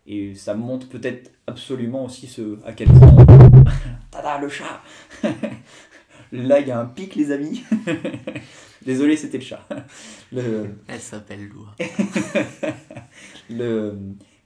Et 0.06 0.34
ça 0.34 0.54
montre 0.54 0.88
peut-être 0.88 1.30
absolument 1.46 2.04
aussi 2.04 2.26
ce, 2.26 2.58
à 2.64 2.72
quel 2.72 2.88
point. 2.88 3.26
Tada, 4.10 4.38
le 4.38 4.48
chat 4.48 4.82
Là, 6.32 6.60
il 6.60 6.68
y 6.68 6.70
a 6.70 6.78
un 6.78 6.84
pic, 6.84 7.14
les 7.14 7.30
amis. 7.30 7.62
Désolé, 8.84 9.16
c'était 9.16 9.38
le 9.38 9.44
chat. 9.44 9.66
Le, 10.30 10.76
Elle 10.86 11.00
s'appelle 11.00 11.48
Loua. 11.48 11.74
le, 13.50 13.96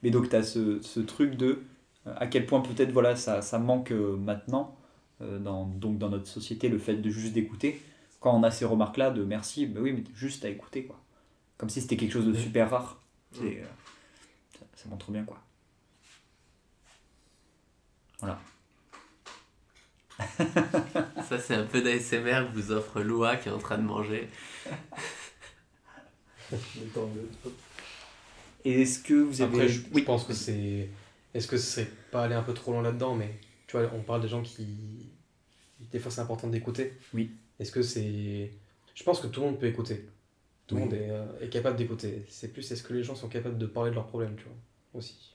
mais 0.01 0.09
donc, 0.09 0.29
tu 0.29 0.35
as 0.35 0.43
ce, 0.43 0.81
ce 0.81 1.01
truc 1.01 1.35
de 1.35 1.47
euh, 1.47 1.72
à 2.05 2.27
quel 2.27 2.45
point 2.45 2.61
peut-être 2.61 2.91
voilà, 2.91 3.15
ça, 3.15 3.41
ça 3.41 3.59
manque 3.59 3.91
euh, 3.91 4.17
maintenant 4.17 4.75
euh, 5.21 5.39
dans, 5.39 5.65
donc 5.65 5.97
dans 5.97 6.09
notre 6.09 6.27
société, 6.27 6.69
le 6.69 6.77
fait 6.77 6.95
de 6.95 7.09
juste 7.09 7.33
d'écouter. 7.33 7.81
Quand 8.19 8.37
on 8.37 8.43
a 8.43 8.51
ces 8.51 8.65
remarques-là 8.65 9.11
de 9.11 9.23
merci, 9.23 9.65
ben 9.65 9.81
oui, 9.81 9.93
mais 9.93 10.03
juste 10.15 10.45
à 10.45 10.49
écouter. 10.49 10.85
Quoi. 10.85 10.99
Comme 11.57 11.69
si 11.69 11.81
c'était 11.81 11.97
quelque 11.97 12.11
chose 12.11 12.25
de 12.25 12.33
super 12.33 12.69
rare. 12.69 12.99
C'est, 13.31 13.61
euh, 13.61 13.65
ça, 14.53 14.65
ça 14.75 14.89
montre 14.89 15.11
bien 15.11 15.23
quoi. 15.23 15.39
Voilà. 18.19 18.39
Ça, 21.27 21.39
c'est 21.39 21.55
un 21.55 21.63
peu 21.63 21.81
d'ASMR 21.81 22.47
que 22.47 22.53
vous 22.53 22.71
offre 22.71 23.01
Loua 23.01 23.35
qui 23.37 23.49
est 23.49 23.51
en 23.51 23.57
train 23.57 23.77
de 23.77 23.83
manger. 23.83 24.29
Et 28.65 28.81
est-ce 28.81 28.99
que 28.99 29.15
vous 29.15 29.41
avez. 29.41 29.55
Après, 29.55 29.67
je, 29.67 29.81
je 29.81 29.85
oui. 29.93 30.03
pense 30.03 30.23
que 30.23 30.33
c'est. 30.33 30.89
Est-ce 31.33 31.47
que 31.47 31.57
ce 31.57 31.65
serait 31.65 31.91
pas 32.11 32.23
aller 32.23 32.35
un 32.35 32.43
peu 32.43 32.53
trop 32.53 32.71
loin 32.71 32.81
là-dedans 32.81 33.15
Mais 33.15 33.39
tu 33.67 33.77
vois, 33.77 33.89
on 33.93 34.01
parle 34.01 34.21
des 34.21 34.27
gens 34.27 34.41
qui. 34.41 35.09
Des 35.91 35.99
fois, 35.99 36.11
c'est 36.11 36.21
important 36.21 36.47
d'écouter. 36.47 36.93
Oui. 37.13 37.31
Est-ce 37.59 37.71
que 37.71 37.81
c'est. 37.81 38.51
Je 38.95 39.03
pense 39.03 39.19
que 39.19 39.27
tout 39.27 39.41
le 39.41 39.47
monde 39.47 39.59
peut 39.59 39.67
écouter. 39.67 40.07
Tout 40.67 40.75
le 40.75 40.81
Oui. 40.81 40.87
monde 40.87 40.93
est, 40.95 41.09
euh, 41.09 41.39
est 41.41 41.49
capable 41.49 41.75
d'écouter. 41.77 42.23
C'est 42.29 42.53
plus 42.53 42.71
est-ce 42.71 42.83
que 42.83 42.93
les 42.93 43.03
gens 43.03 43.15
sont 43.15 43.27
capables 43.29 43.57
de 43.57 43.65
parler 43.65 43.89
de 43.89 43.95
leurs 43.95 44.07
problèmes, 44.07 44.35
tu 44.35 44.43
vois, 44.45 44.55
aussi. 44.93 45.33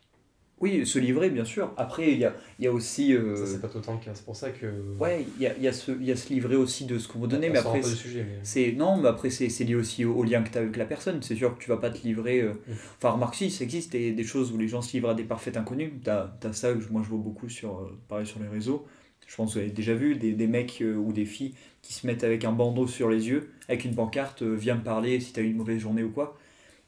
Oui, 0.60 0.84
se 0.86 0.98
livrer, 0.98 1.30
bien 1.30 1.44
sûr. 1.44 1.72
Après, 1.76 2.12
il 2.12 2.18
y 2.18 2.24
a, 2.24 2.34
y 2.58 2.66
a 2.66 2.72
aussi. 2.72 3.14
euh, 3.14 3.36
Ça, 3.36 3.46
c'est 3.52 3.60
pas 3.60 3.68
tout 3.68 3.78
le 3.78 3.84
temps 3.84 3.92
le 3.94 4.04
cas. 4.04 4.10
C'est 4.14 4.24
pour 4.24 4.34
ça 4.36 4.50
que. 4.50 4.66
Ouais, 4.98 5.24
il 5.36 5.42
y 5.42 5.46
a, 5.46 5.56
y, 5.56 5.68
a 5.68 5.72
ce- 5.72 5.92
y 6.02 6.10
a 6.10 6.16
se 6.16 6.32
livrer 6.32 6.56
aussi 6.56 6.84
de 6.84 6.98
ce 6.98 7.06
qu'on 7.06 7.20
vous 7.20 7.26
donner, 7.28 7.48
on 7.48 7.52
mais 7.52 7.58
après. 7.58 7.82
sujet, 7.82 8.24
mais. 8.28 8.38
C'est 8.42 8.72
non, 8.72 8.96
mais 8.96 9.08
après 9.08 9.30
c'est 9.30 9.48
c'est 9.50 9.64
lié 9.64 9.76
aussi 9.76 10.04
au, 10.04 10.14
au 10.14 10.24
lien 10.24 10.42
que 10.42 10.50
tu 10.50 10.58
as 10.58 10.62
avec 10.62 10.76
la 10.76 10.84
personne. 10.84 11.22
C'est 11.22 11.36
sûr 11.36 11.56
que 11.56 11.62
tu 11.62 11.68
vas 11.68 11.76
pas 11.76 11.90
te 11.90 12.02
livrer. 12.06 12.40
euh. 12.40 12.52
Enfin, 12.96 13.10
remarque 13.10 13.36
si, 13.36 13.50
ça 13.50 13.62
existe 13.64 13.92
des, 13.92 14.12
des 14.12 14.24
choses 14.24 14.50
où 14.52 14.58
les 14.58 14.66
gens 14.68 14.82
se 14.82 14.92
livrent 14.94 15.10
à 15.10 15.14
des 15.14 15.22
parfaits 15.24 15.56
inconnus. 15.56 15.92
Tu 16.02 16.10
as, 16.10 16.32
ça 16.52 16.72
que 16.72 16.90
moi 16.90 17.02
je 17.04 17.08
vois 17.10 17.18
beaucoup 17.18 17.48
sur, 17.48 17.78
euh, 17.78 17.96
pareil 18.08 18.26
sur 18.26 18.40
les 18.40 18.48
réseaux. 18.48 18.84
Je 19.28 19.36
pense 19.36 19.50
que 19.50 19.58
vous 19.58 19.64
avez 19.64 19.70
déjà 19.72 19.92
vu 19.94 20.16
des, 20.16 20.32
des 20.32 20.46
mecs 20.46 20.82
ou 20.82 21.12
des 21.12 21.26
filles 21.26 21.54
qui 21.82 21.92
se 21.92 22.06
mettent 22.06 22.24
avec 22.24 22.44
un 22.46 22.52
bandeau 22.52 22.86
sur 22.86 23.10
les 23.10 23.28
yeux, 23.28 23.50
avec 23.68 23.84
une 23.84 23.94
pancarte, 23.94 24.42
viens 24.42 24.74
me 24.74 24.82
parler 24.82 25.20
si 25.20 25.32
tu 25.34 25.40
as 25.40 25.42
eu 25.42 25.50
une 25.50 25.56
mauvaise 25.58 25.78
journée 25.78 26.02
ou 26.02 26.10
quoi. 26.10 26.36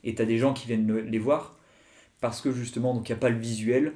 Et 0.05 0.15
tu 0.15 0.23
as 0.23 0.25
des 0.25 0.39
gens 0.39 0.55
qui 0.55 0.67
viennent 0.67 0.87
le- 0.87 1.03
les 1.03 1.19
voir 1.19 1.59
parce 2.21 2.41
que 2.41 2.53
justement, 2.53 2.95
il 3.03 3.07
n'y 3.07 3.13
a 3.13 3.17
pas 3.17 3.31
le 3.31 3.39
visuel 3.39 3.93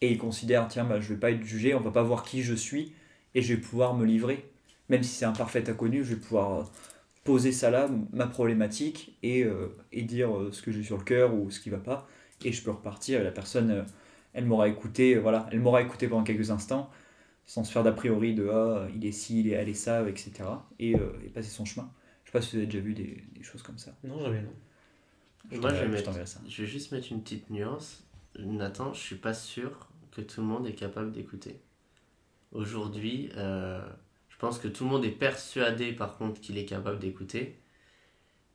et 0.00 0.10
ils 0.12 0.18
considèrent, 0.18 0.68
tiens, 0.68 0.84
bah, 0.84 1.00
je 1.00 1.12
vais 1.12 1.20
pas 1.20 1.30
être 1.30 1.44
jugé, 1.44 1.74
on 1.74 1.80
va 1.80 1.90
pas 1.90 2.02
voir 2.02 2.22
qui 2.22 2.42
je 2.42 2.54
suis 2.54 2.92
et 3.34 3.42
je 3.42 3.54
vais 3.54 3.60
pouvoir 3.60 3.94
me 3.94 4.04
livrer. 4.04 4.44
Même 4.88 5.02
si 5.02 5.14
c'est 5.14 5.24
un 5.24 5.32
parfait 5.32 5.68
inconnu, 5.68 6.04
je 6.04 6.14
vais 6.14 6.20
pouvoir 6.20 6.60
euh, 6.60 6.64
poser 7.24 7.52
ça 7.52 7.70
là, 7.70 7.88
ma 8.12 8.26
problématique, 8.26 9.18
et, 9.22 9.42
euh, 9.44 9.68
et 9.92 10.02
dire 10.02 10.34
euh, 10.36 10.52
ce 10.52 10.62
que 10.62 10.70
j'ai 10.70 10.82
sur 10.82 10.96
le 10.96 11.04
cœur 11.04 11.34
ou 11.34 11.50
ce 11.50 11.60
qui 11.60 11.70
va 11.70 11.78
pas, 11.78 12.06
et 12.44 12.52
je 12.52 12.62
peux 12.62 12.70
repartir, 12.70 13.20
et 13.20 13.24
la 13.24 13.32
personne, 13.32 13.84
elle 14.32 14.44
m'aura 14.44 14.68
écouté, 14.68 15.16
voilà, 15.16 15.48
elle 15.50 15.60
m'aura 15.60 15.82
écouté 15.82 16.06
pendant 16.08 16.22
quelques 16.22 16.50
instants, 16.50 16.90
sans 17.46 17.64
se 17.64 17.72
faire 17.72 17.82
d'a 17.82 17.92
priori 17.92 18.34
de 18.34 18.48
ah, 18.48 18.88
il 18.94 19.04
est 19.04 19.12
ci, 19.12 19.40
il 19.40 19.48
est, 19.48 19.52
elle 19.52 19.68
est 19.68 19.74
ça, 19.74 20.08
etc. 20.08 20.32
Et, 20.78 20.92
et 20.92 21.28
passer 21.34 21.50
son 21.50 21.64
chemin. 21.64 21.90
Je 22.24 22.30
sais 22.30 22.32
pas 22.32 22.42
si 22.42 22.52
vous 22.52 22.56
avez 22.58 22.66
déjà 22.66 22.80
vu 22.80 22.94
des, 22.94 23.24
des 23.34 23.42
choses 23.42 23.62
comme 23.62 23.78
ça. 23.78 23.92
Non, 24.04 24.20
jamais, 24.20 24.42
non. 24.42 24.52
Je 25.50 25.58
Moi, 25.58 25.70
je 25.70 25.74
vais, 25.74 25.80
t'enverrai- 25.80 25.86
je 25.86 25.92
mettre- 25.92 26.04
t'enverrai 26.04 26.26
ça. 26.26 26.40
je 26.48 26.62
vais 26.62 26.68
juste 26.68 26.92
mettre 26.92 27.12
une 27.12 27.22
petite 27.22 27.50
nuance. 27.50 28.04
Nathan, 28.38 28.92
je 28.92 29.00
suis 29.00 29.16
pas 29.16 29.34
sûr 29.34 29.88
que 30.12 30.20
tout 30.20 30.40
le 30.40 30.46
monde 30.46 30.66
est 30.66 30.74
capable 30.74 31.12
d'écouter. 31.12 31.60
Aujourd'hui, 32.52 33.30
euh, 33.36 33.80
je 34.28 34.36
pense 34.38 34.58
que 34.58 34.68
tout 34.68 34.84
le 34.84 34.90
monde 34.90 35.04
est 35.04 35.10
persuadé 35.10 35.92
par 35.92 36.16
contre 36.18 36.40
qu'il 36.40 36.58
est 36.58 36.64
capable 36.64 36.98
d'écouter. 36.98 37.58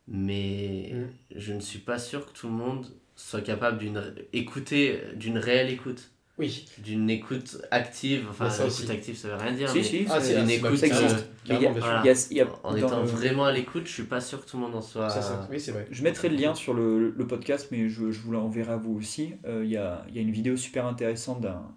Mais 0.07 0.91
Mm. 0.93 1.07
je 1.37 1.53
ne 1.53 1.59
suis 1.59 1.79
pas 1.79 1.99
sûr 1.99 2.25
que 2.25 2.37
tout 2.37 2.47
le 2.47 2.53
monde 2.53 2.87
soit 3.15 3.41
capable 3.41 3.77
d'une 3.77 4.13
écouter 4.33 4.99
d'une 5.15 5.37
réelle 5.37 5.69
écoute. 5.71 6.11
Oui. 6.37 6.65
D'une 6.83 7.09
écoute 7.09 7.57
active. 7.71 8.25
Enfin, 8.29 8.45
Mais 8.45 8.49
ça 8.49 8.63
écoute 8.65 8.79
aussi. 8.79 8.91
active, 8.91 9.15
ça 9.17 9.27
veut 9.27 9.35
rien 9.35 9.51
dire. 9.51 9.69
Si, 9.69 9.77
mais 9.77 9.83
si, 9.83 10.05
Ah, 10.09 10.19
c'est- 10.21 10.41
une 10.41 10.49
écoute, 10.49 10.75
ça 10.77 10.87
existe. 10.87 11.27
euh, 11.49 11.53
y 11.59 11.65
a- 11.65 11.71
voilà. 11.71 12.01
y 12.05 12.09
a- 12.09 12.27
il 12.31 12.37
y 12.37 12.41
a- 12.41 12.47
En 12.63 12.75
étant 12.75 13.01
le- 13.01 13.05
vraiment 13.07 13.45
à 13.45 13.51
l'écoute, 13.51 13.83
je 13.85 13.91
suis 13.91 14.03
pas 14.03 14.21
sûr 14.21 14.43
que 14.43 14.49
tout 14.49 14.57
le 14.57 14.63
monde 14.63 14.75
en 14.75 14.81
soit. 14.81 15.09
C'est 15.09 15.21
ça. 15.21 15.47
Oui, 15.51 15.59
c'est 15.59 15.71
vrai. 15.71 15.87
Je 15.91 16.01
mettrai 16.03 16.29
le 16.29 16.37
lien 16.37 16.55
sur 16.55 16.73
le, 16.73 17.11
le 17.15 17.27
podcast, 17.27 17.67
mais 17.71 17.89
je, 17.89 18.11
je 18.11 18.19
vous 18.21 18.31
l'enverrai 18.31 18.73
à 18.73 18.77
vous 18.77 18.93
aussi. 18.95 19.33
Euh, 19.45 19.61
Il 19.63 19.69
y, 19.71 19.77
a, 19.77 20.05
y 20.11 20.17
a 20.17 20.21
une 20.21 20.31
vidéo 20.31 20.55
super 20.57 20.85
intéressante 20.87 21.41
d'un- 21.41 21.67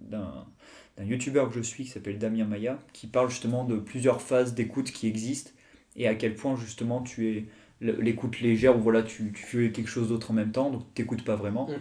d'un 0.00 0.44
youtubeur 1.04 1.48
que 1.48 1.54
je 1.54 1.60
suis 1.60 1.84
qui 1.84 1.90
s'appelle 1.90 2.18
Damien 2.18 2.44
Maya, 2.44 2.78
qui 2.92 3.06
parle 3.06 3.30
justement 3.30 3.64
de 3.64 3.76
plusieurs 3.76 4.20
phases 4.22 4.54
d'écoute 4.54 4.90
qui 4.90 5.06
existent 5.06 5.50
et 5.96 6.08
à 6.08 6.14
quel 6.14 6.34
point 6.34 6.56
justement 6.56 7.02
tu 7.02 7.28
es 7.28 7.46
l'écoute 7.80 8.40
légère 8.40 8.76
où 8.76 8.80
voilà, 8.80 9.02
tu, 9.02 9.32
tu 9.32 9.42
fais 9.44 9.70
quelque 9.70 9.88
chose 9.88 10.08
d'autre 10.08 10.30
en 10.32 10.34
même 10.34 10.50
temps, 10.50 10.70
donc 10.70 10.82
tu 10.94 11.02
n'écoutes 11.02 11.22
pas 11.24 11.36
vraiment. 11.36 11.68
Mm. 11.68 11.74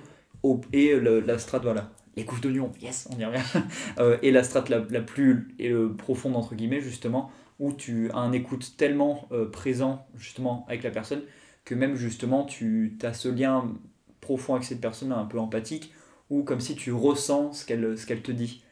Au- 0.47 0.61
et 0.73 0.95
le- 0.95 1.19
la 1.19 1.37
strate, 1.39 1.63
voilà, 1.63 1.91
l'écoute 2.15 2.41
d'oignon, 2.41 2.71
yes, 2.81 3.07
on 3.13 3.19
y 3.19 3.25
revient. 3.25 3.41
Euh, 3.99 4.17
et 4.21 4.31
la 4.31 4.43
strate 4.43 4.69
la, 4.69 4.85
la 4.89 5.01
plus 5.01 5.47
et 5.59 5.69
le 5.69 5.93
profonde, 5.95 6.35
entre 6.35 6.55
guillemets, 6.55 6.81
justement, 6.81 7.31
où 7.59 7.73
tu 7.73 8.11
as 8.11 8.17
un 8.17 8.31
écoute 8.31 8.75
tellement 8.77 9.27
euh, 9.31 9.49
présent 9.49 10.05
justement 10.17 10.65
avec 10.67 10.83
la 10.83 10.91
personne 10.91 11.23
que 11.65 11.75
même 11.75 11.95
justement 11.95 12.45
tu 12.45 12.97
as 13.01 13.13
ce 13.13 13.27
lien 13.29 13.73
profond 14.21 14.53
avec 14.55 14.65
cette 14.65 14.79
personne 14.81 15.11
un 15.11 15.25
peu 15.25 15.39
empathique 15.39 15.91
ou 16.29 16.43
comme 16.43 16.59
si 16.59 16.75
tu 16.75 16.91
ressens 16.91 17.53
ce 17.53 17.65
qu'elle 17.65 17.95
qu'elle 18.07 18.21
te 18.21 18.31
dit 18.31 18.63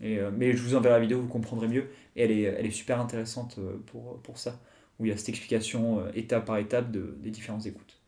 et, 0.00 0.18
euh, 0.18 0.30
mais 0.36 0.54
je 0.56 0.62
vous 0.62 0.74
enverrai 0.74 0.94
la 0.96 1.00
vidéo 1.00 1.20
vous 1.20 1.28
comprendrez 1.28 1.68
mieux 1.68 1.86
et 2.16 2.22
elle 2.24 2.30
est, 2.32 2.42
elle 2.42 2.66
est 2.66 2.70
super 2.70 3.00
intéressante 3.00 3.56
euh, 3.58 3.78
pour, 3.86 4.20
pour 4.22 4.38
ça 4.38 4.60
où 5.00 5.06
il 5.06 5.10
y 5.10 5.12
a 5.12 5.16
cette 5.16 5.28
explication 5.30 6.00
euh, 6.00 6.10
étape 6.14 6.44
par 6.46 6.58
étape 6.58 6.90
de, 6.92 7.16
des 7.22 7.30
différentes 7.30 7.66
écoutes 7.66 7.98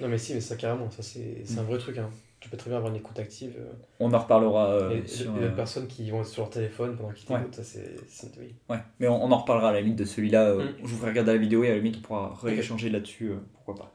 Non, 0.00 0.08
mais 0.08 0.18
si, 0.18 0.34
mais 0.34 0.40
ça, 0.40 0.56
carrément, 0.56 0.90
ça, 0.90 1.02
c'est 1.02 1.42
c'est 1.46 1.58
un 1.60 1.62
Mm. 1.62 1.66
vrai 1.66 1.78
truc. 1.78 1.98
Hein. 1.98 2.10
Tu 2.42 2.48
peux 2.48 2.56
très 2.56 2.70
bien 2.70 2.78
avoir 2.78 2.90
une 2.92 2.98
écoute 2.98 3.16
active. 3.20 3.54
euh, 3.56 3.72
on 4.00 4.12
en 4.12 4.18
reparlera 4.18 4.72
euh, 4.72 4.90
et 4.90 5.06
sur, 5.06 5.32
d'autres 5.32 5.44
euh, 5.46 5.54
personnes 5.54 5.86
qui 5.86 6.10
vont 6.10 6.22
être 6.22 6.26
sur 6.26 6.42
leur 6.42 6.50
téléphone 6.50 6.96
pendant 6.96 7.12
qu'ils 7.12 7.30
Ouais. 7.32 7.38
t'écoutent, 7.38 7.54
ça, 7.54 7.62
c'est. 7.62 7.94
Oui. 8.36 8.56
ouais. 8.68 8.78
mais 8.98 9.06
on, 9.06 9.24
on 9.24 9.30
en 9.30 9.38
reparlera 9.38 9.68
à 9.68 9.72
la 9.72 9.80
limite 9.80 9.96
de 9.96 10.04
celui-là 10.04 10.48
euh, 10.50 10.64
Mm. 10.64 10.74
je 10.82 10.86
vous 10.88 10.96
ferai 10.96 11.10
regarder 11.10 11.32
la 11.34 11.38
vidéo 11.38 11.62
et 11.62 11.68
à 11.68 11.70
la 11.70 11.76
limite 11.76 11.98
on 11.98 12.00
pourra 12.00 12.34
rééchanger 12.42 12.90
là-dessus 12.90 13.32
pourquoi 13.54 13.76
pas 13.76 13.92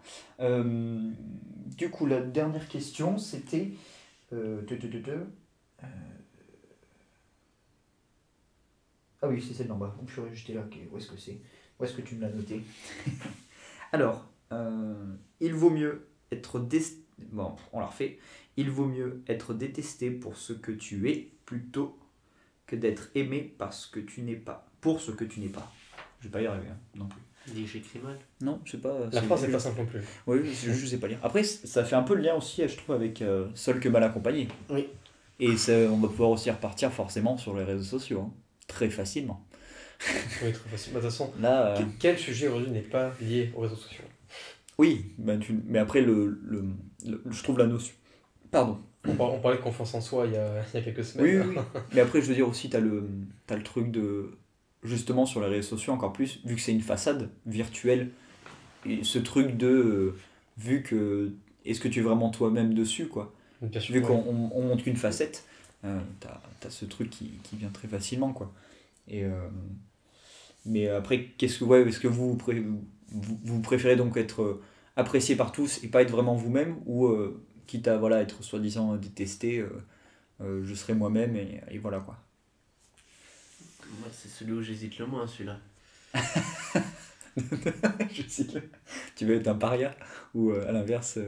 du 1.78 1.90
coup 1.92 2.06
la 2.06 2.22
dernière 2.22 2.68
question 2.70 3.18
c'était 3.18 3.72
Ah 9.22 9.28
oui, 9.28 9.44
c'est 9.46 9.54
celle 9.56 9.68
d'en 9.68 9.78
bas. 9.78 9.96
Oh 10.00 10.04
purée, 10.06 10.30
j'étais 10.34 10.54
là. 10.54 10.62
Où 10.92 10.98
est-ce 10.98 11.10
que 11.10 11.18
c'est? 11.18 11.40
Où 11.80 11.84
est-ce 11.84 11.94
que 11.94 12.02
tu 12.02 12.16
me 12.16 12.22
l'as 12.22 12.30
noté? 12.30 12.62
Alors, 13.92 14.26
il 15.40 15.54
vaut 15.54 15.70
mieux 15.72 16.08
être 16.32 16.60
dé... 16.60 16.80
Bon, 17.32 17.56
on 17.74 17.80
la 17.80 17.86
refait. 17.88 18.20
Il 18.58 18.70
vaut 18.72 18.86
mieux 18.86 19.22
être 19.28 19.54
détesté 19.54 20.10
pour 20.12 20.38
ce 20.38 20.54
que 20.54 20.72
tu 20.72 21.10
es 21.10 21.32
plutôt 21.46 21.98
que 22.66 22.76
d'être 22.76 23.10
aimé 23.16 23.54
parce 23.58 23.86
que 23.86 24.00
tu 24.00 24.22
n'es 24.22 24.36
pas. 24.36 24.68
Pour 24.82 25.02
ce 25.02 25.12
que 25.12 25.24
tu 25.26 25.40
n'es 25.40 25.48
pas. 25.50 25.72
Je 26.20 26.28
vais 26.28 26.32
pas 26.32 26.42
y 26.42 26.48
arriver 26.48 26.68
hein, 26.72 26.78
non 26.96 27.08
plus. 27.08 27.22
J'écris 27.66 28.00
mal. 28.00 28.18
Non, 28.42 28.60
je 28.66 28.72
sais 28.74 28.78
pas. 28.78 29.00
La 29.12 29.22
c'est- 29.22 29.26
phrase 29.28 29.44
n'est 29.44 29.52
pas 29.52 29.60
simple 29.60 29.80
non 29.80 29.86
plus. 29.86 30.02
Oui, 30.26 30.40
je, 30.54 30.74
je 30.74 30.86
sais 30.86 30.98
pas 31.00 31.08
lire. 31.08 31.20
Après, 31.24 31.44
ça 31.44 31.86
fait 31.86 31.96
un 31.96 32.04
peu 32.04 32.16
le 32.16 32.22
lien 32.22 32.36
aussi, 32.36 32.68
je 32.68 32.76
trouve, 32.76 32.96
avec 32.96 33.22
euh, 33.22 33.48
Seul 33.56 33.80
que 33.80 33.88
mal 33.88 34.04
accompagné. 34.04 34.48
Oui. 34.70 34.88
Et 35.40 35.56
ça, 35.56 35.72
on 35.72 35.98
va 35.98 36.08
pouvoir 36.10 36.32
aussi 36.32 36.52
repartir 36.52 36.92
forcément 36.92 37.38
sur 37.38 37.56
les 37.56 37.64
réseaux 37.64 37.84
sociaux, 37.84 38.22
hein, 38.22 38.34
très 38.68 38.90
facilement. 38.90 39.46
Oui, 40.44 40.52
très 40.52 40.70
facile. 40.70 40.94
Bah, 40.94 41.00
De 41.00 41.06
toute 41.06 41.12
façon, 41.12 41.32
Là, 41.40 41.68
euh, 41.68 41.78
que- 41.78 41.90
quel 42.00 42.18
sujet 42.20 42.48
aujourd'hui 42.50 42.72
n'est 42.72 42.82
pas 42.82 43.14
lié 43.22 43.52
aux 43.56 43.62
réseaux 43.62 43.76
sociaux? 43.76 44.04
Oui, 44.78 45.14
bah, 45.18 45.38
tu- 45.38 45.60
mais 45.66 45.80
après, 45.80 46.02
le, 46.02 46.40
le, 46.44 46.66
le- 47.06 47.24
je 47.30 47.44
trouve 47.44 47.58
la 47.58 47.68
notion. 47.68 47.94
Pardon. 48.52 48.80
on, 49.08 49.16
par- 49.16 49.34
on 49.34 49.40
parlait 49.40 49.58
de 49.58 49.64
confiance 49.64 49.94
en 49.94 50.02
soi 50.02 50.26
il 50.28 50.34
y 50.34 50.38
a, 50.38 50.64
il 50.74 50.78
y 50.78 50.82
a 50.82 50.82
quelques 50.84 51.04
semaines. 51.04 51.44
Oui, 51.44 51.50
oui, 51.50 51.56
oui. 51.76 51.82
mais 51.94 52.02
après, 52.02 52.22
je 52.22 52.28
veux 52.28 52.36
dire 52.36 52.48
aussi, 52.48 52.70
tu 52.70 52.76
as, 52.78 52.80
le 52.80 53.08
t'as 53.48 53.56
le 53.56 53.64
truc 53.64 53.92
de. 53.92 54.32
Justement, 54.84 55.26
sur 55.26 55.42
les 55.42 55.48
réseaux 55.48 55.68
sociaux, 55.76 55.92
encore 55.94 56.14
plus, 56.14 56.40
vu 56.46 56.56
que 56.56 56.62
c'est 56.62 56.72
une 56.72 56.82
façade 56.82 57.30
virtuelle, 57.46 58.12
et 58.86 59.04
ce 59.04 59.20
truc 59.20 59.58
de. 59.58 59.68
euh, 59.68 60.16
vu 60.58 60.84
que. 60.84 61.32
Est-ce 61.66 61.82
que 61.82 61.88
tu 61.90 62.00
es 62.00 62.04
vraiment 62.04 62.30
toi-même 62.30 62.74
dessus, 62.74 63.08
quoi? 63.08 63.34
Bien 63.62 63.82
sûr, 63.82 63.94
vu 63.96 64.02
ouais. 64.02 64.08
qu'on 64.08 64.24
on- 64.28 64.52
on 64.56 64.62
montre 64.68 64.88
une 64.88 64.96
facette, 64.96 65.44
euh, 65.84 66.00
t'as 66.20 66.40
as 66.66 66.70
ce 66.70 66.86
truc 66.86 67.10
qui, 67.10 67.32
qui 67.44 67.58
vient 67.58 67.70
très 67.70 67.88
facilement, 67.88 68.32
quoi. 68.34 68.54
Et, 69.10 69.26
euh, 69.26 69.32
mais 70.66 70.90
après, 70.90 71.26
qu'est-ce 71.38 71.60
que, 71.60 71.64
ouais, 71.66 71.82
est-ce 71.88 72.00
que 72.00 72.08
vous, 72.08 72.36
vous, 73.12 73.40
vous 73.44 73.62
préférez 73.62 73.96
donc 73.96 74.18
être 74.18 74.42
euh, 74.42 74.64
apprécié 74.96 75.36
par 75.36 75.52
tous 75.52 75.84
et 75.84 75.88
pas 75.88 76.02
être 76.02 76.12
vraiment 76.12 76.36
vous-même, 76.36 76.78
ou 76.86 77.08
euh, 77.08 77.44
quitte 77.68 77.88
à 77.88 77.98
voilà, 77.98 78.22
être 78.22 78.44
soi-disant 78.44 78.96
détesté, 78.96 79.66
euh, 80.42 80.64
je 80.64 80.74
serai 80.74 80.94
moi-même, 80.94 81.36
et, 81.36 81.62
et 81.70 81.78
voilà, 81.78 82.00
quoi. 82.00 82.18
Moi, 84.00 84.10
c'est 84.12 84.30
celui 84.30 84.54
où 84.54 84.62
j'hésite 84.62 84.98
le 84.98 85.06
moins, 85.06 85.28
celui-là. 85.28 85.60
Je 88.12 88.24
sais 88.28 88.48
tu 89.16 89.26
veux 89.26 89.36
être 89.36 89.48
un 89.48 89.54
paria, 89.54 89.96
ou 90.34 90.52
à 90.52 90.72
l'inverse, 90.72 91.20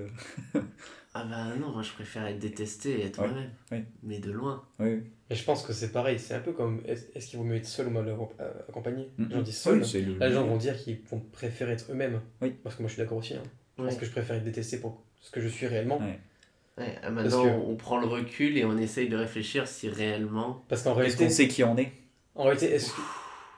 Ah 1.21 1.25
bah 1.29 1.55
non, 1.59 1.69
moi 1.71 1.81
je 1.81 1.91
préfère 1.91 2.25
être 2.27 2.39
détesté 2.39 2.99
et 3.01 3.05
être 3.07 3.19
Ouais, 3.19 3.27
moi-même. 3.27 3.49
ouais. 3.71 3.83
Mais 4.03 4.19
de 4.19 4.31
loin. 4.31 4.63
oui, 4.79 5.01
Et 5.29 5.35
je 5.35 5.43
pense 5.43 5.63
que 5.63 5.73
c'est 5.73 5.91
pareil, 5.91 6.17
c'est 6.17 6.33
un 6.33 6.39
peu 6.39 6.53
comme 6.53 6.81
est- 6.85 7.09
est-ce 7.15 7.27
qu'il 7.27 7.37
vaut 7.39 7.45
mieux 7.45 7.57
être 7.57 7.65
seul 7.65 7.87
ou 7.87 7.89
mal 7.91 8.07
accompagné. 8.69 9.09
Les 9.17 9.29
gens 9.35 9.41
disent 9.41 9.57
seul. 9.57 9.79
Oui, 9.79 9.85
c'est 9.85 10.01
le- 10.01 10.17
Là, 10.17 10.27
les 10.29 10.33
gens 10.33 10.45
vont 10.45 10.57
dire 10.57 10.77
qu'ils 10.77 10.99
vont 11.09 11.19
préférer 11.31 11.73
être 11.73 11.91
eux-mêmes. 11.91 12.21
Oui. 12.41 12.51
Parce 12.63 12.75
que 12.75 12.81
moi, 12.81 12.87
je 12.89 12.93
suis 12.93 13.01
d'accord 13.01 13.17
aussi. 13.17 13.33
hein. 13.33 13.43
Je 13.77 13.83
Ouais. 13.83 13.89
pense 13.89 13.97
que 13.99 14.05
je 14.05 14.11
préfère 14.11 14.35
être 14.37 14.43
détesté 14.43 14.77
pour 14.77 15.03
ce 15.19 15.29
que 15.31 15.41
je 15.41 15.47
suis 15.47 15.67
réellement. 15.67 15.99
Ouais. 15.99 16.19
Ouais, 16.77 16.95
ah, 17.03 17.09
maintenant, 17.11 17.43
que- 17.43 17.49
on 17.49 17.75
prend 17.75 17.99
le 17.99 18.07
recul 18.07 18.57
et 18.57 18.63
on 18.63 18.77
essaye 18.77 19.09
de 19.09 19.17
réfléchir 19.17 19.67
si 19.67 19.89
réellement. 19.89 20.63
Parce 20.69 20.83
qu'en 20.83 20.91
Est-ce 20.91 20.99
réalité, 20.99 21.23
qu'on 21.25 21.29
sait 21.29 21.47
qui 21.49 21.63
on 21.65 21.77
est? 21.77 21.91
en 22.35 22.43
réalité 22.43 22.71
est-ce 22.73 22.91
que- 22.91 23.01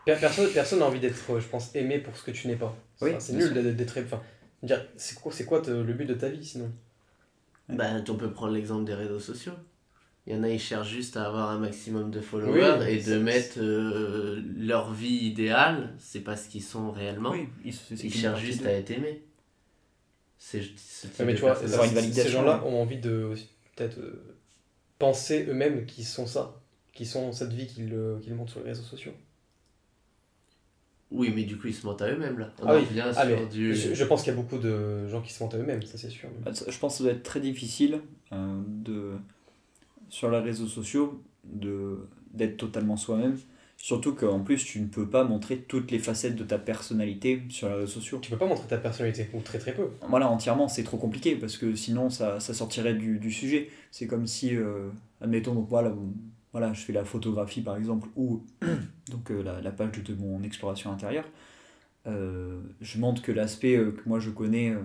per- 0.06 0.18
personne 0.20 0.50
personne 0.52 0.80
n'a 0.80 0.86
envie 0.88 1.00
d'être, 1.00 1.40
je 1.40 1.48
pense, 1.48 1.76
aimé 1.76 2.00
pour 2.00 2.16
ce 2.18 2.24
que 2.24 2.32
tu 2.32 2.48
n'es 2.48 2.56
pas. 2.56 2.76
C'est 3.20 3.34
nul 3.34 3.54
d'être-. 3.76 4.00
Enfin, 4.00 4.22
dire, 4.64 4.84
c'est 4.98 5.20
quoi, 5.20 5.32
c'est 5.32 5.46
quoi 5.46 5.62
le 5.68 5.94
but 5.94 6.06
de 6.06 6.16
ta 6.16 6.30
vie 6.30 6.44
sinon? 6.44 6.72
Bah, 7.72 7.90
on 8.10 8.16
peut 8.16 8.32
prendre 8.32 8.54
l'exemple 8.54 8.86
des 8.86 8.94
réseaux 8.94 9.20
sociaux. 9.20 9.54
Il 10.28 10.34
y 10.34 10.36
en 10.38 10.44
a, 10.44 10.50
ils 10.50 10.60
cherchent 10.60 10.90
juste 10.90 11.18
à 11.18 11.26
avoir 11.26 11.50
un 11.50 11.58
maximum 11.58 12.12
de 12.12 12.22
followers 12.22 12.78
Oui, 12.80 12.90
et 12.94 13.02
de 13.04 13.18
mettre 13.18 13.58
euh, 13.58 14.40
leur 14.56 14.94
vie 14.94 15.26
idéale. 15.26 15.96
C'est 15.98 16.20
pas 16.20 16.38
ce 16.38 16.48
qu'ils 16.48 16.62
sont 16.64 16.92
réellement. 16.92 17.32
Oui, 17.32 17.48
ils, 17.66 17.74
cherchent 18.14 18.42
juste 18.42 18.66
à 18.66 18.72
être 18.72 18.92
aimés. 18.92 19.24
C'est 20.38 20.62
ce 20.62 21.08
type 21.08 21.20
Ouais, 21.20 21.26
mais 21.26 21.32
de 21.34 21.38
tu 21.38 21.42
vois, 21.42 21.52
personnes. 21.52 21.72
avoir 21.74 21.84
une 21.86 21.90
ces- 21.90 21.96
validation, 21.96 22.24
ces 22.24 22.30
gens-là 22.30 22.64
ouais. 22.64 22.70
ont 22.70 22.82
envie 22.82 23.00
de 23.00 23.34
peut-être 23.76 23.98
euh, 24.00 24.38
penser 25.00 25.46
eux-mêmes 25.48 25.86
qu'ils 25.86 26.06
sont 26.06 26.28
ça, 26.28 26.62
qu'ils 26.94 27.08
sont 27.08 27.32
cette 27.32 27.54
vie 27.54 27.66
qu'ils 27.68 27.94
euh, 27.94 28.20
qu'ils 28.20 28.36
montrent 28.36 28.52
sur 28.52 28.62
les 28.62 28.70
réseaux 28.70 28.84
sociaux. 28.84 29.14
Oui, 31.12 31.32
mais 31.36 31.44
du 31.44 31.58
coup, 31.58 31.68
ils 31.68 31.74
se 31.74 31.86
mentent 31.86 32.02
à 32.02 32.10
eux-mêmes 32.10 32.40
là. 32.40 32.54
On 32.62 32.68
Ah 32.68 32.76
oui, 32.76 32.82
revient 32.86 33.04
Ah, 33.06 33.14
sur 33.14 33.26
mais 33.26 33.46
du. 33.48 33.76
je, 33.76 33.94
je 33.94 34.04
pense 34.06 34.24
qu'il 34.24 34.32
y 34.32 34.36
a 34.36 34.40
beaucoup 34.42 34.58
de 34.58 35.08
gens 35.08 35.22
qui 35.22 35.34
se 35.34 35.44
mentent 35.44 35.54
à 35.56 35.58
eux-mêmes, 35.58 35.82
ça 35.84 35.98
c'est 35.98 36.10
sûr. 36.10 36.30
Bah, 36.46 36.52
Je 36.68 36.78
pense 36.80 36.94
que 36.94 36.98
ça 37.00 37.04
doit 37.04 37.14
être 37.14 37.24
très 37.24 37.42
difficile 37.42 38.00
euh, 38.32 38.62
de, 38.68 39.12
sur 40.10 40.32
les 40.32 40.40
réseaux 40.40 40.68
sociaux 40.68 41.22
de, 41.44 42.08
d'être 42.34 42.58
totalement 42.58 42.96
soi-même. 42.98 43.38
Surtout 43.76 44.14
qu'en 44.14 44.42
plus, 44.42 44.64
tu 44.64 44.80
ne 44.80 44.86
peux 44.86 45.10
pas 45.10 45.24
montrer 45.24 45.58
toutes 45.58 45.90
les 45.90 45.98
facettes 45.98 46.36
de 46.36 46.44
ta 46.44 46.60
personnalité 46.60 47.42
sur 47.50 47.68
les 47.68 47.74
réseaux 47.74 47.88
sociaux. 47.88 48.20
Tu 48.22 48.30
peux 48.30 48.38
pas 48.38 48.46
montrer 48.46 48.68
ta 48.68 48.78
personnalité, 48.78 49.28
ou 49.34 49.42
très 49.42 49.58
très 49.58 49.74
peu. 49.74 49.88
Voilà, 50.08 50.30
entièrement, 50.30 50.68
c'est 50.68 50.84
trop 50.84 50.98
compliqué 50.98 51.36
parce 51.36 51.58
que 51.58 51.74
sinon, 51.74 52.12
ça, 52.12 52.40
ça 52.40 52.54
sortirait 52.54 52.94
du, 52.94 53.18
du 53.18 53.32
sujet. 53.32 53.70
C'est 53.90 54.06
comme 54.06 54.28
si, 54.28 54.56
euh, 54.56 54.90
admettons, 55.20 55.56
donc 55.56 55.68
voilà, 55.68 55.92
voilà, 56.52 56.74
je 56.74 56.82
fais 56.82 56.94
la 56.94 57.06
photographie 57.06 57.62
par 57.62 57.78
exemple, 57.78 58.10
ou 58.16 58.44
donc 59.12 59.32
euh, 59.32 59.44
la, 59.44 59.72
page 59.72 60.04
de, 60.04 60.16
mon 60.16 60.44
exploration 60.44 60.92
intérieure. 60.92 61.26
Euh, 62.08 62.62
je 62.82 63.00
montre 63.00 63.22
que 63.22 63.32
l'aspect 63.32 63.76
euh, 63.76 63.92
que 63.92 64.08
moi 64.10 64.20
je 64.20 64.32
connais 64.32 64.76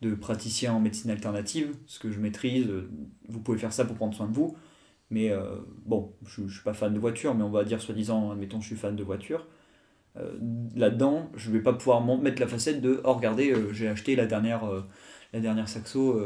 de 0.00 0.14
praticien 0.14 0.72
en 0.72 0.80
médecine 0.80 1.10
alternative, 1.10 1.74
ce 1.86 1.98
que 1.98 2.10
je 2.10 2.18
maîtrise, 2.18 2.68
vous 3.28 3.40
pouvez 3.40 3.58
faire 3.58 3.72
ça 3.72 3.84
pour 3.84 3.96
prendre 3.96 4.14
soin 4.14 4.26
de 4.26 4.34
vous. 4.34 4.56
Mais 5.10 5.30
bon, 5.84 6.14
je, 6.26 6.48
je 6.48 6.54
suis 6.54 6.62
pas 6.62 6.72
fan 6.72 6.92
de 6.92 6.98
voiture, 6.98 7.34
mais 7.34 7.44
on 7.44 7.50
va 7.50 7.64
dire 7.64 7.82
soi-disant, 7.82 8.30
admettons, 8.32 8.62
je 8.62 8.68
suis 8.68 8.76
fan 8.76 8.96
de 8.96 9.02
voiture. 9.04 9.46
Là-dedans, 10.74 11.30
je 11.36 11.50
vais 11.50 11.60
pas 11.60 11.74
pouvoir 11.74 12.02
mettre 12.18 12.40
la 12.40 12.48
facette 12.48 12.80
de 12.80 13.00
oh 13.04 13.12
regardez, 13.12 13.54
j'ai 13.72 13.88
acheté 13.88 14.16
la 14.16 14.24
dernière, 14.24 14.62
la 15.34 15.40
dernière 15.40 15.68
saxo 15.68 16.18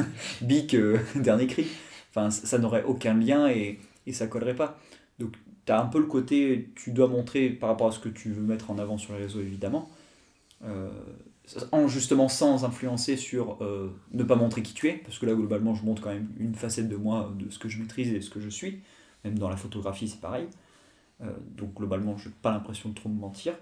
Bic 0.42 0.76
dernier 1.16 1.46
cri. 1.46 1.66
Enfin, 2.10 2.30
ça 2.30 2.58
n'aurait 2.58 2.84
aucun 2.84 3.14
lien 3.14 3.48
et, 3.48 3.80
et 4.06 4.12
ça 4.12 4.26
collerait 4.26 4.56
pas. 4.56 4.78
Donc, 5.18 5.34
tu 5.66 5.72
as 5.72 5.80
un 5.80 5.86
peu 5.86 5.98
le 5.98 6.06
côté, 6.06 6.70
tu 6.74 6.92
dois 6.92 7.08
montrer 7.08 7.50
par 7.50 7.70
rapport 7.70 7.88
à 7.88 7.92
ce 7.92 7.98
que 8.00 8.08
tu 8.08 8.30
veux 8.32 8.42
mettre 8.42 8.70
en 8.70 8.78
avant 8.78 8.98
sur 8.98 9.14
les 9.14 9.20
réseaux, 9.20 9.40
évidemment. 9.40 9.88
Euh, 10.64 10.90
en 11.72 11.88
justement 11.88 12.28
sans 12.28 12.64
influencer 12.64 13.16
sur 13.18 13.62
euh, 13.62 13.90
ne 14.12 14.22
pas 14.24 14.34
montrer 14.34 14.62
qui 14.62 14.72
tu 14.72 14.88
es, 14.88 14.94
parce 14.94 15.18
que 15.18 15.26
là 15.26 15.34
globalement 15.34 15.74
je 15.74 15.84
montre 15.84 16.00
quand 16.00 16.12
même 16.12 16.28
une 16.38 16.54
facette 16.54 16.88
de 16.88 16.96
moi, 16.96 17.34
de 17.38 17.50
ce 17.50 17.58
que 17.58 17.68
je 17.68 17.78
maîtrise 17.78 18.08
et 18.08 18.14
de 18.14 18.20
ce 18.20 18.30
que 18.30 18.40
je 18.40 18.48
suis, 18.48 18.80
même 19.24 19.38
dans 19.38 19.50
la 19.50 19.56
photographie 19.56 20.08
c'est 20.08 20.20
pareil, 20.20 20.48
Euh, 21.22 21.30
donc 21.56 21.74
globalement 21.74 22.16
je 22.16 22.28
n'ai 22.28 22.34
pas 22.42 22.50
l'impression 22.50 22.88
de 22.90 22.94
trop 22.94 23.08
me 23.08 23.18
mentir, 23.18 23.54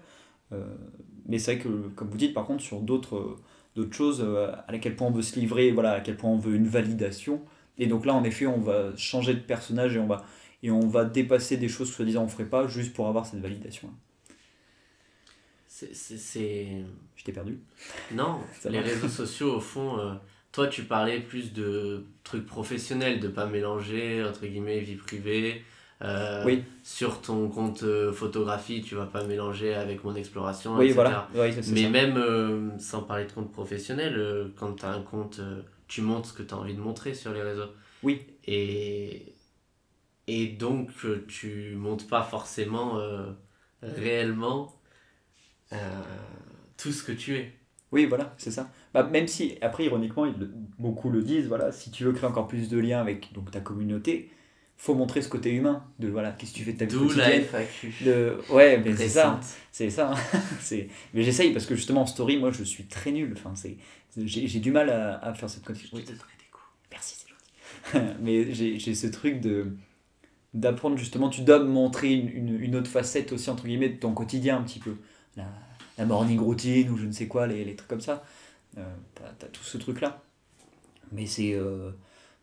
mais 1.27 1.39
c'est 1.39 1.55
vrai 1.55 1.63
que 1.63 1.89
comme 1.95 2.09
vous 2.09 2.17
dites 2.17 2.33
par 2.33 2.45
contre 2.45 2.63
sur 2.63 2.79
d'autres 2.81 3.37
d'autres 3.75 3.95
choses, 3.95 4.21
à 4.67 4.77
quel 4.79 4.95
point 4.95 5.07
on 5.07 5.11
veut 5.11 5.23
se 5.23 5.39
livrer, 5.39 5.71
voilà, 5.71 5.93
à 5.93 6.01
quel 6.01 6.15
point 6.15 6.29
on 6.29 6.37
veut 6.37 6.55
une 6.55 6.67
validation, 6.67 7.41
et 7.77 7.87
donc 7.87 8.05
là 8.05 8.13
en 8.13 8.23
effet 8.23 8.45
on 8.45 8.59
va 8.59 8.95
changer 8.97 9.33
de 9.33 9.39
personnage 9.39 9.95
et 9.95 9.99
on 9.99 10.07
va, 10.07 10.25
et 10.61 10.71
on 10.71 10.87
va 10.87 11.05
dépasser 11.05 11.57
des 11.57 11.69
choses 11.69 11.89
que 11.89 11.95
soi-disant 11.95 12.23
on 12.23 12.27
ferait 12.27 12.45
pas 12.45 12.67
juste 12.67 12.93
pour 12.93 13.07
avoir 13.07 13.25
cette 13.25 13.39
validation. 13.41 13.89
C'est- 15.67 16.67
Je 17.15 17.23
t'ai 17.23 17.31
perdu 17.31 17.59
Non, 18.13 18.39
les 18.69 18.79
réseaux 18.79 19.07
sociaux, 19.07 19.55
au 19.55 19.59
fond, 19.59 19.97
euh, 19.99 20.13
toi, 20.51 20.67
tu 20.67 20.83
parlais 20.83 21.19
plus 21.19 21.51
de 21.53 22.05
trucs 22.23 22.45
professionnels, 22.45 23.19
de 23.19 23.27
pas 23.27 23.45
mélanger, 23.47 24.23
entre 24.23 24.45
guillemets, 24.45 24.79
vie 24.81 24.95
privée. 24.95 25.63
Euh, 26.01 26.43
Oui. 26.45 26.63
Sur 26.83 27.21
ton 27.21 27.47
compte 27.49 27.83
euh, 27.83 28.11
photographie, 28.11 28.81
tu 28.81 28.95
vas 28.95 29.05
pas 29.05 29.23
mélanger 29.23 29.73
avec 29.73 30.03
mon 30.03 30.15
exploration, 30.15 30.75
Oui 30.75 30.85
etc. 30.85 30.95
voilà, 30.95 31.29
oui, 31.33 31.55
Mais 31.71 31.83
ça. 31.83 31.89
même 31.89 32.73
sans 32.79 33.01
parler 33.03 33.25
de 33.25 33.31
compte 33.31 33.51
professionnel, 33.51 34.51
quand 34.57 34.73
tu 34.73 34.85
as 34.85 34.89
un 34.91 35.01
compte, 35.01 35.39
tu 35.93 36.01
montres 36.01 36.29
ce 36.29 36.33
que 36.33 36.41
tu 36.41 36.55
as 36.55 36.57
envie 36.57 36.73
de 36.73 36.79
montrer 36.79 37.13
sur 37.13 37.31
les 37.33 37.43
réseaux. 37.43 37.69
Oui. 38.01 38.25
Et, 38.47 39.35
et 40.25 40.47
donc, 40.47 40.89
euh, 41.05 41.23
tu 41.27 41.75
montres 41.75 42.07
pas 42.07 42.23
forcément 42.23 42.97
euh, 42.97 43.31
réellement 43.83 44.73
euh, 45.71 45.77
tout 46.77 46.91
ce 46.91 47.03
que 47.03 47.11
tu 47.11 47.35
es. 47.35 47.53
Oui, 47.91 48.05
voilà, 48.05 48.33
c'est 48.39 48.49
ça. 48.49 48.71
Bah, 48.91 49.03
même 49.03 49.27
si, 49.27 49.55
après, 49.61 49.85
ironiquement, 49.85 50.25
ils 50.25 50.33
beaucoup 50.79 51.11
le 51.11 51.21
disent, 51.21 51.47
voilà, 51.47 51.71
si 51.71 51.91
tu 51.91 52.05
veux 52.05 52.11
créer 52.11 52.27
encore 52.27 52.47
plus 52.47 52.69
de 52.69 52.79
liens 52.79 52.99
avec 52.99 53.31
donc, 53.31 53.51
ta 53.51 53.59
communauté, 53.59 54.31
faut 54.77 54.95
montrer 54.95 55.21
ce 55.21 55.29
côté 55.29 55.51
humain, 55.51 55.85
de 55.99 56.07
voilà, 56.07 56.31
qu'est-ce 56.31 56.53
que 56.53 56.57
tu 56.57 56.63
fais 56.63 56.73
de 56.73 56.79
ta 56.79 56.85
vie 56.85 56.93
D'où 56.93 57.09
la 57.09 57.25
quotidienne. 57.25 57.43
FAQ. 57.43 57.93
Le... 58.03 58.41
Ouais, 58.49 58.79
mais 58.79 58.95
c'est 58.95 59.09
ça, 59.09 59.39
c'est 59.71 59.91
ça. 59.91 60.15
c'est... 60.59 60.89
Mais 61.13 61.21
j'essaye 61.21 61.53
parce 61.53 61.67
que 61.67 61.75
justement 61.75 62.01
en 62.01 62.07
story, 62.07 62.37
moi 62.37 62.49
je 62.49 62.63
suis 62.63 62.85
très 62.85 63.11
nul. 63.11 63.33
Enfin, 63.37 63.53
c'est... 63.55 63.77
J'ai, 64.17 64.59
du 64.59 64.71
mal 64.71 64.89
à, 64.89 65.17
à 65.19 65.33
faire 65.33 65.49
cette 65.49 65.63
connexion. 65.63 65.97
Je 65.97 65.97
Oui, 65.97 66.03
te 66.03 66.11
donnerai 66.11 66.33
des 66.39 66.45
coups. 66.51 66.65
merci, 66.91 67.15
c'est 67.17 67.29
gentil. 67.29 67.53
mais 68.21 68.53
j'ai, 68.53 68.79
ce 68.95 69.07
truc 69.07 69.41
de 69.41 69.75
d'apprendre 70.53 70.97
justement, 70.97 71.29
tu 71.29 71.41
dois 71.41 71.63
montrer 71.63 72.13
une, 72.13 72.29
une, 72.29 72.61
une 72.61 72.75
autre 72.75 72.89
facette 72.89 73.31
aussi, 73.33 73.49
entre 73.49 73.65
guillemets, 73.65 73.89
de 73.89 73.97
ton 73.99 74.13
quotidien 74.13 74.57
un 74.57 74.63
petit 74.63 74.79
peu. 74.79 74.97
La, 75.37 75.47
la 75.97 76.05
morning 76.05 76.39
routine 76.39 76.89
ou 76.91 76.97
je 76.97 77.05
ne 77.05 77.11
sais 77.11 77.27
quoi, 77.27 77.47
les, 77.47 77.65
les 77.65 77.75
trucs 77.75 77.89
comme 77.89 78.01
ça. 78.01 78.23
Euh, 78.77 78.95
t'as, 79.15 79.47
tout 79.47 79.63
ce 79.63 79.77
truc-là. 79.77 80.21
Mais 81.11 81.25
c'est, 81.27 81.53
euh, 81.55 81.91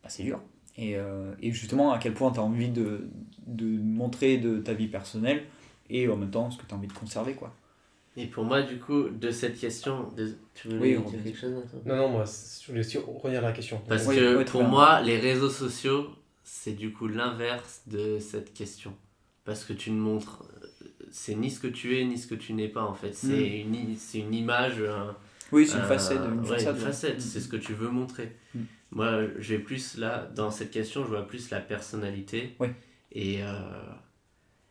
bah, 0.03 0.11
dur. 0.19 0.41
Et, 0.77 0.97
euh, 0.97 1.35
et 1.43 1.53
justement, 1.53 1.93
à 1.93 1.99
quel 1.99 2.15
point 2.15 2.33
tu 2.33 2.41
as 2.41 2.43
envie 2.43 2.71
de, 2.71 3.09
de 3.47 3.67
montrer 3.67 4.39
de 4.39 4.59
ta 4.59 4.75
vie 4.75 4.89
personnelle 4.89 5.45
et 5.91 6.09
en 6.09 6.17
même 6.17 6.31
temps 6.31 6.51
ce 6.51 6.59
que 6.59 6.67
tu 6.67 6.75
as 6.75 6.77
envie 6.77 6.89
de 6.89 6.93
conserver. 6.93 7.35
quoi. 7.35 7.55
Et 8.17 8.27
pour 8.27 8.45
moi, 8.45 8.63
du 8.63 8.79
coup, 8.79 9.09
de 9.09 9.31
cette 9.31 9.59
question, 9.59 10.09
de- 10.17 10.35
tu 10.55 10.69
veux 10.69 10.79
Oui, 10.81 10.97
dire 10.97 11.23
quelque 11.23 11.39
chose 11.39 11.55
Non, 11.87 11.97
non, 11.97 12.09
moi, 12.09 12.25
je 12.25 12.67
voulais 12.67 12.81
aussi 12.81 12.99
revenir 12.99 13.39
à 13.45 13.49
la 13.49 13.53
question. 13.53 13.81
Parce 13.89 14.07
Oui, 14.07 14.17
que 14.17 14.43
pour 14.45 14.61
bien. 14.63 14.69
moi, 14.71 15.01
les 15.01 15.17
réseaux 15.19 15.49
sociaux, 15.51 16.09
c'est 16.43 16.73
du 16.73 16.93
coup 16.93 17.07
l'inverse 17.07 17.83
de 17.87 18.19
cette 18.19 18.53
question. 18.53 18.93
Parce 19.45 19.65
que 19.65 19.73
tu 19.73 19.91
ne 19.93 19.99
montres, 20.01 20.43
c'est 21.13 21.35
ni 21.37 21.51
ce 21.51 21.61
que 21.61 21.69
tu 21.69 21.99
es, 21.99 22.05
ni 22.05 22.19
ce 22.19 22.27
que 22.27 22.35
tu 22.35 22.53
n'es 22.53 22.69
pas 22.69 22.83
en 22.83 22.95
fait. 22.95 23.13
C'est 23.15 23.65
Mm. 23.67 23.75
une, 23.75 23.97
c'est 23.97 24.19
une 24.19 24.35
image, 24.35 24.81
un- 24.83 25.17
Oui, 25.53 25.67
c'est 25.67 25.79
une 25.79 25.85
facette. 25.85 26.19
Une 26.19 26.41
ouais, 26.41 26.59
facette, 26.59 27.17
Mm. 27.19 27.21
c'est 27.21 27.41
ce 27.41 27.49
que 27.49 27.57
tu 27.57 27.73
veux 27.75 27.89
montrer. 27.89 28.37
Mm. 28.55 28.61
Moi, 28.93 29.21
je 29.39 29.55
vais 29.55 29.61
plus 29.61 29.97
là, 29.97 30.29
dans 30.35 30.51
cette 30.51 30.73
question, 30.73 31.05
je 31.05 31.09
vois 31.09 31.27
plus 31.27 31.49
la 31.51 31.61
personnalité 31.61 32.55
Ouais. 32.59 32.75
et, 33.13 33.43
euh, 33.43 33.53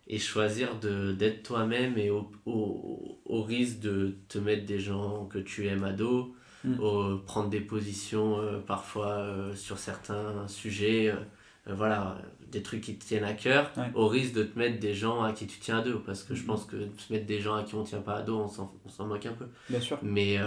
et 0.10 0.18
choisir 0.20 0.80
de, 0.80 1.12
d'être 1.12 1.44
toi-même 1.44 1.98
et 1.98 2.10
au, 2.10 2.32
au, 2.46 3.20
au 3.26 3.44
risque 3.44 3.80
de 3.80 4.16
te 4.28 4.38
mettre 4.40 4.66
des 4.66 4.80
gens 4.80 5.26
que 5.28 5.38
tu 5.40 5.68
aimes 5.68 5.84
à 5.84 5.94
dos, 5.94 6.36
Mm. 6.66 6.80
au- 6.82 7.18
prendre 7.20 7.50
des 7.50 7.62
positions 7.62 8.38
euh, 8.42 8.60
parfois 8.60 9.12
euh, 9.14 9.56
sur 9.56 9.78
certains 9.80 10.46
sujets, 10.50 11.08
euh, 11.10 11.74
voilà, 11.74 12.18
des 12.52 12.62
trucs 12.62 12.82
qui 12.82 12.98
te 12.98 13.06
tiennent 13.06 13.24
à 13.24 13.32
cœur, 13.34 13.72
Ouais. 13.78 13.90
au 13.94 14.10
risque 14.10 14.34
de 14.34 14.44
te 14.44 14.60
mettre 14.60 14.78
des 14.78 14.94
gens 14.94 15.24
à 15.24 15.32
qui 15.32 15.48
tu 15.48 15.58
tiens 15.60 15.78
à 15.80 15.82
dos. 15.84 16.00
Parce 16.00 16.24
que 16.24 16.36
je 16.36 16.44
Mm. 16.44 16.48
pense 16.48 16.66
que 16.66 16.76
se 16.98 17.14
mettre 17.14 17.26
des 17.28 17.40
gens 17.40 17.56
à 17.56 17.64
qui 17.64 17.76
on 17.76 17.84
tient 17.86 18.02
pas 18.02 18.16
à 18.16 18.22
dos, 18.24 18.38
on 18.40 18.50
s'en, 18.50 18.74
on 18.86 18.90
s'en 18.90 19.06
moque 19.08 19.26
un 19.26 19.32
peu. 19.32 19.46
Bien 19.70 19.80
sûr. 19.80 20.00
Mais 20.02 20.38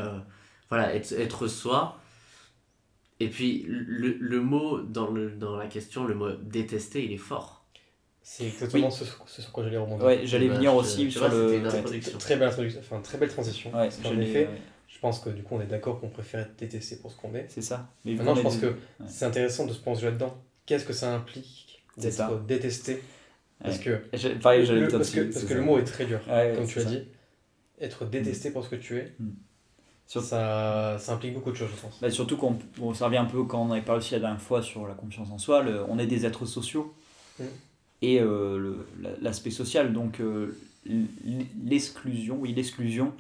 voilà, 0.69 0.95
être, 0.95 1.13
être 1.13 1.47
soi. 1.47 1.99
Et 3.21 3.29
puis, 3.29 3.65
le, 3.69 4.17
le 4.19 4.41
mot 4.41 4.81
dans, 4.81 5.11
le, 5.11 5.31
dans 5.31 5.57
la 5.57 5.67
question, 5.67 6.05
le 6.07 6.15
mot 6.15 6.31
détester, 6.33 7.05
il 7.05 7.13
est 7.13 7.17
fort. 7.17 7.62
C'est 8.25 8.47
exactement 8.47 8.91
ce, 8.91 9.05
ce 9.27 9.43
sur 9.43 9.51
quoi 9.53 9.65
j'allais 9.65 9.77
rebondir. 9.79 10.07
Ouais, 10.07 10.21
j'allais 10.25 10.49
venir 10.49 10.75
aussi 10.75 11.11
sur 11.11 11.29
le. 11.29 11.63
Très 12.19 12.37
belle 12.37 12.49
introduction, 12.49 12.81
enfin 12.81 13.01
très 13.01 13.19
belle 13.19 13.29
transition. 13.31 13.75
Ouais, 13.75 13.89
j'allais- 14.03 14.29
effet, 14.29 14.47
ouais, 14.47 14.59
je 14.89 14.99
pense 15.01 15.19
que 15.19 15.31
du 15.31 15.43
coup 15.43 15.57
on 15.57 15.61
est 15.61 15.67
d'accord 15.67 16.01
qu'on 16.01 16.09
préfère 16.09 16.41
être 16.41 16.57
détesté 16.57 16.97
pour 16.97 17.11
ce 17.11 17.17
qu'on 17.17 17.35
est. 17.35 17.47
c'est 17.49 17.63
ça. 17.63 17.89
Mais 18.05 18.15
Maintenant, 18.15 18.35
je 18.37 18.43
pense 18.43 18.59
que 18.59 18.75
c'est 19.07 19.25
intéressant 19.25 19.67
de 19.67 19.73
se 19.73 19.81
plonger 19.81 20.07
là-dedans. 20.07 20.37
Qu'est-ce 20.67 20.85
que 20.85 20.93
ça 20.93 21.13
implique 21.15 21.83
d'être 21.99 22.41
détesté? 22.47 23.03
Parce 23.63 23.79
que, 23.79 24.03
J'ai- 24.13 24.35
Pareil, 24.37 24.65
j'allais 24.67 24.81
le- 24.81 24.89
parce 24.89 25.11
que, 25.11 25.21
parce 25.21 25.45
que 25.45 25.55
le 25.55 25.61
mot 25.61 25.79
est 25.79 25.85
très 25.85 26.05
dur. 26.05 26.21
Ouais, 26.29 26.53
Comme 26.57 26.67
tu 26.67 26.79
as 26.81 26.83
ça. 26.83 26.89
dit, 26.91 27.05
être 27.81 28.05
détesté 28.07 28.51
pour 28.51 28.65
ce 28.65 28.69
que 28.71 28.77
tu 28.77 28.99
es, 28.99 29.15
Mm. 29.19 29.31
Ça, 30.05 30.99
ça 30.99 31.13
implique 31.13 31.33
beaucoup 31.33 31.51
de 31.53 31.57
choses, 31.57 31.71
je 31.75 31.81
pense. 31.81 31.99
Bah, 32.03 32.11
surtout 32.11 32.37
qu'on 32.37 32.59
bon, 32.77 32.93
ça 32.93 33.07
revient 33.07 33.17
un 33.19 33.25
peu 33.25 33.45
quand 33.45 33.63
on 33.67 33.71
avait 33.73 33.81
parlé 33.83 33.99
aussi 34.01 34.13
la 34.13 34.21
dernière 34.21 34.41
fois 34.43 34.61
sur 34.61 34.87
la 34.87 34.93
confiance 34.95 35.31
en 35.31 35.39
soi, 35.39 35.63
le- 35.63 35.85
on 35.89 35.99
est 35.99 36.07
des 36.07 36.27
êtres 36.27 36.45
sociaux 36.45 36.93
Mm. 37.39 37.45
Et 38.03 38.21
euh, 38.21 38.75
l'aspect 39.23 39.51
social, 39.51 39.93
donc 39.93 40.21
euh, 40.21 40.59
l'exclusion, 41.65 42.37
oui 42.41 42.53
l'exclusion 42.53 43.13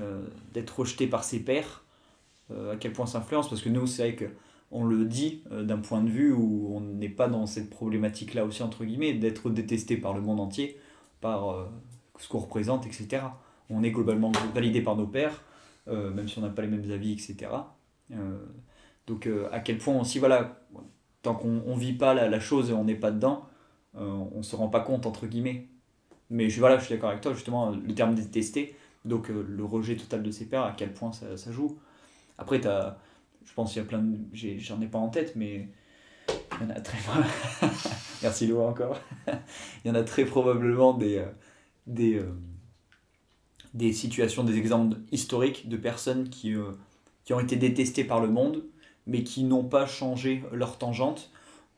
euh, 0.00 0.24
d'être 0.54 0.80
rejeté 0.80 1.06
par 1.06 1.22
ses 1.22 1.40
pairs, 1.40 1.84
euh, 2.50 2.72
à 2.72 2.76
quel 2.76 2.92
point 2.92 3.06
ça 3.06 3.18
influence, 3.18 3.48
parce 3.50 3.60
que 3.60 3.68
nous 3.68 3.86
c'est 3.86 4.02
vrai 4.02 4.14
que 4.16 4.24
on 4.74 4.84
le 4.84 5.04
dit 5.04 5.42
d'un 5.50 5.76
point 5.76 6.00
de 6.00 6.08
vue 6.08 6.32
où 6.32 6.74
on 6.74 6.80
n'est 6.80 7.10
pas 7.10 7.28
dans 7.28 7.44
cette 7.44 7.68
problématique 7.68 8.32
là 8.32 8.46
aussi 8.46 8.62
entre 8.62 8.86
guillemets 8.86 9.12
d'être 9.12 9.50
détesté 9.50 9.98
par 9.98 10.14
le 10.14 10.22
monde 10.22 10.40
entier, 10.40 10.78
par 11.20 11.68
ce 12.18 12.26
qu'on 12.26 12.38
représente, 12.38 12.86
etc. 12.86 13.22
On 13.68 13.82
est 13.82 13.90
globalement 13.90 14.32
validé 14.54 14.80
par 14.80 14.96
nos 14.96 15.06
pairs, 15.06 15.42
même 15.86 16.26
si 16.26 16.38
on 16.38 16.40
n'a 16.40 16.48
pas 16.48 16.62
les 16.62 16.68
mêmes 16.68 16.90
avis, 16.90 17.12
etc. 17.12 17.50
Donc 19.06 19.28
à 19.52 19.60
quel 19.60 19.76
point 19.76 20.00
aussi, 20.00 20.18
voilà, 20.18 20.64
tant 21.20 21.34
qu'on 21.34 21.62
on 21.66 21.76
vit 21.76 21.92
pas 21.92 22.14
la, 22.14 22.30
la 22.30 22.40
chose 22.40 22.70
et 22.70 22.72
on 22.72 22.84
n'est 22.84 22.94
pas 22.94 23.10
dedans, 23.10 23.44
on 23.94 24.42
se 24.42 24.56
rend 24.56 24.68
pas 24.68 24.80
compte, 24.80 25.06
entre 25.06 25.26
guillemets. 25.26 25.68
Mais 26.30 26.48
je, 26.48 26.58
voilà, 26.60 26.78
je 26.78 26.86
suis 26.86 26.94
d'accord 26.94 27.10
avec 27.10 27.22
toi, 27.22 27.34
justement, 27.34 27.70
le 27.70 27.94
terme 27.94 28.14
détester, 28.14 28.74
donc 29.04 29.30
euh, 29.30 29.44
le 29.46 29.64
rejet 29.64 29.96
total 29.96 30.22
de 30.22 30.30
ses 30.30 30.46
pairs, 30.46 30.64
à 30.64 30.72
quel 30.72 30.92
point 30.92 31.12
ça, 31.12 31.36
ça 31.36 31.52
joue. 31.52 31.78
Après, 32.38 32.60
t'as, 32.60 32.96
je 33.44 33.52
pense 33.52 33.72
qu'il 33.72 33.82
y 33.82 33.84
a 33.84 33.88
plein 33.88 33.98
de... 33.98 34.18
J'en 34.58 34.80
ai, 34.80 34.86
pas 34.86 34.98
en 34.98 35.08
tête, 35.08 35.36
mais 35.36 35.68
il 36.28 36.66
y 36.66 36.70
en 36.70 36.70
a 36.70 36.80
très... 36.80 36.98
Merci 38.22 38.46
Laura 38.46 38.70
encore. 38.70 38.98
il 39.84 39.88
y 39.88 39.90
en 39.90 39.94
a 39.94 40.02
très 40.02 40.24
probablement 40.24 40.94
des... 40.94 41.18
euh, 41.18 41.26
des 41.86 42.14
euh, 42.14 42.32
des 43.74 43.92
situations, 43.92 44.44
des 44.44 44.58
exemples 44.58 44.98
historiques 45.12 45.68
de 45.68 45.76
personnes 45.76 46.28
qui, 46.28 46.54
euh, 46.54 46.72
qui 47.24 47.32
ont 47.32 47.40
été 47.40 47.56
détestées 47.56 48.04
par 48.04 48.20
le 48.20 48.28
monde, 48.28 48.64
mais 49.06 49.24
qui 49.24 49.44
n'ont 49.44 49.64
pas 49.64 49.86
changé 49.86 50.44
leur 50.52 50.78
tangente. 50.78 51.31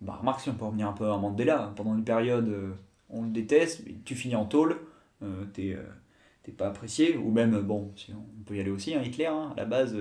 Bah, 0.04 0.16
remarque, 0.20 0.40
si 0.40 0.50
on 0.50 0.54
peut 0.54 0.64
revenir 0.66 0.88
un 0.88 0.92
peu 0.92 1.06
à 1.10 1.16
Mandela, 1.16 1.72
pendant 1.76 1.94
une 1.96 2.04
période, 2.04 2.48
euh, 2.48 2.70
on 3.10 3.22
le 3.22 3.30
déteste, 3.30 3.82
mais 3.86 3.94
tu 4.04 4.14
finis 4.14 4.36
en 4.36 4.44
tôle, 4.44 4.76
euh, 5.22 5.44
t'es 5.52 5.72
euh, 5.74 5.82
t'es 6.42 6.52
pas 6.52 6.66
apprécié, 6.68 7.16
ou 7.16 7.30
même, 7.30 7.58
bon, 7.60 7.90
si 7.96 8.12
on 8.12 8.44
peut 8.44 8.54
y 8.56 8.60
aller 8.60 8.70
aussi, 8.70 8.94
hein, 8.94 9.00
Hitler, 9.02 9.26
hein, 9.26 9.52
à 9.56 9.60
la 9.60 9.64
base, 9.64 9.96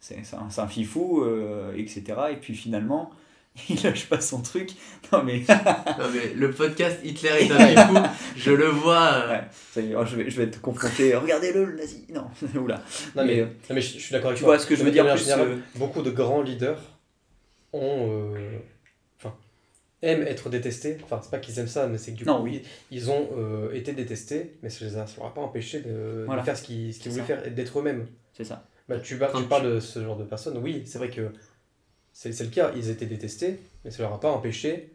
c'est 0.00 0.22
c'est 0.24 0.36
un, 0.36 0.48
un 0.62 0.68
fifou, 0.68 1.22
euh, 1.24 1.72
etc. 1.74 2.04
Et 2.32 2.36
puis 2.36 2.54
finalement, 2.54 3.10
il 3.70 3.82
lâche 3.82 4.06
pas 4.06 4.20
son 4.20 4.42
truc. 4.42 4.72
Non 5.10 5.22
mais, 5.22 5.38
Non, 5.98 6.04
mais 6.12 6.34
le 6.34 6.50
podcast 6.50 7.00
Hitler 7.02 7.30
est 7.46 7.50
un 7.50 7.86
fou, 7.86 7.96
je 8.36 8.50
le 8.50 8.66
vois. 8.66 9.12
euh, 9.14 9.38
Ouais. 9.76 9.94
oh, 9.96 10.04
je, 10.04 10.16
vais, 10.16 10.28
je 10.28 10.36
vais 10.42 10.50
te 10.50 10.58
confronter, 10.58 11.14
regardez-le, 11.16 11.64
le 11.64 11.76
nazi, 11.76 12.04
non, 12.12 12.26
oula. 12.60 12.82
Non, 13.14 13.24
mais, 13.24 13.36
Mais, 13.36 13.40
non, 13.42 13.48
mais 13.76 13.80
je, 13.80 13.94
je 13.94 13.98
suis 14.02 14.12
d'accord 14.12 14.28
avec 14.28 14.36
Tu 14.38 14.44
toi. 14.44 14.54
vois 14.54 14.58
ce 14.62 14.66
que 14.66 14.76
je 14.76 14.84
veux 14.84 14.90
dire 14.90 15.10
plus, 15.10 15.30
euh, 15.30 15.56
Beaucoup 15.76 16.02
de 16.02 16.10
grands 16.10 16.42
leaders 16.42 16.82
ont, 17.72 18.08
euh, 18.34 18.58
aiment 20.02 20.22
être 20.26 20.48
détestés. 20.50 20.98
Enfin, 21.04 21.20
c'est 21.22 21.30
pas 21.30 21.38
qu'ils 21.38 21.58
aiment 21.58 21.66
ça, 21.68 21.86
mais 21.86 21.98
c'est 21.98 22.12
que 22.12 22.18
du 22.18 22.24
Non, 22.24 22.38
coup, 22.38 22.44
oui. 22.44 22.62
ils, 22.90 22.98
ils 22.98 23.10
ont 23.10 23.28
euh, 23.36 23.72
été 23.72 23.92
détestés, 23.92 24.56
mais 24.62 24.70
ça 24.70 24.84
les 24.84 24.96
a, 24.96 25.06
ça 25.06 25.16
leur 25.18 25.26
a 25.26 25.34
pas 25.34 25.40
empêché 25.40 25.80
de, 25.80 26.26
faire 26.44 26.56
ce 26.56 26.62
qu'ils 26.62 26.92
voulaient 26.92 27.14
ça. 27.16 27.24
faire 27.24 27.46
et 27.46 27.50
d'être 27.50 27.78
eux-mêmes. 27.78 28.06
C'est 28.32 28.44
ça. 28.44 28.66
Bah, 28.88 29.00
tu, 29.00 29.16
parles 29.18 29.64
de 29.74 29.80
ce 29.80 30.02
genre 30.02 30.16
de 30.16 30.24
personnes, 30.24 30.58
oui, 30.58 30.82
c'est 30.86 30.98
vrai 30.98 31.10
que 31.10 31.30
c'est 32.12 32.32
c'est 32.32 32.44
le 32.44 32.50
cas, 32.50 32.72
ils 32.76 32.88
étaient 32.88 33.06
détestés, 33.06 33.58
mais 33.84 33.90
ça 33.90 34.02
leur 34.02 34.12
a 34.12 34.20
pas 34.20 34.30
empêché 34.30 34.92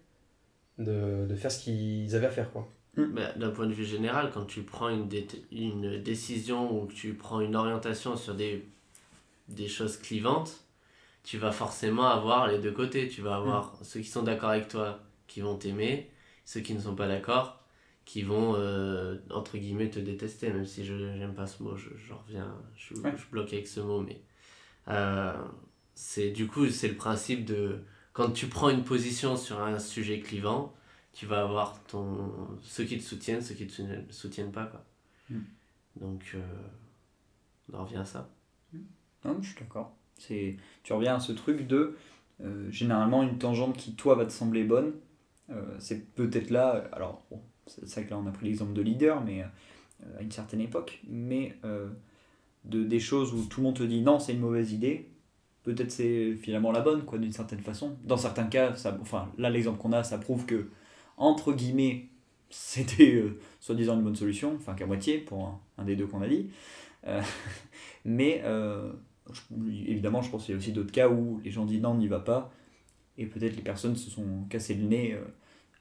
de, 0.78 1.26
de 1.28 1.36
faire 1.36 1.52
ce 1.52 1.64
qu'ils 1.64 2.16
avaient 2.16 2.28
à 2.28 2.32
faire. 2.32 2.52
Quoi. 2.52 2.68
bah, 2.96 3.34
D'un 3.36 3.50
point 3.50 3.68
de 3.68 3.74
vue 3.74 3.86
général, 3.86 4.32
quand 4.34 4.46
tu 4.46 4.62
prends 4.62 4.88
une, 4.90 5.08
dé- 5.10 5.28
une 5.52 6.02
décision 6.02 6.72
ou 6.82 6.86
que 6.86 6.94
tu 6.94 7.14
prends 7.14 7.42
une 7.42 7.56
orientation 7.56 8.16
sur 8.16 8.34
des 8.36 8.64
des 9.50 9.68
choses 9.68 9.98
clivantes, 9.98 10.62
tu 11.24 11.38
vas 11.38 11.52
forcément 11.52 12.08
avoir 12.08 12.48
les 12.48 12.60
deux 12.60 12.72
côtés. 12.72 13.08
Tu 13.10 13.22
vas 13.22 13.36
avoir 13.38 13.76
ceux 13.84 14.00
qui 14.02 14.08
sont 14.10 14.24
d'accord 14.24 14.50
avec 14.50 14.68
toi 14.68 15.00
qui 15.28 15.42
vont 15.42 15.56
t'aimer, 15.58 16.10
ceux 16.46 16.62
qui 16.62 16.74
ne 16.74 16.80
sont 16.82 16.96
pas 16.96 17.08
d'accord 17.08 17.58
qui 18.04 18.24
vont, 18.24 18.56
euh, 18.56 19.18
entre 19.30 19.58
guillemets, 19.58 19.90
te 19.90 20.00
détester, 20.00 20.52
même 20.52 20.66
si 20.66 20.84
je 20.84 20.94
n'aime 20.94 21.36
pas 21.36 21.46
ce 21.48 21.62
mot, 21.64 21.78
je, 21.78 21.90
je 21.96 22.14
reviens, 22.14 22.58
je, 22.76 22.96
Ouais. 22.96 23.14
je 23.16 23.26
bloque 23.30 23.54
avec 23.54 23.68
ce 23.68 23.80
mot, 23.80 24.02
mais 24.02 24.22
euh, 24.88 25.34
c'est 25.96 26.32
du 26.32 26.48
coup, 26.48 26.68
c'est 26.70 26.88
le 26.88 26.96
principe 26.96 27.46
de 27.46 27.80
quand 28.14 28.32
tu 28.32 28.48
prends 28.48 28.70
une 28.70 28.84
position 28.84 29.38
sur 29.38 29.62
un 29.62 29.80
sujet 29.80 30.20
clivant, 30.20 30.74
tu 31.14 31.26
vas 31.26 31.42
avoir 31.44 31.82
ton, 31.86 32.34
ceux 32.64 32.84
qui 32.84 32.98
te 32.98 33.04
soutiennent, 33.04 33.42
ceux 33.42 33.54
qui 33.56 33.68
te 33.68 33.72
soutiennent, 33.72 34.12
soutiennent 34.12 34.52
pas. 34.52 34.66
Quoi. 34.66 34.84
Mm. 35.30 35.40
Donc, 35.98 36.32
euh, 36.36 36.40
on 37.72 37.78
en 37.78 37.86
revient 37.86 37.98
à 37.98 38.06
ça. 38.06 38.30
Non, 39.24 39.38
je 39.42 39.50
suis 39.50 39.60
d'accord. 39.60 39.96
C'est, 40.22 40.58
tu 40.84 40.94
reviens 40.94 41.16
à 41.16 41.20
ce 41.20 41.32
truc 41.32 41.68
de 41.68 41.96
euh, 42.44 42.70
généralement 42.72 43.24
une 43.24 43.38
tangente 43.38 43.78
qui 43.78 43.94
toi 43.96 44.16
va 44.16 44.26
te 44.26 44.32
sembler 44.32 44.64
bonne. 44.64 44.94
euh, 45.50 45.76
c'est 45.80 46.14
peut-être 46.16 46.50
là, 46.50 46.88
alors 46.92 47.24
c'est 47.68 47.88
ça 47.88 48.04
que 48.04 48.10
là 48.10 48.18
on 48.18 48.28
a 48.28 48.32
pris 48.32 48.48
l'exemple 48.48 48.74
de 48.74 48.82
leader, 48.82 49.22
mais 49.24 49.44
euh, 49.44 50.20
à 50.20 50.22
une 50.22 50.32
certaine 50.32 50.62
époque, 50.62 51.02
mais 51.08 51.56
de 52.66 52.84
des 52.84 53.00
choses 53.00 53.34
où 53.34 53.46
tout 53.46 53.62
le 53.62 53.66
monde 53.66 53.78
te 53.78 53.84
dit 53.84 54.02
non, 54.02 54.20
c'est 54.20 54.34
une 54.34 54.40
mauvaise 54.40 54.72
idée. 54.74 55.10
Peut-être 55.64 55.92
c'est 55.92 56.36
finalement 56.36 56.72
la 56.72 56.82
bonne, 56.82 57.04
quoi, 57.06 57.20
d'une 57.20 57.32
certaine 57.32 57.60
façon. 57.62 57.98
Dans 58.04 58.18
certains 58.18 58.46
cas, 58.46 58.76
ça, 58.76 58.98
enfin 59.02 59.32
là 59.38 59.50
l'exemple 59.50 59.80
qu'on 59.80 59.92
a, 59.94 60.04
ça 60.04 60.18
prouve 60.18 60.46
que 60.46 60.70
entre 61.18 61.54
guillemets, 61.54 62.08
c'était 62.50 63.24
soi-disant 63.60 63.96
une 63.96 64.04
bonne 64.04 64.16
solution, 64.16 64.56
enfin 64.56 64.74
qu'à 64.76 64.86
moitié 64.88 65.20
pour 65.20 65.46
un, 65.46 65.60
un 65.78 65.86
des 65.86 65.96
deux 65.96 66.08
qu'on 66.08 66.22
a 66.22 66.28
dit. 66.28 66.50
Mais 68.06 68.44
je- 69.34 69.44
évidemment, 69.92 70.22
je 70.22 70.30
pense 70.32 70.46
qu'il 70.46 70.54
y 70.54 70.56
a 70.56 70.60
aussi 70.60 70.72
d'autres 70.74 70.92
cas 70.92 71.10
où 71.10 71.40
les 71.44 71.52
gens 71.52 71.66
disent 71.66 71.82
non, 71.82 71.96
n'y 71.96 72.08
va 72.08 72.20
pas, 72.20 72.52
et 73.18 73.26
peut-être 73.28 73.56
les 73.58 73.64
personnes 73.64 73.96
se 73.98 74.10
sont 74.12 74.46
cassé 74.50 74.76
le 74.76 74.84
nez. 74.86 75.14
euh, 75.14 75.22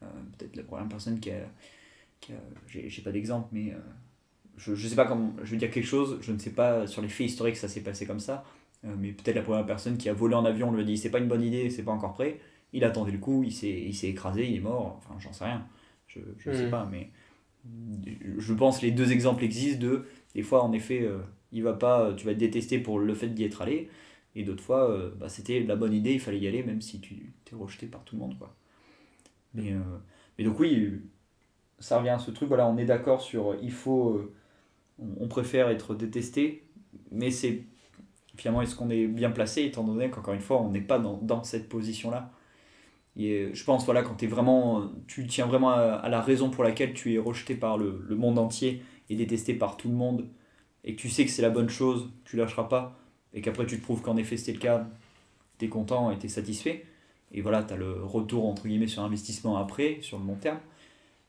euh, 0.05 0.07
peut-être 0.39 0.57
la 0.57 0.65
première 0.65 0.89
personne 0.89 1.21
qui 1.21 1.31
a. 1.33 1.37
A 2.31 2.33
j'ai 2.69 3.03
pas 3.03 3.13
d'exemple, 3.13 3.49
mais 3.53 3.73
euh, 3.73 3.79
je, 4.57 4.75
je 4.75 4.89
sais 4.89 4.97
pas 4.97 5.07
comment. 5.07 5.35
Je 5.43 5.53
veux 5.53 5.57
dire 5.59 5.71
quelque 5.71 5.87
chose, 5.87 6.19
je 6.23 6.33
ne 6.33 6.39
sais 6.39 6.51
pas 6.53 6.87
sur 6.87 7.03
les 7.03 7.09
faits 7.09 7.27
historiques 7.29 7.57
ça 7.57 7.69
s'est 7.69 7.83
passé 7.83 8.07
comme 8.07 8.21
ça, 8.21 8.45
euh, 8.85 8.95
mais 8.99 9.13
peut-être 9.13 9.37
la 9.37 9.43
première 9.43 9.67
personne 9.67 9.99
qui 9.99 10.09
a 10.09 10.15
volé 10.15 10.35
en 10.35 10.45
avion 10.45 10.69
on 10.71 10.73
lui 10.73 10.83
a 10.83 10.85
dit 10.85 10.99
c'est 10.99 11.11
pas 11.11 11.19
une 11.21 11.29
bonne 11.29 11.43
idée, 11.43 11.71
c'est 11.71 11.83
pas 11.85 11.93
encore 11.93 12.15
prêt. 12.15 12.41
Il 12.73 12.85
a 12.85 12.91
tendu 12.91 13.13
le 13.13 13.19
coup, 13.19 13.43
il 13.45 13.53
s'est 13.53 13.71
il 13.71 13.95
s'est 13.95 14.09
écrasé, 14.09 14.49
il 14.49 14.57
est 14.57 14.61
mort, 14.61 14.97
enfin 14.99 15.17
j'en 15.21 15.33
sais 15.33 15.45
rien. 15.45 15.67
Je, 16.09 16.21
je 16.39 16.53
sais 16.53 16.67
Mhm. 16.67 16.71
pas, 16.71 16.87
mais 16.91 17.11
je 18.39 18.53
pense 18.55 18.83
les 18.83 18.91
deux 18.91 19.13
exemples 19.13 19.45
existent 19.45 19.81
de 19.81 20.07
des 20.35 20.43
fois 20.43 20.63
en 20.63 20.73
effet 20.73 21.07
il 21.53 21.63
va 21.63 21.75
pas 21.75 22.13
tu 22.17 22.27
vas 22.27 22.33
être 22.33 22.39
détesté 22.39 22.79
pour 22.79 22.99
le 22.99 23.15
fait 23.15 23.29
d'y 23.29 23.45
être 23.45 23.63
allé. 23.63 23.89
Et 24.37 24.45
d'autres 24.45 24.63
fois 24.63 24.91
euh, 24.91 25.11
bah, 25.19 25.29
c'était 25.29 25.61
la 25.61 25.77
bonne 25.77 25.93
idée 25.93 26.13
il 26.15 26.21
fallait 26.21 26.39
y 26.39 26.47
aller 26.49 26.63
même 26.63 26.81
si 26.81 27.01
tu 27.01 27.33
t'es 27.45 27.57
rejeté 27.57 27.87
par 27.87 28.05
tout 28.05 28.17
le 28.17 28.21
monde 28.21 28.39
quoi. 28.39 28.55
Mais, 29.55 29.73
euh, 29.73 29.81
mais 30.39 30.45
donc 30.45 30.61
oui 30.61 31.01
ça 31.81 31.99
revient 31.99 32.11
à 32.11 32.19
ce 32.19 32.31
truc 32.31 32.49
voilà 32.49 32.69
on 32.69 32.77
est 32.77 32.85
d'accord 32.85 33.23
sur 33.23 33.53
euh, 33.53 33.59
il 33.63 33.73
faut 33.73 34.11
euh, 34.11 34.33
on, 35.19 35.27
préfère 35.29 35.69
être 35.71 35.95
détesté 35.95 36.65
mais 37.11 37.31
c'est 37.31 37.65
finalement 38.37 38.63
est-ce 38.63 38.77
qu'on 38.77 38.91
est 38.91 39.07
bien 39.07 39.31
placé 39.31 39.65
étant 39.65 39.83
donné 39.83 40.11
qu'encore 40.11 40.35
une 40.35 40.41
fois 40.41 40.61
on 40.61 40.71
n'est 40.71 40.81
pas 40.81 40.99
dans, 40.99 41.17
dans 41.17 41.43
cette 41.43 41.69
position 41.69 42.11
là 42.11 42.31
et 43.17 43.33
euh, 43.33 43.51
je 43.55 43.65
pense 43.65 43.85
voilà 43.87 44.03
quand 44.03 44.23
es 44.23 44.27
vraiment 44.27 44.91
tu 45.09 45.27
tiens 45.27 45.47
vraiment 45.47 45.71
à, 45.71 45.81
à 45.81 46.09
la 46.09 46.21
raison 46.21 46.51
pour 46.51 46.63
laquelle 46.63 46.93
tu 46.93 47.15
es 47.15 47.19
rejeté 47.19 47.55
par 47.55 47.79
le, 47.79 48.05
le 48.07 48.15
monde 48.15 48.39
entier 48.39 48.83
et 49.09 49.17
détesté 49.17 49.55
par 49.55 49.77
tout 49.77 49.89
le 49.89 49.95
monde 49.95 50.29
et 50.85 50.95
que 50.95 51.01
tu 51.01 51.09
sais 51.09 51.25
que 51.25 51.31
c'est 51.31 51.43
la 51.43 51.51
bonne 51.51 51.69
chose 51.69 52.11
tu 52.25 52.37
lâcheras 52.37 52.65
pas 52.65 52.99
et 53.35 53.41
qu'après 53.43 53.67
tu 53.67 53.79
te 53.79 53.83
prouves 53.85 54.03
qu'en 54.03 54.17
effet 54.17 54.37
c'était 54.37 54.53
le 54.53 54.59
cas 54.59 54.87
t'es 55.59 55.69
content 55.69 56.11
et 56.11 56.19
t'es 56.19 56.29
satisfait 56.29 56.87
et 57.33 57.43
voilà 57.43 57.63
t'as 57.63 57.77
le 57.77 58.05
retour 58.05 58.47
entre 58.49 58.67
guillemets 58.67 58.89
sur 58.89 59.03
investissement 59.03 59.57
après 59.57 59.99
sur 60.03 60.19
le 60.19 60.27
long 60.27 60.37
terme 60.37 60.61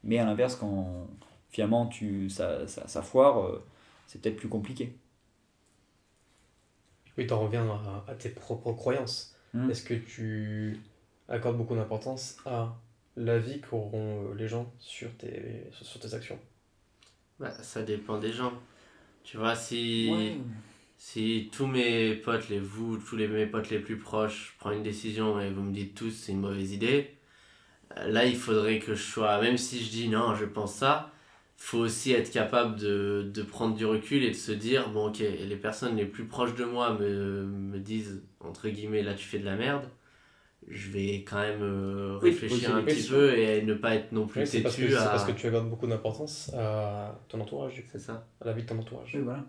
mais 0.04 0.18
à 0.20 0.26
l'inverse 0.26 0.56
quand 0.56 1.08
finalement 1.50 1.88
tu 1.88 2.30
ça, 2.30 2.68
ça, 2.68 2.88
ça 2.88 3.02
foire 3.02 3.46
euh, 3.46 3.64
c'est 4.08 4.22
peut-être 4.22 4.38
plus 4.38 4.50
compliqué 4.50 4.96
Oui, 7.18 7.28
t'en 7.28 7.40
reviens 7.42 7.70
à, 7.70 8.06
à 8.08 8.16
tes 8.16 8.30
propres 8.30 8.74
croyances. 8.74 9.36
Mm. 9.54 9.70
Est-ce 9.70 9.84
que 9.84 9.94
tu 9.94 10.80
accordes 11.28 11.58
beaucoup 11.58 11.76
d'importance 11.76 12.38
à 12.46 12.76
l'avis 13.16 13.62
qu'auront 13.62 14.32
euh, 14.32 14.36
les 14.36 14.48
gens 14.48 14.72
sur 14.80 15.16
tes, 15.18 15.68
sur 15.72 16.00
tes 16.00 16.14
actions? 16.14 16.40
Bah, 17.40 17.52
ça 17.52 17.84
dépend 17.84 18.18
des 18.20 18.32
gens. 18.32 18.54
Tu 19.24 19.38
vois, 19.38 19.56
si. 19.56 20.42
Si 20.98 21.50
tous 21.52 21.66
mes 21.66 22.14
potes, 22.14 22.48
les 22.50 22.60
vous, 22.60 22.98
tous 22.98 23.16
les, 23.18 23.28
mes 23.28 23.48
potes 23.48 23.72
les 23.72 23.80
plus 23.80 23.98
proches, 23.98 24.56
prennent 24.60 24.78
une 24.78 24.84
décision 24.84 25.40
et 25.42 25.50
vous 25.50 25.64
me 25.64 25.74
dites 25.74 25.96
tous 25.96 26.12
c'est 26.12 26.32
une 26.32 26.42
mauvaise 26.42 26.74
idée, 26.74 27.16
euh, 27.98 28.08
là 28.08 28.26
il 28.26 28.36
faudrait 28.36 28.80
que 28.80 28.94
je 28.94 29.02
sois, 29.02 29.42
même 29.42 29.58
si 29.58 29.84
je 29.84 29.90
dis 29.90 30.10
non, 30.10 30.36
je 30.36 30.46
pense 30.46 30.76
ça, 30.76 31.12
faut 31.58 31.80
aussi 31.80 32.12
être 32.12 32.32
capable 32.32 32.80
de, 32.80 33.30
de 33.34 33.42
prendre 33.42 33.76
du 33.76 33.84
recul 33.86 34.24
et 34.24 34.30
de 34.30 34.36
se 34.36 34.52
dire 34.52 34.90
bon, 34.90 35.08
ok, 35.10 35.20
les 35.20 35.56
personnes 35.56 35.96
les 35.96 36.06
plus 36.06 36.26
proches 36.26 36.54
de 36.56 36.66
moi 36.66 36.94
me, 36.94 37.46
me 37.46 37.80
disent 37.80 38.24
entre 38.40 38.70
guillemets 38.70 39.02
là 39.04 39.16
tu 39.16 39.26
fais 39.26 39.40
de 39.40 39.46
la 39.46 39.56
merde, 39.56 39.90
je 40.68 40.90
vais 40.92 41.24
quand 41.28 41.40
même 41.40 41.62
euh, 41.62 42.18
réfléchir 42.22 42.76
un 42.76 42.84
petit 42.84 43.08
peu 43.10 43.38
et 43.38 43.62
ne 43.64 43.74
pas 43.74 43.96
être 43.96 44.12
non 44.12 44.28
plus 44.28 44.42
Oui, 44.42 44.48
c'est 44.48 44.62
parce, 44.62 44.76
que, 44.76 44.82
têtu 44.84 44.96
à. 44.96 45.06
parce 45.06 45.26
que 45.26 45.32
tu 45.32 45.48
accordes 45.48 45.70
beaucoup 45.70 45.88
d'importance 45.88 46.52
à 46.58 47.20
ton 47.28 47.40
entourage, 47.42 47.84
C'est 47.92 48.00
ça. 48.00 48.28
à 48.42 48.46
la 48.46 48.54
vie 48.54 48.64
de 48.64 48.68
ton 48.68 48.78
entourage. 48.80 49.12
oui 49.16 49.22
voilà 49.22 49.44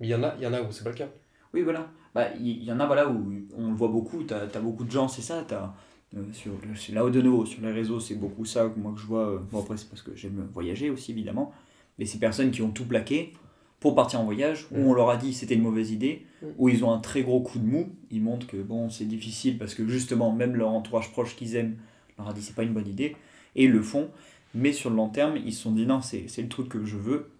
Mais 0.00 0.06
il 0.06 0.10
y 0.10 0.14
en 0.14 0.22
a, 0.22 0.34
il 0.36 0.42
y 0.42 0.46
en 0.46 0.52
a 0.52 0.60
où 0.62 0.70
c'est 0.70 0.84
pas 0.84 0.90
le 0.90 0.96
cas. 0.96 1.08
Oui, 1.52 1.62
voilà. 1.62 1.88
Bah, 2.14 2.28
Il 2.38 2.46
y, 2.46 2.64
y 2.64 2.72
en 2.72 2.78
a 2.78 2.86
voilà, 2.86 3.08
où 3.08 3.32
on 3.56 3.70
le 3.70 3.74
voit 3.76 3.88
beaucoup, 3.88 4.22
tu 4.22 4.32
as, 4.34 4.46
beaucoup 4.60 4.84
de 4.84 4.90
gens, 4.90 5.08
c'est 5.08 5.22
ça. 5.22 5.44
T'as, 5.48 5.72
euh, 6.16 6.22
sur, 6.32 6.52
c'est 6.76 6.92
là 6.92 7.08
de 7.08 7.20
nouveau, 7.22 7.44
sur 7.46 7.62
les 7.62 7.72
réseaux, 7.72 7.98
c'est 8.00 8.14
beaucoup 8.14 8.44
ça 8.44 8.68
que 8.68 8.78
moi 8.78 8.92
que 8.94 9.00
je 9.00 9.06
vois. 9.06 9.28
euh, 9.30 9.38
bon, 9.50 9.60
après, 9.60 9.76
c'est 9.76 9.88
parce 9.88 10.02
que 10.02 10.14
j'aime 10.14 10.46
voyager 10.52 10.90
aussi, 10.90 11.10
évidemment. 11.12 11.52
Mais 11.98 12.04
ces 12.04 12.18
personnes 12.18 12.50
qui 12.52 12.62
ont 12.62 12.70
tout 12.70 12.84
plaqué 12.84 13.32
pour 13.80 13.94
partir 13.94 14.20
en 14.20 14.24
voyage, 14.24 14.66
où 14.74 14.90
on 14.90 14.94
leur 14.94 15.10
a 15.10 15.16
dit 15.16 15.32
c'était 15.34 15.54
une 15.54 15.62
mauvaise 15.62 15.90
idée, 15.90 16.26
où 16.58 16.68
ils 16.68 16.84
ont 16.84 16.92
un 16.92 16.98
très 17.00 17.22
gros 17.22 17.40
coup 17.40 17.58
de 17.58 17.66
mou, 17.66 17.90
ils 18.10 18.22
montrent 18.22 18.46
que 18.46 18.58
bon, 18.58 18.90
c'est 18.90 19.06
difficile 19.06 19.58
parce 19.58 19.74
que 19.74 19.86
justement, 19.88 20.32
même 20.32 20.54
leur 20.56 20.70
entourage 20.70 21.10
proche 21.12 21.36
qu'ils 21.36 21.56
aiment 21.56 21.76
leur 22.18 22.28
a 22.28 22.32
dit 22.34 22.42
c'est 22.42 22.54
pas 22.54 22.62
une 22.64 22.74
bonne 22.74 22.88
idée, 22.88 23.16
et 23.56 23.64
ils 23.64 23.70
le 23.70 23.82
font. 23.82 24.10
Mais 24.54 24.72
sur 24.72 24.90
le 24.90 24.96
long 24.96 25.08
terme, 25.08 25.36
ils 25.36 25.52
se 25.54 25.62
sont 25.62 25.72
dit 25.72 25.86
non, 25.86 26.00
c'est, 26.02 26.26
le 26.38 26.48
truc 26.48 26.68
que 26.68 26.84
je 26.84 26.96
veux. 26.96 27.30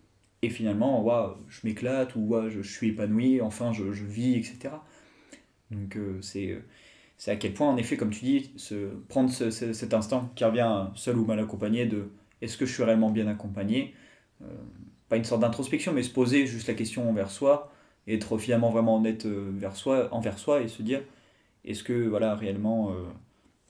Et 0.42 0.48
finalement, 0.48 1.02
ouah, 1.04 1.38
je 1.48 1.60
m'éclate, 1.64 2.16
ou 2.16 2.34
je, 2.48 2.62
je 2.62 2.72
suis 2.72 2.88
épanoui, 2.90 3.40
enfin 3.42 3.72
je, 3.72 3.92
je 3.92 4.04
vis, 4.04 4.36
etc. 4.36 4.86
Donc 5.70 5.96
euh, 5.96 6.20
c'est, 6.22 6.62
c'est 7.18 7.30
à 7.32 7.36
quel 7.36 7.54
point, 7.54 7.68
en 7.68 7.76
effet, 7.76 7.96
comme 7.96 8.10
tu 8.10 8.24
dis, 8.24 8.52
se, 8.56 8.90
prendre 9.08 9.30
ce- 9.30 9.50
ce- 9.50 9.72
cet 9.72 9.94
instant 9.94 10.30
qui 10.36 10.44
revient 10.44 10.88
seul 10.96 11.18
ou 11.18 11.24
mal 11.24 11.38
accompagné 11.40 11.86
de 11.86 12.10
est-ce 12.42 12.56
que 12.58 12.66
je 12.66 12.72
suis 12.74 12.84
réellement 12.84 13.10
bien 13.10 13.26
accompagné? 13.28 13.94
Euh, 14.42 14.46
Pas 15.10 15.16
une 15.18 15.24
sorte 15.24 15.42
d'introspection, 15.42 15.92
mais 15.92 16.02
se 16.02 16.10
poser 16.10 16.46
juste 16.46 16.68
la 16.68 16.74
question 16.74 17.06
envers 17.10 17.30
soi, 17.30 17.70
et 18.06 18.14
être 18.14 18.38
finalement 18.38 18.70
vraiment 18.70 18.96
honnête 18.96 19.26
euh, 19.26 19.50
vers 19.52 19.76
soi, 19.76 20.08
envers 20.12 20.38
soi 20.38 20.62
et 20.62 20.68
se 20.68 20.82
dire 20.82 21.02
est-ce 21.66 21.84
que 21.84 22.08
voilà 22.08 22.34
réellement 22.34 22.92
euh, 22.92 23.02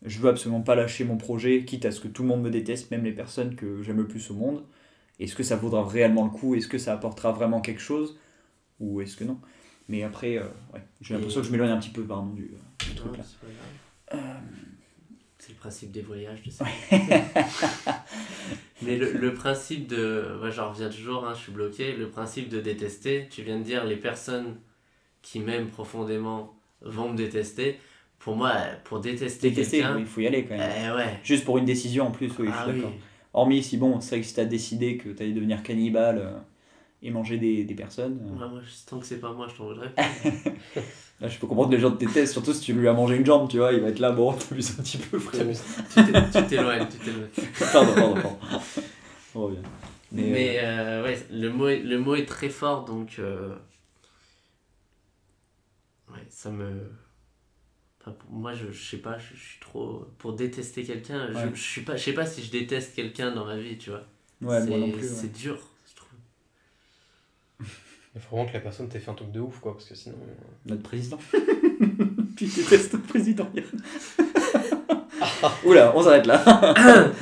je 0.05 0.21
veux 0.21 0.29
absolument 0.31 0.61
pas 0.61 0.77
lâcher 0.77 1.05
mon 1.05 1.17
projet, 1.17 1.65
quitte 1.65 1.85
à 1.87 1.91
ce 1.91 2.01
que 2.01 2.09
tout 2.09 2.23
le 2.23 2.29
monde 2.29 2.43
me 2.43 2.51
déteste, 2.51 2.91
même 2.93 3.05
les 3.05 3.13
personnes 3.13 3.57
que 3.57 3.83
j'aime 3.83 3.97
le 3.99 4.07
plus 4.07 4.31
au 4.31 4.35
monde. 4.35 4.63
Est-ce 5.19 5.35
que 5.35 5.43
ça 5.43 5.57
vaudra 5.57 5.85
réellement 5.87 6.25
le 6.25 6.31
coup? 6.31 6.55
Est-ce 6.55 6.69
que 6.69 6.79
ça 6.79 6.93
apportera 6.95 7.33
vraiment 7.33 7.61
quelque 7.61 7.81
chose? 7.83 8.19
Ou 8.79 9.01
est-ce 9.01 9.17
que 9.17 9.25
non? 9.25 9.39
Mais 9.89 10.03
après, 10.05 10.39
euh, 10.39 10.45
ouais, 10.73 10.83
j'ai 11.01 11.15
l'impression 11.15 11.41
Et- 11.41 11.43
que 11.43 11.49
je 11.49 11.53
m'éloigne 11.53 11.71
un 11.71 11.79
petit 11.81 11.91
peu 11.91 12.05
pardon, 12.05 12.33
du, 12.33 12.53
du 12.89 12.95
truc 12.95 13.19
là. 13.19 13.25
C'est 15.41 15.51
le 15.53 15.59
principe 15.59 15.91
des 15.91 16.03
voyages, 16.03 16.43
de 16.43 16.51
ça. 16.51 16.65
Mais 18.83 18.97
le, 18.97 19.13
le 19.13 19.35
principe 19.35 19.87
de. 19.89 20.39
Ouais, 20.43 20.51
j'en 20.51 20.71
reviens 20.71 20.89
toujours, 20.89 21.27
hein, 21.27 21.33
je 21.35 21.41
suis 21.43 21.53
bloqué. 21.53 21.93
Le 21.97 22.09
principe 22.09 22.49
de 22.49 22.61
détester, 22.61 23.27
tu 23.31 23.43
viens 23.43 23.59
de 23.59 23.63
dire 23.65 23.85
les 23.85 23.97
personnes 23.97 24.57
qui 25.23 25.41
m'aiment 25.41 25.69
profondément 25.69 26.55
vont 26.83 27.11
me 27.11 27.17
détester. 27.17 27.79
Pour 28.19 28.37
moi, 28.37 28.53
pour 28.85 29.01
détester, 29.01 29.49
Détester, 29.51 29.79
quelqu'un. 29.81 29.99
il 29.99 30.07
faut 30.07 30.21
y 30.21 30.27
aller 30.27 30.45
quand 30.45 30.57
même. 30.57 30.71
Eh 30.87 30.91
ouais. 30.95 31.19
Juste 31.25 31.45
pour 31.45 31.57
une 31.59 31.65
décision 31.65 32.07
en 32.09 32.11
plus, 32.11 32.31
oui, 32.39 32.49
Ah 32.53 32.65
je 32.67 32.71
suis 32.71 32.73
oui. 32.73 32.85
d'accord. 32.87 32.93
Hormis 33.33 33.63
si, 33.63 33.77
bon, 33.79 34.01
c'est 34.01 34.11
vrai 34.17 34.21
que 34.21 34.27
si 34.27 34.35
t'as 34.35 34.45
décidé 34.45 34.97
que 34.99 35.09
t'allais 35.11 35.33
devenir 35.33 35.63
cannibale 35.63 36.19
euh, 36.19 36.33
et 37.03 37.11
manger 37.11 37.39
des, 37.39 37.65
des 37.65 37.75
personnes, 37.75 38.19
euh, 38.27 38.33
Ouais, 38.45 38.49
moi, 38.51 38.61
je- 38.65 38.89
tant 38.91 38.99
que 38.99 39.07
c'est 39.07 39.19
pas 39.21 39.33
moi, 39.33 39.47
je 39.49 39.57
t'en 39.57 39.65
voudrais. 39.69 39.93
là 41.21 41.29
je 41.29 41.39
peux 41.39 41.47
comprendre 41.47 41.71
que 41.71 41.75
les 41.77 41.81
gens 41.81 41.91
te 41.91 41.99
détestent, 42.05 42.33
surtout 42.33 42.53
si 42.53 42.61
tu 42.61 42.73
lui 42.73 42.89
as 42.89 42.93
mangé 42.93 43.17
une 43.17 43.25
jambe, 43.27 43.49
tu 43.49 43.59
vois, 43.59 43.73
il 43.73 43.81
va 43.81 43.89
être 43.89 43.99
là, 43.99 44.13
bon, 44.13 44.33
t'abuses 44.49 44.79
un 44.79 44.83
petit 44.83 44.99
peu, 44.99 45.19
frérot. 45.19 45.53
tu 45.95 46.05
t'é- 46.05 46.13
tu 46.41 46.47
t'éloignes, 46.47 46.87
tu 46.89 46.99
t'éloignes. 46.99 47.29
pardon, 47.73 47.95
pardon, 47.95 48.15
pardon. 48.15 48.39
On 49.35 49.43
revient. 49.47 49.59
Mais, 50.13 50.23
Mais, 50.25 50.59
euh, 50.59 50.63
euh, 50.65 51.05
ouais, 51.05 51.27
le 51.31 51.51
mot, 51.51 51.69
est, 51.69 51.79
le 51.79 51.99
mot 51.99 52.15
est 52.17 52.27
très 52.27 52.49
fort, 52.49 52.85
donc. 52.85 53.17
euh, 53.19 53.55
Ouais, 56.11 56.27
ça 56.29 56.51
me. 56.51 56.91
Enfin, 58.01 58.13
pour 58.13 58.31
moi, 58.33 58.53
je, 58.55 58.71
je 58.73 58.91
sais 58.91 58.97
pas, 58.99 59.19
je, 59.19 59.35
je 59.37 59.41
suis 59.41 59.61
trop. 59.61 60.07
Pour 60.19 60.33
détester 60.33 60.83
quelqu'un, 60.85 61.29
je, 61.33 61.37
Ouais. 61.39 61.51
je 61.55 61.61
suis 61.63 61.83
pas, 61.83 61.97
je 61.97 62.03
sais 62.05 62.13
pas 62.15 62.27
si 62.27 62.43
je 62.43 62.51
déteste 62.51 62.95
quelqu'un 62.97 63.31
dans 63.33 63.45
ma 63.45 63.57
vie, 63.57 63.79
tu 63.79 63.91
vois. 63.91 64.05
ouais, 64.43 64.61
c'est 64.61 64.67
moi 64.69 64.79
non 64.79 64.91
plus. 64.91 65.03
ouais. 65.03 65.15
c'est 65.15 65.33
dur, 65.33 65.57
je. 65.57 65.63
Il 68.15 68.21
faut 68.21 68.37
vraiment 68.37 68.49
que 68.49 68.55
la 68.55 68.61
personne 68.61 68.89
t'ait 68.89 68.99
fait 68.99 69.11
un 69.11 69.15
truc 69.15 69.31
de 69.31 69.41
ouf, 69.41 69.61
quoi, 69.61 69.75
parce 69.75 69.85
que 69.87 69.95
sinon. 69.95 70.17
euh, 70.23 70.33
Notre 70.67 70.83
président. 70.83 71.19
tu 72.37 72.47
détestes 72.47 72.93
notre 72.95 73.07
président, 73.07 73.49
Yann. 73.55 73.65
Oula, 75.65 75.93
on 75.97 76.03
s'arrête 76.03 76.27
là. 76.27 76.43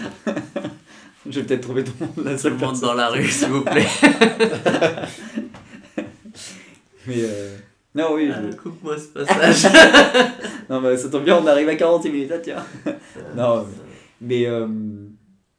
Je 1.31 1.41
vais 1.41 1.47
peut-être 1.47 1.61
trouver 1.61 1.85
ton, 1.85 1.93
la 2.25 2.33
Tout 2.33 2.39
seule 2.39 2.53
monde 2.53 2.61
personne. 2.71 2.89
dans 2.89 2.95
la 2.95 3.09
rue, 3.09 3.29
s'il 3.29 3.49
vous 3.49 3.61
plaît. 3.63 3.87
Mais 7.07 7.17
euh, 7.19 7.57
non, 7.95 8.15
oui. 8.15 8.31
Ah, 8.33 8.41
Coupe-moi 8.61 8.97
ce 8.99 9.07
passage. 9.09 9.73
Non, 10.69 10.81
mais 10.81 10.97
ça 10.97 11.09
tombe 11.09 11.25
bien, 11.25 11.39
on 11.39 11.47
arrive 11.47 11.69
à 11.69 11.77
40 11.77 12.05
minutes, 12.05 12.31
ah, 12.35 12.39
tiens. 12.39 12.65
Non, 13.37 13.67
Mais 14.21 14.47
euh, 14.47 14.67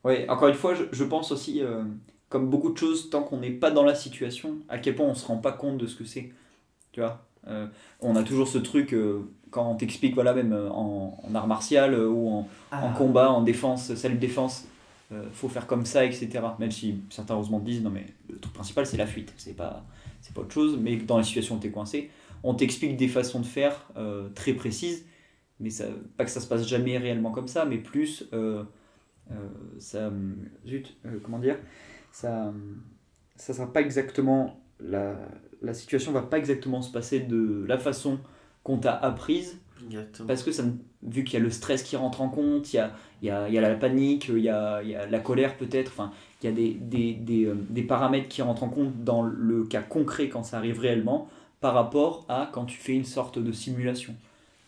ouais, 0.04 0.26
encore 0.30 0.50
une 0.50 0.56
fois, 0.56 0.74
je, 0.76 0.84
je 0.92 1.04
pense 1.04 1.32
aussi, 1.32 1.62
euh, 1.64 1.84
comme 2.30 2.50
beaucoup 2.50 2.72
de 2.72 2.78
choses, 2.78 3.10
tant 3.10 3.24
qu'on 3.24 3.38
n'est 3.38 3.50
pas 3.52 3.72
dans 3.72 3.84
la 3.84 3.96
situation, 3.96 4.58
à 4.70 4.78
quel 4.78 4.96
point 4.96 5.08
on 5.08 5.16
se 5.16 5.26
rend 5.26 5.38
pas 5.38 5.52
compte 5.52 5.78
de 5.78 5.88
ce 5.88 5.96
que 5.96 6.06
c'est. 6.06 6.32
Tu 6.92 7.00
vois 7.02 7.26
Euh, 7.48 7.68
On 8.02 8.16
a 8.16 8.24
toujours 8.24 8.48
ce 8.48 8.58
truc, 8.60 8.94
euh, 8.94 9.22
quand 9.52 9.70
on 9.70 9.76
t'explique, 9.76 10.14
voilà, 10.14 10.34
même 10.34 10.54
euh, 10.54 10.70
en, 10.70 11.20
en 11.24 11.36
art 11.36 11.48
martial 11.48 11.94
euh, 11.94 12.08
ou 12.08 12.30
en, 12.30 12.48
en 12.72 12.94
combat, 12.94 13.32
en 13.32 13.42
défense, 13.42 13.94
salut 13.96 14.18
défense, 14.18 14.66
euh, 15.12 15.26
faut 15.32 15.50
faire 15.50 15.66
comme 15.66 15.86
ça, 15.86 16.06
etc. 16.06 16.30
Même 16.60 16.72
si 16.72 17.02
certains 17.10 17.34
heureusement 17.34 17.60
disent, 17.60 17.82
non 17.82 17.90
mais 17.90 18.06
le 18.30 18.38
truc 18.38 18.54
principal 18.54 18.86
c'est 18.86 18.98
la 18.98 19.08
fuite, 19.08 19.34
c'est 19.38 19.56
pas, 19.56 19.84
c'est 20.22 20.34
pas 20.34 20.42
autre 20.42 20.54
chose, 20.54 20.78
mais 20.80 20.98
dans 20.98 21.18
la 21.18 21.24
situation 21.24 21.56
où 21.56 21.60
t'es 21.60 21.72
coincé, 21.72 22.12
on 22.44 22.54
t'explique 22.54 22.96
des 22.96 23.08
façons 23.08 23.40
de 23.40 23.46
faire 23.46 23.88
très 24.36 24.54
précises, 24.54 25.06
mais 25.60 25.72
ça, 25.72 25.86
pas 26.16 26.26
que 26.26 26.32
ça 26.32 26.40
se 26.40 26.48
passe 26.48 26.66
jamais 26.68 26.98
réellement 26.98 27.32
comme 27.32 27.48
ça, 27.48 27.66
mais 27.66 27.80
plus, 27.80 28.30
ça, 29.80 30.12
zut, 30.66 30.96
comment 31.24 31.40
dire, 31.40 31.58
ça, 32.12 32.54
ça 33.36 33.54
sera 33.54 33.72
pas 33.72 33.82
exactement, 33.82 34.60
la, 34.80 35.16
la 35.62 35.74
situation 35.74 36.12
va 36.12 36.22
pas 36.22 36.38
exactement 36.38 36.82
se 36.82 36.92
passer 36.92 37.20
de 37.20 37.66
la 37.68 37.78
façon 37.78 38.20
qu'on 38.64 38.78
t'a 38.78 38.96
apprise, 38.96 39.60
Exactement. 39.86 40.28
parce 40.28 40.44
que 40.44 40.52
ça, 40.52 40.64
vu 41.04 41.24
qu'il 41.24 41.40
y 41.40 41.42
a 41.42 41.44
le 41.44 41.50
stress 41.52 41.84
qui 41.84 41.96
rentre 41.96 42.22
en 42.22 42.30
compte, 42.30 42.74
il 42.74 42.78
y 42.78 42.80
a, 42.80 42.94
il 43.22 43.28
y 43.28 43.32
a, 43.32 43.48
il 43.48 43.54
y 43.54 43.58
a 43.58 43.62
la 43.62 43.76
panique, 43.76 44.28
il 44.30 44.40
y 44.40 44.50
a, 44.50 44.82
il 44.84 44.90
y 44.90 44.96
a 44.96 45.06
la 45.06 45.20
colère 45.20 45.58
peut-être, 45.58 45.90
enfin, 45.92 46.12
il 46.42 46.50
y 46.50 46.50
a 46.50 46.56
des, 46.56 46.74
des, 46.74 47.14
des, 47.14 47.46
euh, 47.46 47.56
des 47.70 47.84
paramètres 47.84 48.28
qui 48.28 48.42
rentrent 48.42 48.64
en 48.64 48.70
compte 48.70 49.04
dans 49.04 49.22
le 49.22 49.64
cas 49.66 49.82
concret 49.82 50.30
quand 50.30 50.44
ça 50.44 50.58
arrive 50.58 50.80
réellement, 50.80 51.30
par 51.62 51.74
rapport 51.74 52.26
à 52.30 52.50
quand 52.52 52.66
tu 52.66 52.78
fais 52.78 52.94
une 52.94 53.06
sorte 53.06 53.40
de 53.40 53.52
simulation. 53.52 54.16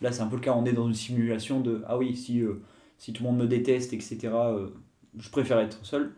Là, 0.00 0.12
c'est 0.12 0.22
un 0.22 0.26
peu 0.26 0.36
le 0.36 0.42
cas, 0.42 0.52
on 0.54 0.64
est 0.64 0.72
dans 0.72 0.86
une 0.88 0.94
simulation 0.94 1.60
de 1.60 1.82
ah 1.86 1.96
oui, 1.98 2.16
si, 2.16 2.40
euh, 2.40 2.60
si 2.98 3.12
tout 3.12 3.22
le 3.22 3.30
monde 3.30 3.38
me 3.38 3.46
déteste, 3.46 3.92
etc., 3.92 4.18
euh, 4.34 4.68
je 5.18 5.30
préfère 5.30 5.58
être 5.60 5.84
seul. 5.84 6.12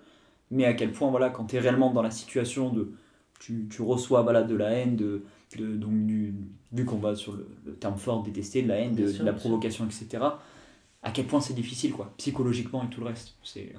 Mais 0.55 0.65
à 0.67 0.75
quel 0.75 0.93
point, 0.93 1.11
voilà, 1.11 1.31
quand 1.31 1.47
tu 1.47 1.57
es 1.57 1.61
réellement 1.61 1.93
dans 1.93 2.03
la 2.03 2.11
situation 2.11 2.71
de. 2.71 2.93
Tu, 3.41 3.67
tu 3.71 3.83
reçois 3.83 4.23
voilà, 4.23 4.43
de 4.43 4.55
la 4.57 4.71
haine, 4.71 4.97
de, 4.97 5.23
de- 5.59 5.77
donc 5.77 6.07
du, 6.07 6.35
vu 6.73 6.85
qu'on 6.87 6.97
va 6.99 7.15
sur 7.17 7.33
le, 7.35 7.47
le 7.67 7.75
terme 7.75 7.99
fort, 7.99 8.23
détester, 8.23 8.63
de 8.63 8.69
la 8.69 8.77
haine, 8.77 8.95
de, 8.95 9.03
la 9.05 9.11
sûr. 9.11 9.35
provocation, 9.35 9.85
etc., 9.87 10.25
à 11.03 11.11
quel 11.11 11.27
point 11.27 11.41
c'est 11.41 11.55
difficile, 11.55 11.93
quoi, 11.93 12.13
psychologiquement 12.17 12.85
et 12.85 12.89
tout 12.89 13.01
le 13.01 13.07
reste. 13.09 13.35
C'est 13.45 13.73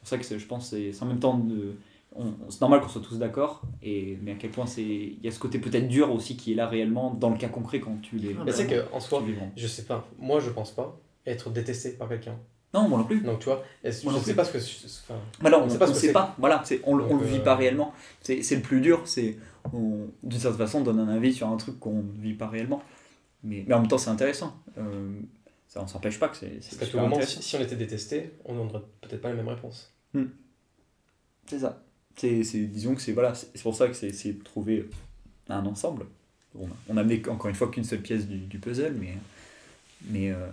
pour 0.00 0.08
ça 0.08 0.18
que 0.18 0.38
je 0.38 0.46
pense 0.46 0.70
que 0.70 0.92
c'est 0.92 1.02
en 1.02 1.06
même 1.06 1.20
temps. 1.20 1.38
de- 1.38 1.74
c'est 2.48 2.60
normal 2.60 2.80
qu'on 2.80 2.88
soit 2.88 3.00
tous 3.02 3.18
d'accord, 3.18 3.62
et, 3.82 4.18
mais 4.22 4.32
à 4.32 4.34
quel 4.36 4.50
point 4.50 4.66
c'est. 4.66 4.82
Il 4.84 5.18
y 5.24 5.28
a 5.28 5.32
ce 5.32 5.38
côté 5.40 5.58
peut-être 5.58 5.88
dur 5.88 6.12
aussi 6.12 6.36
qui 6.36 6.52
est 6.52 6.54
là 6.54 6.68
réellement 6.68 7.12
dans 7.12 7.30
le 7.30 7.36
cas 7.36 7.48
concret 7.48 7.80
quand 7.80 8.00
tu 8.02 8.16
les. 8.16 8.34
Ah, 8.38 8.44
Mais 8.44 8.52
bah 8.52 8.52
c'est 8.52 8.66
qu'en 8.90 9.00
soi, 9.00 9.22
je 9.56 9.66
sais 9.66 9.84
pas, 9.84 10.08
moi 10.18 10.40
je 10.40 10.50
pense 10.50 10.70
pas 10.72 10.96
être 11.26 11.50
détesté 11.50 11.90
par 11.92 12.08
quelqu'un. 12.08 12.38
Non, 12.74 12.88
moi 12.88 12.98
non 12.98 13.04
plus. 13.04 13.20
Donc 13.20 13.38
tu 13.38 13.44
vois, 13.44 13.62
Moi 13.84 13.92
je 13.94 14.08
non 14.08 14.20
sais 14.20 14.34
pas 14.34 14.44
ce 14.44 14.52
que. 14.52 14.58
Enfin, 14.58 15.20
Bah 15.40 15.48
non, 15.48 15.58
On 15.58 15.62
on 15.62 15.68
sait 15.68 15.74
ne 15.74 15.78
pas 15.78 15.86
ce 15.86 15.92
que 15.92 15.98
sait 15.98 16.06
c'est. 16.08 16.12
pas. 16.12 16.34
Voilà, 16.38 16.62
on, 16.84 16.96
Donc, 16.96 17.20
le 17.20 17.26
vit 17.26 17.38
euh, 17.38 17.40
pas 17.44 17.54
réellement. 17.54 17.94
C'est, 18.20 18.42
le 18.50 18.60
plus 18.60 18.80
dur, 18.80 19.02
c'est 19.04 19.36
d'une 19.72 20.38
certaine 20.40 20.58
façon 20.58 20.78
on 20.80 20.82
donne 20.82 20.98
un 20.98 21.08
avis 21.08 21.32
sur 21.32 21.48
un 21.48 21.56
truc 21.56 21.78
qu'on 21.78 22.02
ne 22.02 22.20
vit 22.20 22.34
pas 22.34 22.48
réellement. 22.48 22.82
Mais, 23.44 23.64
mais 23.66 23.74
en 23.74 23.80
même 23.80 23.88
temps 23.88 23.98
c'est 23.98 24.10
intéressant. 24.10 24.56
Euh, 24.76 25.20
ça 25.68 25.82
on 25.82 25.86
s'empêche 25.86 26.18
pas 26.18 26.28
que 26.28 26.36
c'est, 26.36 26.48
parce 26.48 26.76
qu'à 26.76 26.86
tout 26.86 26.98
moment, 26.98 27.20
si, 27.22 27.42
si 27.42 27.56
on 27.56 27.60
était 27.60 27.76
détesté, 27.76 28.32
on 28.44 28.54
n'aurait 28.54 28.82
peut-être 29.00 29.20
pas 29.20 29.28
la 29.28 29.36
même 29.36 29.48
réponse. 29.48 29.92
C'est 31.46 31.60
ça. 31.60 31.80
C'est, 32.16 32.40
disons 32.42 32.94
que 32.94 33.02
c'est, 33.02 33.12
voilà, 33.12 33.34
c'est, 33.34 33.60
pour 33.62 33.74
ça 33.74 33.86
que 33.88 33.94
c'est 33.94 34.06
essayer 34.08 34.34
de 34.34 34.42
trouver 34.42 34.88
un 35.48 35.66
ensemble. 35.66 36.06
On, 36.58 36.68
on 36.88 36.96
a 36.96 37.02
mis 37.04 37.22
encore 37.28 37.48
une 37.48 37.56
fois 37.56 37.68
qu'une 37.70 37.84
seule 37.84 38.00
pièce 38.00 38.26
du, 38.26 38.38
du 38.38 38.58
puzzle, 38.58 38.94
mais, 38.98 39.14
mais 40.08 40.30
euh, 40.30 40.46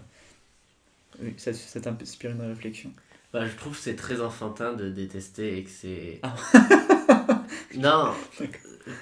oui, 1.22 1.34
ça, 1.38 1.53
ça 1.53 1.80
t'inspire 1.82 2.32
une 2.32 2.41
réflexion. 2.41 2.91
Bah, 3.34 3.45
je 3.47 3.55
trouve 3.55 3.74
que 3.78 3.82
c'est 3.82 3.95
très 3.95 4.19
enfantin 4.22 4.74
de 4.74 4.89
détester 4.89 5.57
et 5.57 5.63
que 5.63 5.69
c'est. 5.69 6.19
Ah. 6.24 6.36
non, 7.78 8.13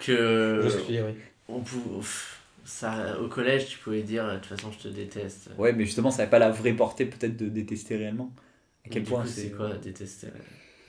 que. 0.01 0.61
Je 0.63 0.69
suis, 0.69 1.01
oui. 1.01 1.15
on 1.47 1.61
pou- 1.61 1.97
pff, 1.99 2.39
ça, 2.63 3.19
au 3.19 3.27
collège, 3.27 3.67
tu 3.67 3.77
pouvais 3.79 4.03
dire 4.03 4.27
de 4.27 4.35
toute 4.37 4.45
façon, 4.45 4.71
je 4.71 4.77
te 4.77 4.87
déteste. 4.87 5.49
Ouais, 5.57 5.73
mais 5.73 5.85
justement 5.85 6.11
ça 6.11 6.23
n'a 6.23 6.29
pas 6.29 6.39
la 6.39 6.51
vraie 6.51 6.73
portée 6.73 7.05
peut-être 7.05 7.37
de 7.37 7.47
détester 7.49 7.97
réellement. 7.97 8.31
À 8.85 8.89
quel 8.89 9.03
point 9.03 9.25
c'est, 9.25 9.43
c'est 9.43 9.51
quoi 9.51 9.73
détester? 9.73 10.27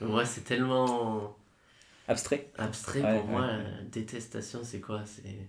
Moi, 0.01 0.25
c'est 0.25 0.41
tellement 0.41 1.35
abstrait. 2.07 2.49
abstrait 2.57 3.01
Ouais, 3.01 3.19
pour 3.19 3.25
ouais, 3.25 3.31
moi. 3.31 3.47
la 3.47 3.83
Détestation, 3.91 4.59
c'est 4.63 4.79
quoi? 4.81 5.03
C'est. 5.05 5.47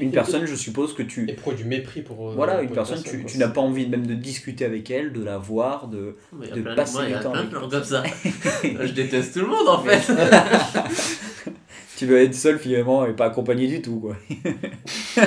Une 0.00 0.10
personne, 0.12 0.44
je 0.46 0.54
suppose 0.54 0.94
que 0.94 1.02
tu. 1.02 1.28
Éprouver 1.28 1.56
du 1.56 1.64
mépris 1.64 2.02
pour. 2.02 2.30
euh, 2.30 2.34
Voilà, 2.34 2.54
pour 2.54 2.62
une 2.64 2.70
personne, 2.70 3.02
tu, 3.02 3.24
tu 3.24 3.38
n'as 3.38 3.48
pas 3.48 3.60
envie 3.62 3.86
même 3.88 4.06
de 4.06 4.14
discuter 4.14 4.64
avec 4.64 4.90
elle, 4.90 5.12
de 5.12 5.22
la 5.24 5.38
voir, 5.38 5.88
de. 5.88 6.16
Mais 6.32 6.48
De 6.48 6.62
passer 6.74 6.92
moi, 6.94 7.02
il 7.04 7.08
y 7.08 7.12
du 7.12 7.18
a 7.18 7.22
temps 7.22 7.32
plein 7.32 7.44
de 7.44 7.56
comme 7.56 7.84
ça. 7.84 8.02
je 8.62 8.92
déteste 8.92 9.34
tout 9.34 9.40
le 9.40 9.46
monde 9.46 9.68
en 9.68 9.82
fait. 9.82 10.12
Tu 11.96 12.06
dois 12.08 12.18
être 12.22 12.34
seul 12.34 12.58
finalement 12.58 13.06
et 13.06 13.12
pas 13.12 13.26
accompagné 13.26 13.68
du 13.68 13.80
tout, 13.80 14.00
quoi. 14.00 14.16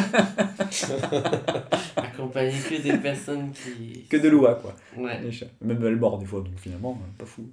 Accompagner 1.96 2.52
que 2.70 2.82
des 2.82 2.98
personnes 2.98 3.52
qui. 3.54 4.04
Que 4.10 4.18
de 4.18 4.28
lois, 4.28 4.56
quoi. 4.56 4.76
Ouais. 4.98 5.20
Même 5.62 5.82
elle 5.86 5.96
mord 5.96 6.18
des 6.20 6.26
fois, 6.26 6.42
donc 6.42 6.60
finalement, 6.60 7.00
pas 7.18 7.26
fou. 7.26 7.50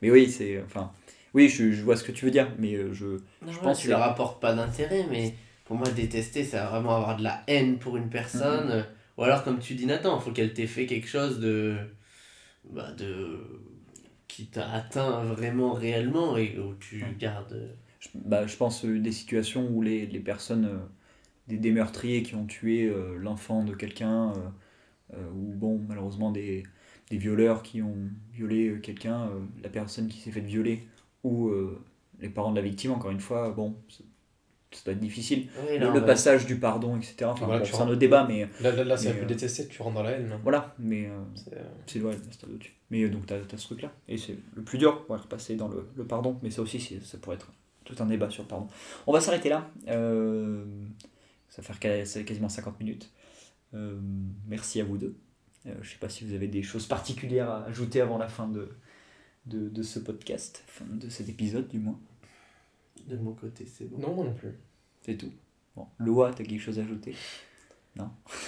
mais 0.00 0.10
oui, 0.12 0.30
c'est. 0.30 0.62
Enfin. 0.64 0.92
Oui, 1.34 1.48
je, 1.48 1.72
je 1.72 1.82
vois 1.82 1.96
ce 1.96 2.04
que 2.04 2.12
tu 2.12 2.24
veux 2.24 2.30
dire, 2.30 2.48
mais 2.58 2.74
euh, 2.74 2.92
je. 2.92 3.06
Non, 3.06 3.52
Je 3.52 3.58
pense 3.58 3.78
tu 3.80 3.86
que- 3.86 3.90
leur 3.92 4.02
apportes 4.02 4.40
pas 4.40 4.54
d'intérêt, 4.54 5.06
mais 5.10 5.34
pour 5.64 5.76
moi, 5.76 5.88
détester, 5.90 6.44
c'est 6.44 6.58
vraiment 6.58 6.96
avoir 6.96 7.16
de 7.16 7.22
la 7.24 7.42
haine 7.48 7.78
pour 7.78 7.96
une 7.96 8.08
personne. 8.08 8.78
Mhm. 8.78 8.84
Ou 9.18 9.22
alors, 9.24 9.44
comme 9.44 9.58
tu 9.58 9.74
dis, 9.74 9.86
Nathan, 9.86 10.18
il 10.18 10.22
faut 10.22 10.30
qu'elle 10.32 10.52
t'ait 10.54 10.66
fait 10.66 10.86
quelque 10.86 11.08
chose 11.08 11.40
de. 11.40 11.76
Bah, 12.70 12.92
de. 12.92 13.38
qui 14.28 14.46
t'a 14.46 14.68
atteint 14.72 15.22
vraiment, 15.24 15.72
réellement, 15.74 16.36
et 16.36 16.58
où 16.58 16.74
tu 16.74 17.02
Ouais. 17.02 17.14
gardes. 17.18 17.76
Je, 18.00 18.08
bah, 18.14 18.46
je 18.46 18.56
pense 18.56 18.84
euh, 18.84 18.98
des 18.98 19.12
situations 19.12 19.68
où 19.70 19.80
les, 19.82 20.06
les 20.06 20.18
personnes, 20.20 20.64
euh, 20.66 20.78
des, 21.48 21.56
des 21.58 21.70
meurtriers 21.72 22.22
qui 22.22 22.34
ont 22.34 22.46
tué 22.46 22.86
euh, 22.86 23.16
l'enfant 23.18 23.64
de 23.64 23.74
quelqu'un, 23.74 24.32
ou 25.12 25.52
bon, 25.54 25.80
malheureusement 25.86 26.32
des, 26.32 26.64
des 27.10 27.18
violeurs 27.18 27.62
qui 27.62 27.82
ont 27.82 27.96
violé 28.32 28.80
quelqu'un, 28.82 29.28
la 29.62 29.68
personne 29.68 30.08
qui 30.08 30.18
s'est 30.18 30.32
faite 30.32 30.44
violer, 30.46 30.88
ou 31.24 31.48
euh, 31.48 31.80
les 32.20 32.28
parents 32.28 32.50
de 32.52 32.56
la 32.56 32.62
victime, 32.62 32.92
encore 32.92 33.10
une 33.10 33.20
fois, 33.20 33.50
bon, 33.50 33.76
c'est- 33.88 34.04
ça 34.70 34.82
doit 34.86 34.94
être 34.94 35.00
difficile. 35.00 35.48
Oui, 35.68 35.78
Le, 35.78 36.04
passage 36.04 36.46
du 36.46 36.56
pardon, 36.56 36.96
etc. 36.96 37.26
Enfin, 37.26 37.46
Voilà, 37.46 37.60
bon, 37.60 37.66
c'est 37.70 37.80
un 37.80 37.86
autre 37.88 37.94
débat, 37.98 38.26
mais 38.28 38.48
Là, 38.60 38.72
là, 38.72 38.82
là 38.84 38.96
c'est 38.96 39.10
un 39.10 39.14
peu 39.14 39.24
détesté, 39.24 39.68
tu 39.68 39.80
rentres 39.82 39.94
dans 39.94 40.02
la 40.02 40.10
haine. 40.12 40.28
là. 40.28 40.38
voilà, 40.42 40.74
mais 40.80 41.06
euh, 41.06 41.20
C'est, 41.36 41.54
euh, 41.54 41.62
c'est 41.86 42.00
ouais, 42.00 42.16
au-dessus. 42.52 42.74
Mais 42.90 43.04
euh, 43.04 43.08
donc, 43.08 43.24
tu 43.26 43.34
as, 43.34 43.38
ce 43.56 43.66
truc-là. 43.66 43.92
Et 44.08 44.18
c'est 44.18 44.36
le 44.56 44.62
plus 44.62 44.78
dur, 44.78 45.04
ouais, 45.08 45.16
repasser 45.16 45.54
dans 45.56 45.68
le, 45.68 45.88
le 45.96 46.04
pardon. 46.04 46.38
Mais 46.42 46.50
ça 46.50 46.60
aussi, 46.60 46.80
ça 46.80 47.18
pourrait 47.18 47.36
être 47.36 47.52
tout 47.84 47.94
un 48.00 48.06
débat 48.06 48.30
sur 48.30 48.42
le 48.42 48.48
pardon. 48.48 48.66
On 49.06 49.12
va 49.12 49.20
s'arrêter 49.20 49.48
là. 49.48 49.70
Euh, 49.88 50.64
ça 51.48 51.62
va 51.62 51.72
faire 51.72 51.78
quasiment 52.24 52.48
50 52.48 52.80
minutes. 52.80 53.12
Euh, 53.74 53.96
merci 54.48 54.80
à 54.80 54.84
vous 54.84 54.98
deux. 54.98 55.16
Euh, 55.66 55.74
je 55.82 55.90
sais 55.90 55.98
pas 55.98 56.08
si 56.08 56.24
vous 56.24 56.34
avez 56.34 56.48
des 56.48 56.62
choses 56.62 56.86
particulières 56.86 57.48
à 57.48 57.64
ajouter 57.66 58.00
avant 58.00 58.18
la 58.18 58.28
fin 58.28 58.48
de, 58.48 58.68
de, 59.46 59.68
de 59.68 59.82
ce 59.82 59.98
podcast, 59.98 60.64
de 60.82 61.08
cet 61.08 61.28
épisode 61.28 61.68
du 61.68 61.78
moins. 61.78 61.98
De 63.06 63.16
mon 63.16 63.32
côté, 63.32 63.66
c'est 63.66 63.84
bon. 63.90 63.98
Non, 63.98 64.14
moi 64.14 64.24
non 64.24 64.34
plus. 64.34 64.54
C'est 65.02 65.16
tout. 65.16 65.32
Bon, 65.76 65.86
Loa, 65.98 66.32
tu 66.34 66.42
as 66.42 66.44
quelque 66.44 66.60
chose 66.60 66.78
à 66.78 66.82
ajouter? 66.82 67.14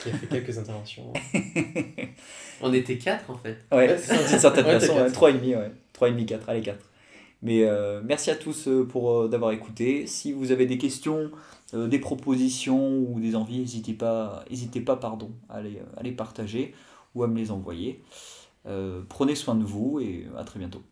Qui 0.02 0.10
a 0.10 0.12
fait 0.12 0.26
quelques 0.26 0.58
interventions. 0.58 1.12
On 2.62 2.72
était 2.72 2.98
quatre 2.98 3.30
en 3.30 3.36
fait. 3.38 3.58
Ouais, 3.70 3.88
Ouais, 3.88 3.98
c'est 3.98 4.16
d'une 4.28 4.38
certaine 4.40 4.64
Ouais, 4.66 4.80
façon, 4.80 4.94
t'as 4.94 5.04
ouais, 5.04 5.10
quatre. 5.12 5.30
3,5, 5.32 5.56
ouais. 5.58 5.72
3,5, 6.22 6.24
4, 6.26 6.48
allez 6.48 6.62
4. 6.62 6.90
Mais 7.42 7.62
euh, 7.64 8.00
merci 8.04 8.30
à 8.30 8.34
tous 8.36 8.66
euh, 8.66 8.84
pour 8.84 9.12
euh, 9.12 9.28
d'avoir 9.28 9.52
écouté. 9.52 10.06
Si 10.06 10.32
vous 10.32 10.50
avez 10.50 10.66
des 10.66 10.78
questions, 10.78 11.30
euh, 11.74 11.86
des 11.86 11.98
propositions 12.00 12.98
ou 12.98 13.20
des 13.20 13.36
envies, 13.36 13.58
n'hésitez 13.60 13.92
pas, 13.92 14.44
hésitez 14.50 14.80
pas 14.80 14.96
pardon, 14.96 15.30
à, 15.48 15.60
les, 15.60 15.80
à 15.96 16.02
les 16.02 16.12
partager 16.12 16.74
ou 17.14 17.22
à 17.22 17.28
me 17.28 17.36
les 17.36 17.50
envoyer. 17.50 18.02
Euh, 18.66 19.04
prenez 19.08 19.34
soin 19.34 19.54
de 19.54 19.64
vous 19.64 20.00
et 20.00 20.28
à 20.36 20.44
très 20.44 20.58
bientôt. 20.58 20.86